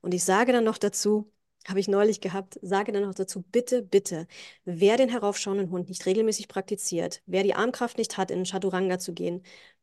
Und 0.00 0.14
ich 0.14 0.24
sage 0.24 0.52
dann 0.52 0.64
noch 0.64 0.78
dazu, 0.78 1.31
habe 1.68 1.80
ich 1.80 1.88
neulich 1.88 2.20
gehabt, 2.20 2.58
sage 2.62 2.92
dann 2.92 3.02
noch 3.04 3.14
dazu, 3.14 3.42
bitte, 3.42 3.82
bitte, 3.82 4.26
wer 4.64 4.96
den 4.96 5.08
heraufschauenden 5.08 5.70
Hund 5.70 5.88
nicht 5.88 6.06
regelmäßig 6.06 6.48
praktiziert, 6.48 7.22
wer 7.26 7.42
die 7.42 7.54
Armkraft 7.54 7.98
nicht 7.98 8.16
hat, 8.18 8.30
in 8.30 8.38
den 8.40 8.46
Chaturanga 8.46 8.98
zu 8.98 9.12
gehen, 9.14 9.42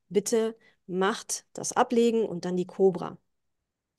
bitte 0.09 0.55
macht 0.87 1.45
das 1.53 1.73
Ablegen 1.73 2.25
und 2.25 2.45
dann 2.45 2.57
die 2.57 2.65
Cobra. 2.65 3.17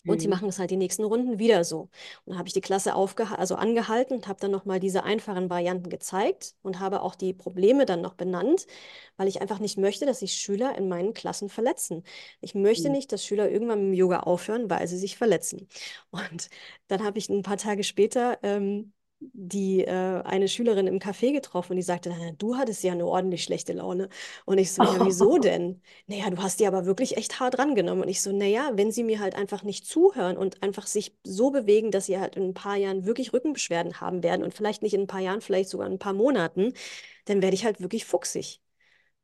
Und 0.06 0.16
mhm. 0.16 0.20
sie 0.20 0.28
machen 0.28 0.48
es 0.48 0.58
halt 0.58 0.70
die 0.70 0.76
nächsten 0.76 1.04
Runden 1.04 1.38
wieder 1.38 1.64
so. 1.64 1.82
Und 1.82 1.90
dann 2.26 2.38
habe 2.38 2.48
ich 2.48 2.54
die 2.54 2.60
Klasse 2.60 2.94
also 2.94 3.54
angehalten 3.56 4.14
und 4.14 4.28
habe 4.28 4.40
dann 4.40 4.50
nochmal 4.50 4.80
diese 4.80 5.04
einfachen 5.04 5.50
Varianten 5.50 5.90
gezeigt 5.90 6.54
und 6.62 6.80
habe 6.80 7.02
auch 7.02 7.14
die 7.14 7.34
Probleme 7.34 7.86
dann 7.86 8.00
noch 8.00 8.14
benannt, 8.14 8.66
weil 9.16 9.28
ich 9.28 9.40
einfach 9.40 9.58
nicht 9.58 9.78
möchte, 9.78 10.06
dass 10.06 10.20
sich 10.20 10.34
Schüler 10.34 10.76
in 10.76 10.88
meinen 10.88 11.14
Klassen 11.14 11.48
verletzen. 11.48 12.04
Ich 12.40 12.54
möchte 12.54 12.88
mhm. 12.88 12.94
nicht, 12.94 13.12
dass 13.12 13.24
Schüler 13.24 13.50
irgendwann 13.50 13.80
mit 13.80 13.88
dem 13.94 13.98
Yoga 13.98 14.20
aufhören, 14.20 14.70
weil 14.70 14.86
sie 14.88 14.98
sich 14.98 15.16
verletzen. 15.16 15.68
Und 16.10 16.48
dann 16.88 17.04
habe 17.04 17.18
ich 17.18 17.28
ein 17.28 17.42
paar 17.42 17.58
Tage 17.58 17.84
später 17.84 18.38
ähm, 18.42 18.92
die 19.20 19.82
äh, 19.84 20.22
eine 20.22 20.48
Schülerin 20.48 20.86
im 20.86 20.98
Café 20.98 21.32
getroffen 21.32 21.72
und 21.72 21.76
die 21.76 21.82
sagte, 21.82 22.14
du 22.38 22.56
hattest 22.56 22.82
ja 22.82 22.92
eine 22.92 23.06
ordentlich 23.06 23.44
schlechte 23.44 23.72
Laune. 23.74 24.08
Und 24.46 24.58
ich 24.58 24.72
so, 24.72 24.82
ja, 24.82 25.04
wieso 25.04 25.38
denn? 25.38 25.82
Naja, 26.06 26.30
du 26.30 26.38
hast 26.42 26.60
die 26.60 26.66
aber 26.66 26.86
wirklich 26.86 27.16
echt 27.16 27.38
hart 27.40 27.58
rangenommen. 27.58 28.02
Und 28.02 28.08
ich 28.08 28.22
so, 28.22 28.32
naja, 28.32 28.70
wenn 28.74 28.92
sie 28.92 29.04
mir 29.04 29.20
halt 29.20 29.34
einfach 29.36 29.62
nicht 29.62 29.86
zuhören 29.86 30.36
und 30.36 30.62
einfach 30.62 30.86
sich 30.86 31.14
so 31.24 31.50
bewegen, 31.50 31.90
dass 31.90 32.06
sie 32.06 32.18
halt 32.18 32.36
in 32.36 32.44
ein 32.44 32.54
paar 32.54 32.76
Jahren 32.76 33.04
wirklich 33.06 33.32
Rückenbeschwerden 33.32 34.00
haben 34.00 34.22
werden 34.22 34.42
und 34.44 34.54
vielleicht 34.54 34.82
nicht 34.82 34.94
in 34.94 35.02
ein 35.02 35.06
paar 35.06 35.20
Jahren, 35.20 35.40
vielleicht 35.40 35.70
sogar 35.70 35.86
in 35.86 35.94
ein 35.94 35.98
paar 35.98 36.14
Monaten, 36.14 36.72
dann 37.26 37.42
werde 37.42 37.54
ich 37.54 37.64
halt 37.64 37.80
wirklich 37.80 38.04
fuchsig. 38.06 38.60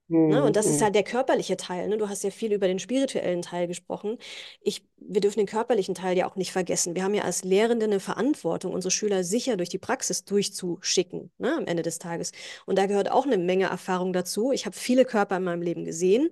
Ne? 0.08 0.44
Und 0.44 0.54
das 0.54 0.66
ist 0.66 0.78
mhm. 0.78 0.84
halt 0.84 0.94
der 0.94 1.02
körperliche 1.02 1.56
Teil. 1.56 1.88
Ne? 1.88 1.98
Du 1.98 2.08
hast 2.08 2.22
ja 2.22 2.30
viel 2.30 2.52
über 2.52 2.68
den 2.68 2.78
spirituellen 2.78 3.42
Teil 3.42 3.66
gesprochen. 3.66 4.18
Ich, 4.60 4.84
wir 4.98 5.20
dürfen 5.20 5.40
den 5.40 5.46
körperlichen 5.46 5.96
Teil 5.96 6.16
ja 6.16 6.30
auch 6.30 6.36
nicht 6.36 6.52
vergessen. 6.52 6.94
Wir 6.94 7.02
haben 7.02 7.14
ja 7.14 7.24
als 7.24 7.42
Lehrende 7.42 7.86
eine 7.86 7.98
Verantwortung, 7.98 8.72
unsere 8.72 8.92
Schüler 8.92 9.24
sicher 9.24 9.56
durch 9.56 9.68
die 9.68 9.78
Praxis 9.78 10.24
durchzuschicken 10.24 11.32
ne? 11.38 11.56
am 11.56 11.66
Ende 11.66 11.82
des 11.82 11.98
Tages. 11.98 12.30
Und 12.66 12.78
da 12.78 12.86
gehört 12.86 13.10
auch 13.10 13.26
eine 13.26 13.36
Menge 13.36 13.66
Erfahrung 13.66 14.12
dazu. 14.12 14.52
Ich 14.52 14.64
habe 14.64 14.76
viele 14.76 15.04
Körper 15.04 15.38
in 15.38 15.44
meinem 15.44 15.62
Leben 15.62 15.84
gesehen 15.84 16.30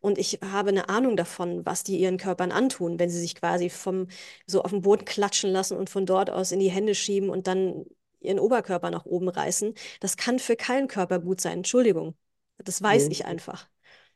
und 0.00 0.18
ich 0.18 0.38
habe 0.52 0.68
eine 0.68 0.88
Ahnung 0.88 1.16
davon, 1.16 1.66
was 1.66 1.82
die 1.82 1.96
ihren 1.98 2.18
Körpern 2.18 2.52
antun, 2.52 3.00
wenn 3.00 3.10
sie 3.10 3.20
sich 3.20 3.34
quasi 3.34 3.70
vom 3.70 4.06
so 4.46 4.62
auf 4.62 4.70
den 4.70 4.82
Boden 4.82 5.04
klatschen 5.04 5.50
lassen 5.50 5.76
und 5.76 5.90
von 5.90 6.06
dort 6.06 6.30
aus 6.30 6.52
in 6.52 6.60
die 6.60 6.70
Hände 6.70 6.94
schieben 6.94 7.30
und 7.30 7.48
dann 7.48 7.86
ihren 8.20 8.38
Oberkörper 8.38 8.90
nach 8.90 9.04
oben 9.04 9.28
reißen. 9.28 9.74
Das 10.00 10.16
kann 10.16 10.38
für 10.38 10.56
keinen 10.56 10.86
Körper 10.88 11.18
gut 11.18 11.40
sein. 11.40 11.58
Entschuldigung. 11.58 12.14
Das 12.58 12.82
weiß 12.82 13.06
mhm. 13.06 13.12
ich 13.12 13.24
einfach. 13.26 13.68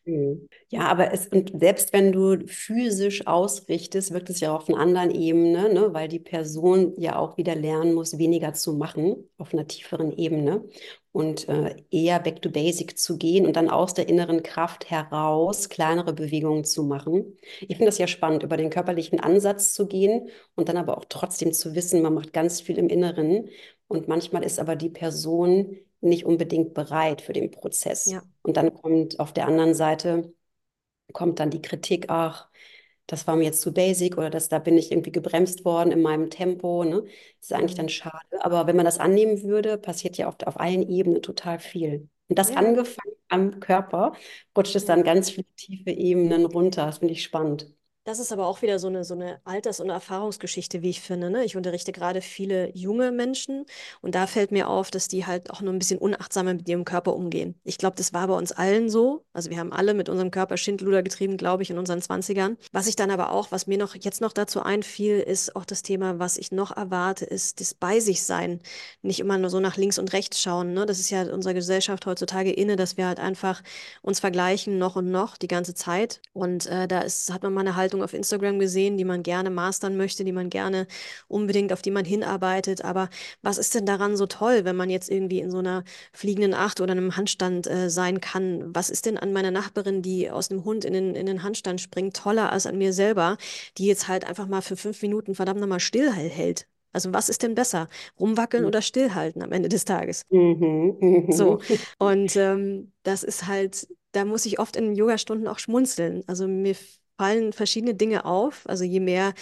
Mhm. 0.05 0.49
Ja, 0.69 0.89
aber 0.89 1.13
es, 1.13 1.29
und 1.29 1.53
selbst 1.59 1.93
wenn 1.93 2.13
du 2.13 2.47
physisch 2.47 3.27
ausrichtest, 3.27 4.13
wirkt 4.13 4.31
es 4.31 4.41
ja 4.41 4.55
auf 4.55 4.69
einer 4.69 4.79
anderen 4.79 5.11
Ebene, 5.11 5.73
ne? 5.73 5.93
weil 5.93 6.09
die 6.09 6.19
Person 6.19 6.95
ja 6.97 7.19
auch 7.19 7.37
wieder 7.37 7.55
lernen 7.55 7.93
muss, 7.95 8.19
weniger 8.19 8.55
zu 8.55 8.73
machen 8.73 9.29
auf 9.37 9.53
einer 9.53 9.67
tieferen 9.67 10.17
Ebene 10.17 10.65
und 11.13 11.49
äh, 11.49 11.77
eher 11.91 12.19
back 12.21 12.41
to 12.41 12.51
basic 12.51 12.99
zu 12.99 13.19
gehen 13.19 13.47
und 13.47 13.57
dann 13.57 13.69
aus 13.69 13.95
der 13.95 14.09
inneren 14.09 14.43
Kraft 14.43 14.91
heraus 14.91 15.69
kleinere 15.69 16.13
Bewegungen 16.15 16.65
zu 16.65 16.85
machen. 16.85 17.37
Ich 17.61 17.77
finde 17.77 17.87
das 17.87 17.99
ja 17.99 18.07
spannend, 18.07 18.43
über 18.43 18.57
den 18.57 18.71
körperlichen 18.71 19.21
Ansatz 19.21 19.75
zu 19.75 19.87
gehen 19.87 20.29
und 20.55 20.69
dann 20.69 20.77
aber 20.77 20.97
auch 20.97 21.05
trotzdem 21.09 21.53
zu 21.53 21.75
wissen, 21.75 22.01
man 22.03 22.15
macht 22.15 22.33
ganz 22.33 22.61
viel 22.61 22.79
im 22.79 22.89
Inneren 22.89 23.49
und 23.89 24.09
manchmal 24.09 24.45
ist 24.45 24.61
aber 24.61 24.77
die 24.77 24.91
Person 24.91 25.77
nicht 26.01 26.25
unbedingt 26.25 26.75
bereit 26.75 27.21
für 27.21 27.33
den 27.33 27.51
Prozess. 27.51 28.07
Ja. 28.07 28.23
Und 28.43 28.57
dann 28.57 28.75
kommt 28.75 29.21
auf 29.21 29.33
der 29.33 29.47
anderen 29.47 29.75
Seite, 29.75 30.33
kommt 31.13 31.41
dann 31.41 31.51
die 31.51 31.63
Kritik, 31.63 32.07
ach, 32.09 32.49
das 33.07 33.27
war 33.27 33.37
mir 33.37 33.45
jetzt 33.45 33.61
zu 33.61 33.73
basic 33.73 34.17
oder 34.17 34.31
das, 34.31 34.49
da 34.49 34.61
bin 34.61 34.79
ich 34.79 34.93
irgendwie 34.93 35.11
gebremst 35.13 35.65
worden 35.65 35.91
in 35.91 36.01
meinem 36.01 36.31
Tempo. 36.31 36.85
Ne? 36.85 37.03
Das 37.03 37.51
ist 37.51 37.53
eigentlich 37.53 37.75
dann 37.75 37.87
mhm. 37.87 37.91
schade. 37.91 38.45
Aber 38.45 38.67
wenn 38.67 38.77
man 38.77 38.85
das 38.85 38.99
annehmen 38.99 39.43
würde, 39.43 39.79
passiert 39.79 40.17
ja 40.17 40.29
oft 40.29 40.47
auf 40.47 40.61
allen 40.61 40.89
Ebenen 40.89 41.21
total 41.21 41.59
viel. 41.59 42.09
Und 42.29 42.39
das 42.39 42.51
ja. 42.51 42.57
angefangen 42.57 43.17
am 43.29 43.59
Körper, 43.59 44.13
rutscht 44.57 44.77
es 44.77 44.85
dann 44.85 45.03
ganz 45.03 45.31
viele 45.31 45.47
tiefe 45.57 45.91
Ebenen 45.91 46.45
runter. 46.47 46.87
Das 46.87 46.99
finde 46.99 47.15
ich 47.15 47.25
spannend. 47.25 47.75
Das 48.05 48.19
ist 48.19 48.33
aber 48.33 48.47
auch 48.47 48.63
wieder 48.63 48.79
so 48.79 48.89
eine, 48.89 49.05
so 49.05 49.13
eine 49.13 49.41
Alters- 49.45 49.79
und 49.79 49.91
Erfahrungsgeschichte, 49.91 50.81
wie 50.81 50.89
ich 50.89 51.03
finde. 51.03 51.31
Ne? 51.31 51.45
Ich 51.45 51.55
unterrichte 51.55 51.93
gerade 51.93 52.23
viele 52.23 52.75
junge 52.75 53.13
Menschen 53.13 53.67
und 54.01 54.15
da 54.15 54.27
fällt 54.27 54.53
mir 54.53 54.69
auf, 54.69 54.91
dass 54.91 55.07
die 55.07 55.27
halt 55.27 55.51
auch 55.51 55.61
nur 55.61 55.73
ein 55.73 55.79
bisschen 55.79 55.99
unachtsamer 55.99 56.55
mit 56.55 56.67
ihrem 56.67 56.87
Körper 56.87 57.15
umgehen. 57.15 57.61
Ich 57.63 57.77
glaube, 57.77 57.97
das 57.97 58.15
war 58.15 58.27
bei 58.27 58.35
uns 58.35 58.53
allen 58.53 58.89
so. 58.89 59.25
Also 59.35 59.51
wir 59.51 59.59
haben 59.59 59.73
alle 59.73 59.93
mit 59.93 60.09
unserem 60.09 60.31
Körper 60.31 60.57
Schindluder 60.57 61.03
getrieben, 61.03 61.37
glaube 61.37 61.63
ich, 61.63 61.71
in 61.71 61.79
unseren 61.79 62.01
Zwanzigern. 62.01 62.57
Was 62.73 62.87
ich 62.87 62.97
dann 62.97 63.11
aber 63.11 63.33
auch, 63.33 63.53
was 63.53 63.67
mir 63.67 63.77
noch 63.77 63.95
jetzt 63.95 64.23
noch 64.23 64.33
dazu 64.33 64.63
einfiel, 64.63 65.21
ist 65.21 65.55
auch 65.55 65.67
das 65.67 65.83
Thema, 65.83 66.19
was 66.19 66.39
ich 66.39 66.53
noch 66.53 66.75
erwarte, 66.75 67.27
ist 67.27 67.61
das 67.61 67.75
Bei 67.75 68.01
sich 68.01 68.23
sein. 68.23 68.61
Nicht 69.03 69.21
immer 69.21 69.37
nur 69.37 69.51
so 69.51 69.61
nach 69.61 69.77
links 69.77 69.99
und 69.99 70.15
rechts 70.15 70.41
schauen. 70.41 70.73
Ne? 70.73 70.87
Das 70.87 71.01
ist 71.01 71.11
ja 71.11 71.23
unserer 71.25 71.55
Gesellschaft 71.55 72.07
heutzutage 72.07 72.51
inne, 72.51 72.77
dass 72.77 72.97
wir 72.97 73.07
halt 73.07 73.21
einfach 73.21 73.63
uns 74.01 74.21
vergleichen 74.21 74.79
noch 74.79 74.97
und 74.97 75.11
noch 75.11 75.37
die 75.37 75.49
ganze 75.49 75.75
Zeit. 75.75 76.23
Und 76.33 76.65
äh, 76.67 76.89
da 76.89 77.03
ist, 77.03 77.31
hat 77.31 77.43
man 77.43 77.53
mal 77.53 77.61
eine 77.61 77.77
Haltung 77.77 77.90
Haltung 77.91 78.05
auf 78.05 78.15
Instagram 78.15 78.61
gesehen, 78.61 78.97
die 78.97 79.05
man 79.05 79.25
gerne 79.25 79.51
mastern 79.51 79.97
möchte, 79.97 80.25
die 80.25 80.31
man 80.31 80.49
gerne 80.49 80.87
unbedingt, 81.27 81.73
auf 81.73 81.83
die 81.83 81.91
man 81.91 82.05
hinarbeitet. 82.05 82.85
Aber 82.85 83.11
was 83.43 83.59
ist 83.59 83.75
denn 83.75 83.85
daran 83.85 84.17
so 84.17 84.27
toll, 84.27 84.65
wenn 84.65 84.77
man 84.77 84.91
jetzt 84.91 85.11
irgendwie 85.11 85.41
in 85.41 85.51
so 85.51 85.59
einer 85.59 85.83
fliegenden 86.13 86.55
Acht 86.55 86.81
oder 86.81 86.93
einem 86.93 87.17
Handstand 87.17 87.67
äh, 87.67 87.91
sein 87.91 88.21
kann? 88.21 88.73
Was 88.73 88.91
ist 88.91 89.07
denn 89.07 89.19
an 89.19 89.33
meiner 89.33 89.51
Nachbarin, 89.51 90.03
die 90.03 90.31
aus 90.31 90.49
dem 90.49 90.65
Hund 90.65 90.85
in 90.85 90.93
den, 90.93 91.17
in 91.17 91.27
den 91.27 91.43
Handstand 91.43 91.81
springt, 91.81 92.15
toller 92.15 92.53
als 92.53 92.67
an 92.67 92.79
mir 92.79 92.93
selber, 92.93 93.37
die 93.77 93.87
jetzt 93.87 94.07
halt 94.07 94.25
einfach 94.25 94.47
mal 94.47 94.63
für 94.63 94.77
fünf 94.77 95.03
Minuten 95.03 95.35
verdammt 95.35 95.59
nochmal 95.59 95.81
still 95.81 96.13
hält? 96.13 96.69
Also 96.93 97.13
was 97.13 97.29
ist 97.29 97.43
denn 97.43 97.57
besser? 97.57 97.89
Rumwackeln 98.19 98.65
oder 98.65 98.83
stillhalten 98.83 99.43
am 99.43 99.53
Ende 99.53 99.69
des 99.69 99.85
Tages? 99.85 100.23
Mhm, 100.31 100.97
mhm. 101.01 101.33
So. 101.33 101.61
Und 101.99 102.37
ähm, 102.37 102.93
das 103.03 103.23
ist 103.25 103.47
halt, 103.47 103.89
da 104.13 104.25
muss 104.25 104.47
ich 104.47 104.59
oft 104.59 104.77
in 104.77 104.87
den 104.87 104.95
Yogastunden 104.95 105.47
auch 105.47 105.59
schmunzeln. 105.59 106.25
Also 106.27 106.49
mir 106.49 106.75
fallen 107.21 107.53
verschiedene 107.53 107.95
Dinge 107.95 108.25
auf. 108.25 108.63
Also 108.67 108.85
je 108.85 108.99
mehr 109.01 109.35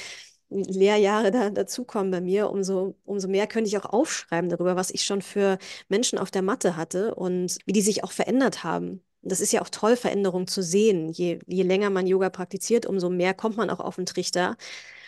Lehrjahre 0.51 1.31
da 1.31 1.51
dazukommen 1.51 2.11
bei 2.11 2.21
mir, 2.21 2.51
umso, 2.51 2.97
umso 3.05 3.29
mehr 3.29 3.47
könnte 3.47 3.69
ich 3.69 3.79
auch 3.79 3.85
aufschreiben 3.85 4.51
darüber, 4.51 4.75
was 4.77 4.91
ich 4.91 5.05
schon 5.05 5.23
für 5.23 5.59
Menschen 5.88 6.19
auf 6.19 6.31
der 6.33 6.43
Matte 6.43 6.77
hatte 6.77 7.14
und 7.14 7.59
wie 7.67 7.73
die 7.73 7.83
sich 7.83 8.03
auch 8.03 8.11
verändert 8.12 8.64
haben. 8.64 9.03
Das 9.23 9.41
ist 9.41 9.53
ja 9.53 9.62
auch 9.62 9.69
toll, 9.69 9.97
Veränderungen 9.97 10.49
zu 10.49 10.62
sehen. 10.62 11.09
Je, 11.11 11.38
je 11.47 11.62
länger 11.62 11.91
man 11.91 12.07
Yoga 12.09 12.31
praktiziert, 12.31 12.87
umso 12.87 13.11
mehr 13.11 13.35
kommt 13.35 13.57
man 13.57 13.71
auch 13.71 13.81
auf 13.81 13.97
den 13.97 14.07
Trichter. 14.07 14.57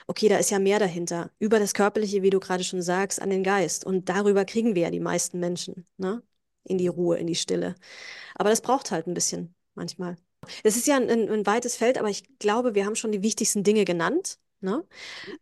Okay, 0.07 0.29
da 0.29 0.39
ist 0.39 0.51
ja 0.51 0.59
mehr 0.61 0.79
dahinter. 0.79 1.31
Über 1.41 1.59
das 1.61 1.75
Körperliche, 1.75 2.23
wie 2.23 2.31
du 2.31 2.41
gerade 2.41 2.65
schon 2.65 2.83
sagst, 2.83 3.21
an 3.23 3.31
den 3.31 3.43
Geist. 3.45 3.85
Und 3.87 4.09
darüber 4.09 4.45
kriegen 4.45 4.75
wir 4.77 4.83
ja 4.85 4.91
die 4.91 5.01
meisten 5.01 5.41
Menschen, 5.41 5.87
ne? 5.99 6.23
In 6.65 6.79
die 6.79 6.89
Ruhe, 6.89 7.19
in 7.19 7.27
die 7.27 7.35
Stille. 7.37 7.75
Aber 8.37 8.51
das 8.51 8.61
braucht 8.63 8.91
halt 8.93 9.07
ein 9.07 9.15
bisschen 9.15 9.55
manchmal. 9.75 10.17
Es 10.63 10.77
ist 10.77 10.87
ja 10.87 10.97
ein, 10.97 11.11
ein, 11.11 11.47
weites 11.47 11.77
Feld, 11.77 11.99
aber 11.99 12.09
ich 12.09 12.39
glaube, 12.39 12.75
wir 12.75 12.87
haben 12.87 12.97
schon 12.97 13.13
die 13.13 13.23
wichtigsten 13.23 13.63
Dinge 13.63 13.85
genannt. 13.85 14.39
Ne? 14.63 14.85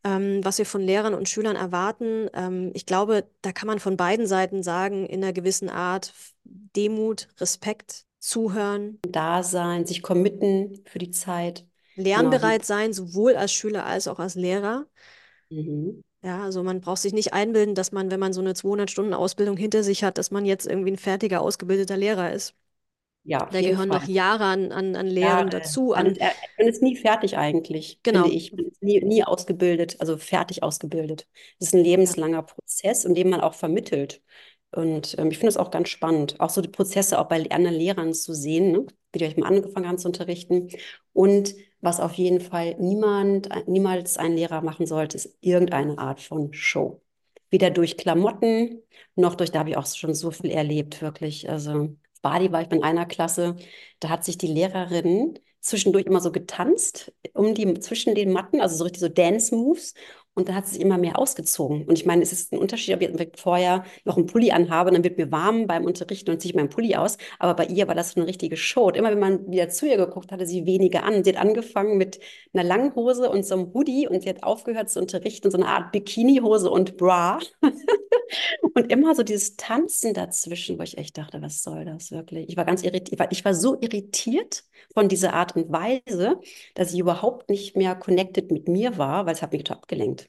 Ähm, 0.05 0.45
was 0.45 0.59
wir 0.59 0.67
von 0.67 0.81
Lehrern 0.81 1.15
und 1.15 1.29
Schülern 1.29 1.57
erwarten. 1.57 2.29
Ähm, 2.35 2.71
ich 2.75 2.87
glaube, 2.87 3.29
da 3.43 3.51
kann 3.51 3.67
man 3.67 3.81
von 3.81 3.97
beiden 3.97 4.29
Seiten 4.29 4.63
sagen, 4.63 5.07
in 5.07 5.25
einer 5.25 5.33
gewissen 5.33 5.69
Art 5.69 6.13
Demut, 6.45 7.27
Respekt, 7.39 8.05
Zuhören. 8.21 8.99
Dasein, 9.03 9.87
sich 9.87 10.03
committen 10.03 10.83
für 10.87 10.99
die 10.99 11.11
Zeit. 11.11 11.67
Lernbereit 11.97 12.63
genau. 12.63 12.67
sein, 12.67 12.93
sowohl 12.93 13.35
als 13.35 13.53
Schüler 13.53 13.87
als 13.87 14.07
auch 14.07 14.21
als 14.21 14.37
Lehrer. 14.37 14.87
Mhm. 15.51 16.05
Ja, 16.23 16.43
also 16.43 16.63
man 16.63 16.81
braucht 16.81 17.01
sich 17.01 17.13
nicht 17.13 17.33
einbilden, 17.33 17.75
dass 17.75 17.93
man, 17.93 18.11
wenn 18.11 18.21
man 18.21 18.33
so 18.33 18.41
eine 18.41 18.53
200-Stunden-Ausbildung 18.53 19.57
hinter 19.57 19.83
sich 19.83 20.03
hat, 20.03 20.19
dass 20.19 20.31
man 20.31 20.45
jetzt 20.45 20.67
irgendwie 20.67 20.93
ein 20.93 20.97
fertiger, 20.97 21.41
ausgebildeter 21.41 21.97
Lehrer 21.97 22.33
ist. 22.33 22.55
Ja, 23.29 23.47
da 23.53 23.61
gehören 23.61 23.91
Fall. 23.91 24.01
noch 24.01 24.09
Jahre 24.09 24.45
an, 24.45 24.73
an, 24.73 24.97
an 24.97 25.07
Lehren 25.07 25.51
ja, 25.51 25.59
dazu. 25.59 25.89
Man, 25.89 26.07
an, 26.07 26.17
man 26.57 26.67
ist 26.67 26.81
nie 26.81 26.97
fertig 26.97 27.37
eigentlich, 27.37 28.01
genau. 28.03 28.23
finde 28.23 28.35
ich. 28.35 28.55
Man 28.55 28.65
ist 28.65 28.83
nie, 28.83 29.05
nie 29.05 29.23
ausgebildet, 29.23 29.97
also 29.99 30.17
fertig 30.17 30.63
ausgebildet. 30.63 31.29
Es 31.59 31.67
ist 31.67 31.75
ein 31.75 31.85
lebenslanger. 31.85 32.43
Prozess, 32.43 33.05
in 33.05 33.15
dem 33.15 33.29
man 33.29 33.43
auch 33.43 33.53
vermittelt. 33.53 34.23
Und 34.71 35.15
ähm, 35.19 35.31
ich 35.31 35.37
finde 35.37 35.51
es 35.51 35.59
auch 35.59 35.71
ganz 35.71 35.91
spannend, 35.91 36.41
auch 36.41 36.49
so 36.49 36.63
die 36.63 36.71
Prozesse 36.71 37.19
auch 37.19 37.29
bei 37.29 37.51
anderen 37.51 37.77
Lehrern 37.77 38.15
zu 38.15 38.33
sehen, 38.33 38.73
ne? 38.73 38.87
wie 39.13 39.19
die 39.19 39.27
euch 39.27 39.37
mal 39.37 39.49
angefangen 39.49 39.87
haben 39.87 39.99
zu 39.99 40.09
unterrichten. 40.09 40.71
Und 41.13 41.55
was 41.83 42.01
auf 42.01 42.15
jeden 42.15 42.41
Fall 42.41 42.77
niemand, 42.79 43.51
niemals 43.69 44.17
ein 44.17 44.37
Lehrer 44.37 44.63
machen 44.63 44.87
sollte, 44.87 45.19
ist 45.19 45.37
irgendeine 45.43 45.99
Art 45.99 46.23
von 46.23 46.55
Show. 46.55 47.03
Weder 47.51 47.69
durch 47.69 47.99
Klamotten, 47.99 48.83
noch 49.17 49.35
durch, 49.35 49.51
da 49.51 49.59
habe 49.59 49.71
ich 49.71 49.77
auch 49.77 49.87
schon 49.87 50.15
so 50.15 50.31
viel 50.31 50.51
erlebt, 50.51 51.03
wirklich. 51.03 51.51
Also 51.51 51.91
Bali 52.23 52.53
war 52.53 52.63
ich 52.63 52.71
in 52.71 52.83
einer 52.83 53.07
Klasse, 53.07 53.57
da 54.01 54.09
hat 54.09 54.25
sich 54.25 54.39
die 54.39 54.47
Lehrerin 54.47 55.39
zwischendurch 55.61 56.07
immer 56.07 56.21
so 56.21 56.33
getanzt, 56.33 57.13
um 57.35 57.55
die, 57.55 57.79
zwischen 57.81 58.15
den 58.15 58.33
Matten, 58.33 58.61
also 58.61 58.77
so 58.77 58.85
richtig 58.85 59.01
so 59.01 59.09
Dance-Moves. 59.09 59.95
Und 60.39 60.49
dann 60.49 60.55
hat 60.55 60.67
sie 60.67 60.75
sich 60.75 60.81
immer 60.81 60.99
mehr 60.99 61.19
ausgezogen. 61.19 61.85
Und 61.85 61.99
ich 61.99 62.07
meine, 62.07 62.23
es 62.23 62.33
ist 62.33 62.53
ein 62.53 62.61
Unterschied, 62.61 62.95
ob 62.95 63.03
ich 63.03 63.29
vorher 63.37 63.85
noch 64.05 64.17
einen 64.17 64.27
Pulli 64.27 64.53
anhabe, 64.53 64.93
dann 64.93 65.03
wird 65.03 65.19
mir 65.19 65.33
warm 65.33 65.67
beim 65.67 65.85
Unterrichten 65.85 66.31
und 66.31 66.41
ziehe 66.41 66.53
ich 66.53 66.57
meinen 66.57 66.69
Pulli 66.69 66.95
aus. 66.95 67.19
Aber 67.41 67.55
bei 67.55 67.67
ihr 67.67 67.89
war 67.89 67.97
das 67.97 68.13
so 68.13 68.21
eine 68.21 68.29
richtige 68.29 68.57
Show. 68.57 68.87
Und 68.87 68.97
immer 68.97 69.11
wenn 69.11 69.19
man 69.19 69.51
wieder 69.51 69.69
zu 69.69 69.89
ihr 69.89 69.97
geguckt 69.97 70.31
hatte 70.31 70.47
sie 70.47 70.65
weniger 70.65 71.03
an. 71.03 71.25
Sie 71.25 71.31
hat 71.31 71.41
angefangen 71.43 71.99
mit 71.99 72.21
einer 72.53 72.63
langen 72.63 72.95
Hose 72.95 73.29
und 73.31 73.45
so 73.45 73.57
einem 73.57 73.75
Hoodie 73.75 74.07
und 74.07 74.23
sie 74.23 74.29
hat 74.29 74.45
aufgehört 74.45 74.91
zu 74.91 75.01
unterrichten, 75.01 75.51
so 75.51 75.59
eine 75.59 75.67
Art 75.67 75.91
Bikini-Hose 75.91 76.71
und 76.71 76.97
Bra. 76.97 77.41
und 78.75 78.93
immer 78.93 79.15
so 79.15 79.23
dieses 79.23 79.57
Tanzen 79.57 80.15
dazwischen, 80.15 80.79
wo 80.79 80.83
ich 80.83 80.99
echt 80.99 81.19
dachte, 81.19 81.43
was 81.43 81.63
soll 81.63 81.85
das 81.85 82.11
wirklich? 82.11 82.49
Ich 82.49 82.57
war 82.57 82.65
ganz 82.65 82.83
irritiert. 82.83 83.21
Ich 83.33 83.45
war 83.45 83.55
so 83.55 83.77
irritiert 83.81 84.65
von 84.95 85.09
dieser 85.09 85.35
Art 85.35 85.57
und 85.57 85.73
Weise, 85.73 86.41
dass 86.75 86.93
ich 86.93 87.01
überhaupt 87.01 87.51
nicht 87.51 87.77
mehr 87.77 87.95
connected 87.97 88.51
mit 88.53 88.69
mir 88.69 88.99
war, 88.99 89.27
weil 89.27 89.35
es 89.35 89.43
hat 89.43 89.53
mich 89.53 89.65
total 89.65 89.79
abgelenkt. 89.79 90.28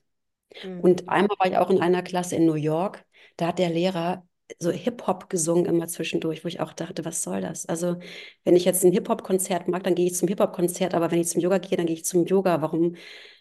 Mhm. 0.64 0.80
Und 0.82 1.10
einmal 1.10 1.38
war 1.40 1.48
ich 1.48 1.58
auch 1.58 1.70
in 1.70 1.82
einer 1.82 2.04
Klasse 2.04 2.36
in 2.36 2.46
New 2.46 2.56
York, 2.56 3.06
da 3.38 3.48
hat 3.48 3.60
der 3.60 3.70
Lehrer 3.70 4.28
so 4.58 4.72
Hip-Hop 4.72 5.30
gesungen 5.30 5.66
immer 5.66 5.88
zwischendurch, 5.88 6.44
wo 6.44 6.48
ich 6.48 6.60
auch 6.60 6.74
dachte, 6.74 7.06
was 7.06 7.22
soll 7.22 7.42
das? 7.42 7.66
Also, 7.68 7.98
wenn 8.44 8.56
ich 8.56 8.66
jetzt 8.66 8.84
ein 8.84 8.92
Hip-Hop-Konzert 8.92 9.68
mag, 9.68 9.84
dann 9.84 9.96
gehe 9.96 10.08
ich 10.08 10.16
zum 10.16 10.28
Hip-Hop-Konzert, 10.28 10.94
aber 10.96 11.12
wenn 11.12 11.22
ich 11.22 11.28
zum 11.28 11.42
Yoga 11.42 11.60
gehe, 11.60 11.78
dann 11.78 11.86
gehe 11.86 11.96
ich 11.96 12.06
zum 12.06 12.26
Yoga. 12.26 12.62
Warum? 12.62 12.96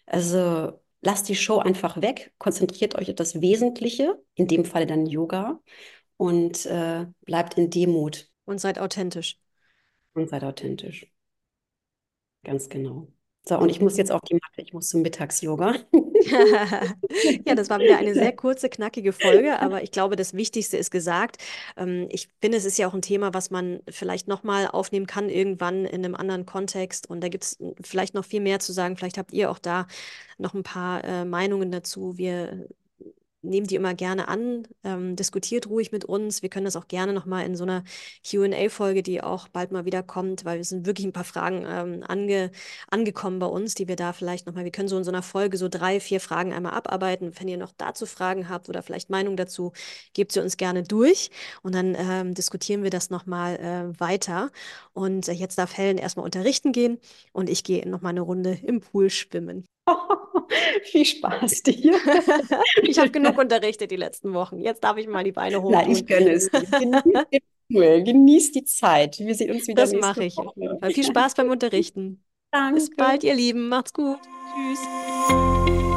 Also, 0.07 0.73
lasst 1.01 1.29
die 1.29 1.37
Show 1.37 1.59
einfach 1.59 2.03
weg, 2.03 2.33
konzentriert 2.39 2.95
euch 2.97 3.09
auf 3.09 3.17
das 3.17 3.41
Wesentliche, 3.41 4.23
in 4.35 4.49
dem 4.49 4.65
Falle 4.65 4.87
dann 4.87 5.07
Yoga, 5.07 5.61
und 6.17 6.67
äh, 6.67 7.07
bleibt 7.25 7.55
in 7.57 7.71
Demut. 7.71 8.29
Und 8.45 8.61
seid 8.61 8.79
authentisch. 8.79 9.39
Und 10.15 10.29
seid 10.29 10.45
authentisch. 10.45 11.07
Ganz 12.45 12.69
genau. 12.69 13.09
So, 13.45 13.59
und 13.59 13.71
ich 13.71 13.81
muss 13.81 13.97
jetzt 13.97 14.13
auf 14.13 14.21
die 14.23 14.35
Matte, 14.35 14.63
ich 14.63 14.73
muss 14.73 14.89
zum 14.89 15.03
Mittags-Yoga. 15.03 15.75
ja, 17.47 17.55
das 17.55 17.71
war 17.71 17.79
wieder 17.79 17.99
eine 17.99 18.15
sehr 18.15 18.33
kurze, 18.33 18.69
knackige 18.69 19.13
Folge, 19.13 19.61
aber 19.61 19.83
ich 19.83 19.91
glaube, 19.91 20.17
das 20.17 20.35
Wichtigste 20.35 20.77
ist 20.77 20.91
gesagt. 20.91 21.39
Ähm, 21.77 22.09
ich 22.11 22.29
finde, 22.41 22.59
es 22.59 22.65
ist 22.65 22.79
ja 22.79 22.89
auch 22.89 22.95
ein 22.95 23.03
Thema, 23.03 23.35
was 23.35 23.51
man 23.51 23.81
vielleicht 23.89 24.29
nochmal 24.29 24.69
aufnehmen 24.69 25.07
kann, 25.07 25.29
irgendwann 25.29 25.85
in 25.85 26.05
einem 26.05 26.15
anderen 26.15 26.47
Kontext. 26.47 27.09
Und 27.09 27.23
da 27.23 27.29
gibt 27.29 27.45
es 27.45 27.59
vielleicht 27.83 28.15
noch 28.15 28.25
viel 28.25 28.41
mehr 28.41 28.59
zu 28.61 28.73
sagen. 28.73 28.97
Vielleicht 28.97 29.19
habt 29.19 29.33
ihr 29.33 29.51
auch 29.51 29.59
da 29.59 29.87
noch 30.39 30.55
ein 30.55 30.63
paar 30.63 31.05
äh, 31.05 31.25
Meinungen 31.25 31.71
dazu. 31.71 32.17
Wir 32.17 32.69
nehmen 33.43 33.67
die 33.67 33.77
immer 33.77 33.95
gerne 33.95 34.29
an, 34.29 34.67
ähm, 34.85 35.17
diskutiert 35.17 35.69
ruhig 35.69 35.93
mit 35.93 36.05
uns. 36.05 36.43
Wir 36.43 36.49
können 36.49 36.65
das 36.65 36.77
auch 36.77 36.89
gerne 36.89 37.13
nochmal 37.13 37.45
in 37.47 37.57
so 37.57 37.65
einer 37.65 37.85
QA-Folge, 38.29 39.03
die 39.03 39.23
auch 39.23 39.49
bald 39.49 39.73
mal 39.73 39.85
wieder 39.85 40.03
kommt, 40.03 40.45
weil 40.45 40.61
es 40.61 40.71
sind 40.71 40.87
wirklich 40.87 41.07
ein 41.07 41.13
paar 41.13 41.25
Fragen 41.25 41.65
ähm, 41.67 42.05
ange 42.07 42.51
angekommen 42.91 43.39
bei 43.39 43.47
uns, 43.47 43.75
die 43.75 43.89
wir 43.89 43.97
da 43.97 44.13
vielleicht 44.13 44.47
nochmal, 44.47 44.65
wir 44.65 44.73
können 44.73 44.89
so 44.89 44.99
in 44.99 45.05
so 45.05 45.11
einer 45.11 45.23
Folge 45.23 45.57
so 45.57 45.69
drei, 45.69 46.01
vier 46.01 46.21
Fragen 46.21 46.53
einmal 46.53 46.73
abarbeiten. 46.73 47.33
Wenn 47.39 47.49
ihr 47.49 47.59
noch 47.59 47.73
dazu 47.77 48.07
Fragen 48.07 48.49
habt 48.49 48.69
oder 48.69 48.83
vielleicht 48.83 49.11
Meinung 49.11 49.37
dazu, 49.37 49.73
gebt 50.15 50.33
sie 50.33 50.41
uns 50.41 50.57
gerne 50.57 50.83
durch 50.83 51.31
und 51.63 51.75
dann 51.75 51.97
ähm, 51.99 52.35
diskutieren 52.35 52.83
wir 52.83 52.91
das 52.91 53.11
nochmal 53.11 53.57
äh, 53.57 54.01
weiter. 54.01 54.51
Und 54.93 55.29
äh, 55.29 55.33
jetzt 55.33 55.59
darf 55.59 55.77
Helen 55.77 55.99
erstmal 55.99 56.25
unterrichten 56.25 56.73
gehen 56.73 56.99
und 57.33 57.49
ich 57.49 57.65
gehe 57.65 57.89
nochmal 57.89 58.11
eine 58.11 58.23
Runde 58.23 58.59
im 58.63 58.81
Pool 58.81 59.11
schwimmen. 59.11 59.67
Viel 60.85 61.05
Spaß 61.05 61.63
dir. 61.63 61.95
ich 62.83 62.99
habe 62.99 63.11
genug 63.11 63.39
unterrichtet 63.39 63.91
die 63.91 63.97
letzten 63.97 64.33
Wochen. 64.35 64.61
Jetzt 64.61 64.85
darf 64.85 64.97
ich 64.97 65.07
mal 65.07 65.25
die 65.25 65.33
Beine 65.33 65.63
hoch. 65.63 65.71
Nein, 65.71 65.91
ich 65.91 66.07
gönne 66.07 66.33
es. 66.33 66.51
Genieß, 66.51 68.05
Genieß 68.05 68.53
die 68.53 68.65
Zeit. 68.65 69.19
Wir 69.19 69.35
sehen 69.35 69.53
uns 69.53 69.69
wieder. 69.69 69.83
Das 69.83 69.93
mache 69.93 70.25
ich. 70.25 70.37
Woche. 70.37 70.93
Viel 70.93 71.05
Spaß 71.05 71.35
beim 71.35 71.51
Unterrichten. 71.51 72.25
Danke. 72.51 72.75
Bis 72.75 72.91
bald, 72.97 73.25
ihr 73.25 73.35
Lieben. 73.35 73.69
Macht's 73.69 73.93
gut. 73.93 74.19
Tschüss. 74.55 75.88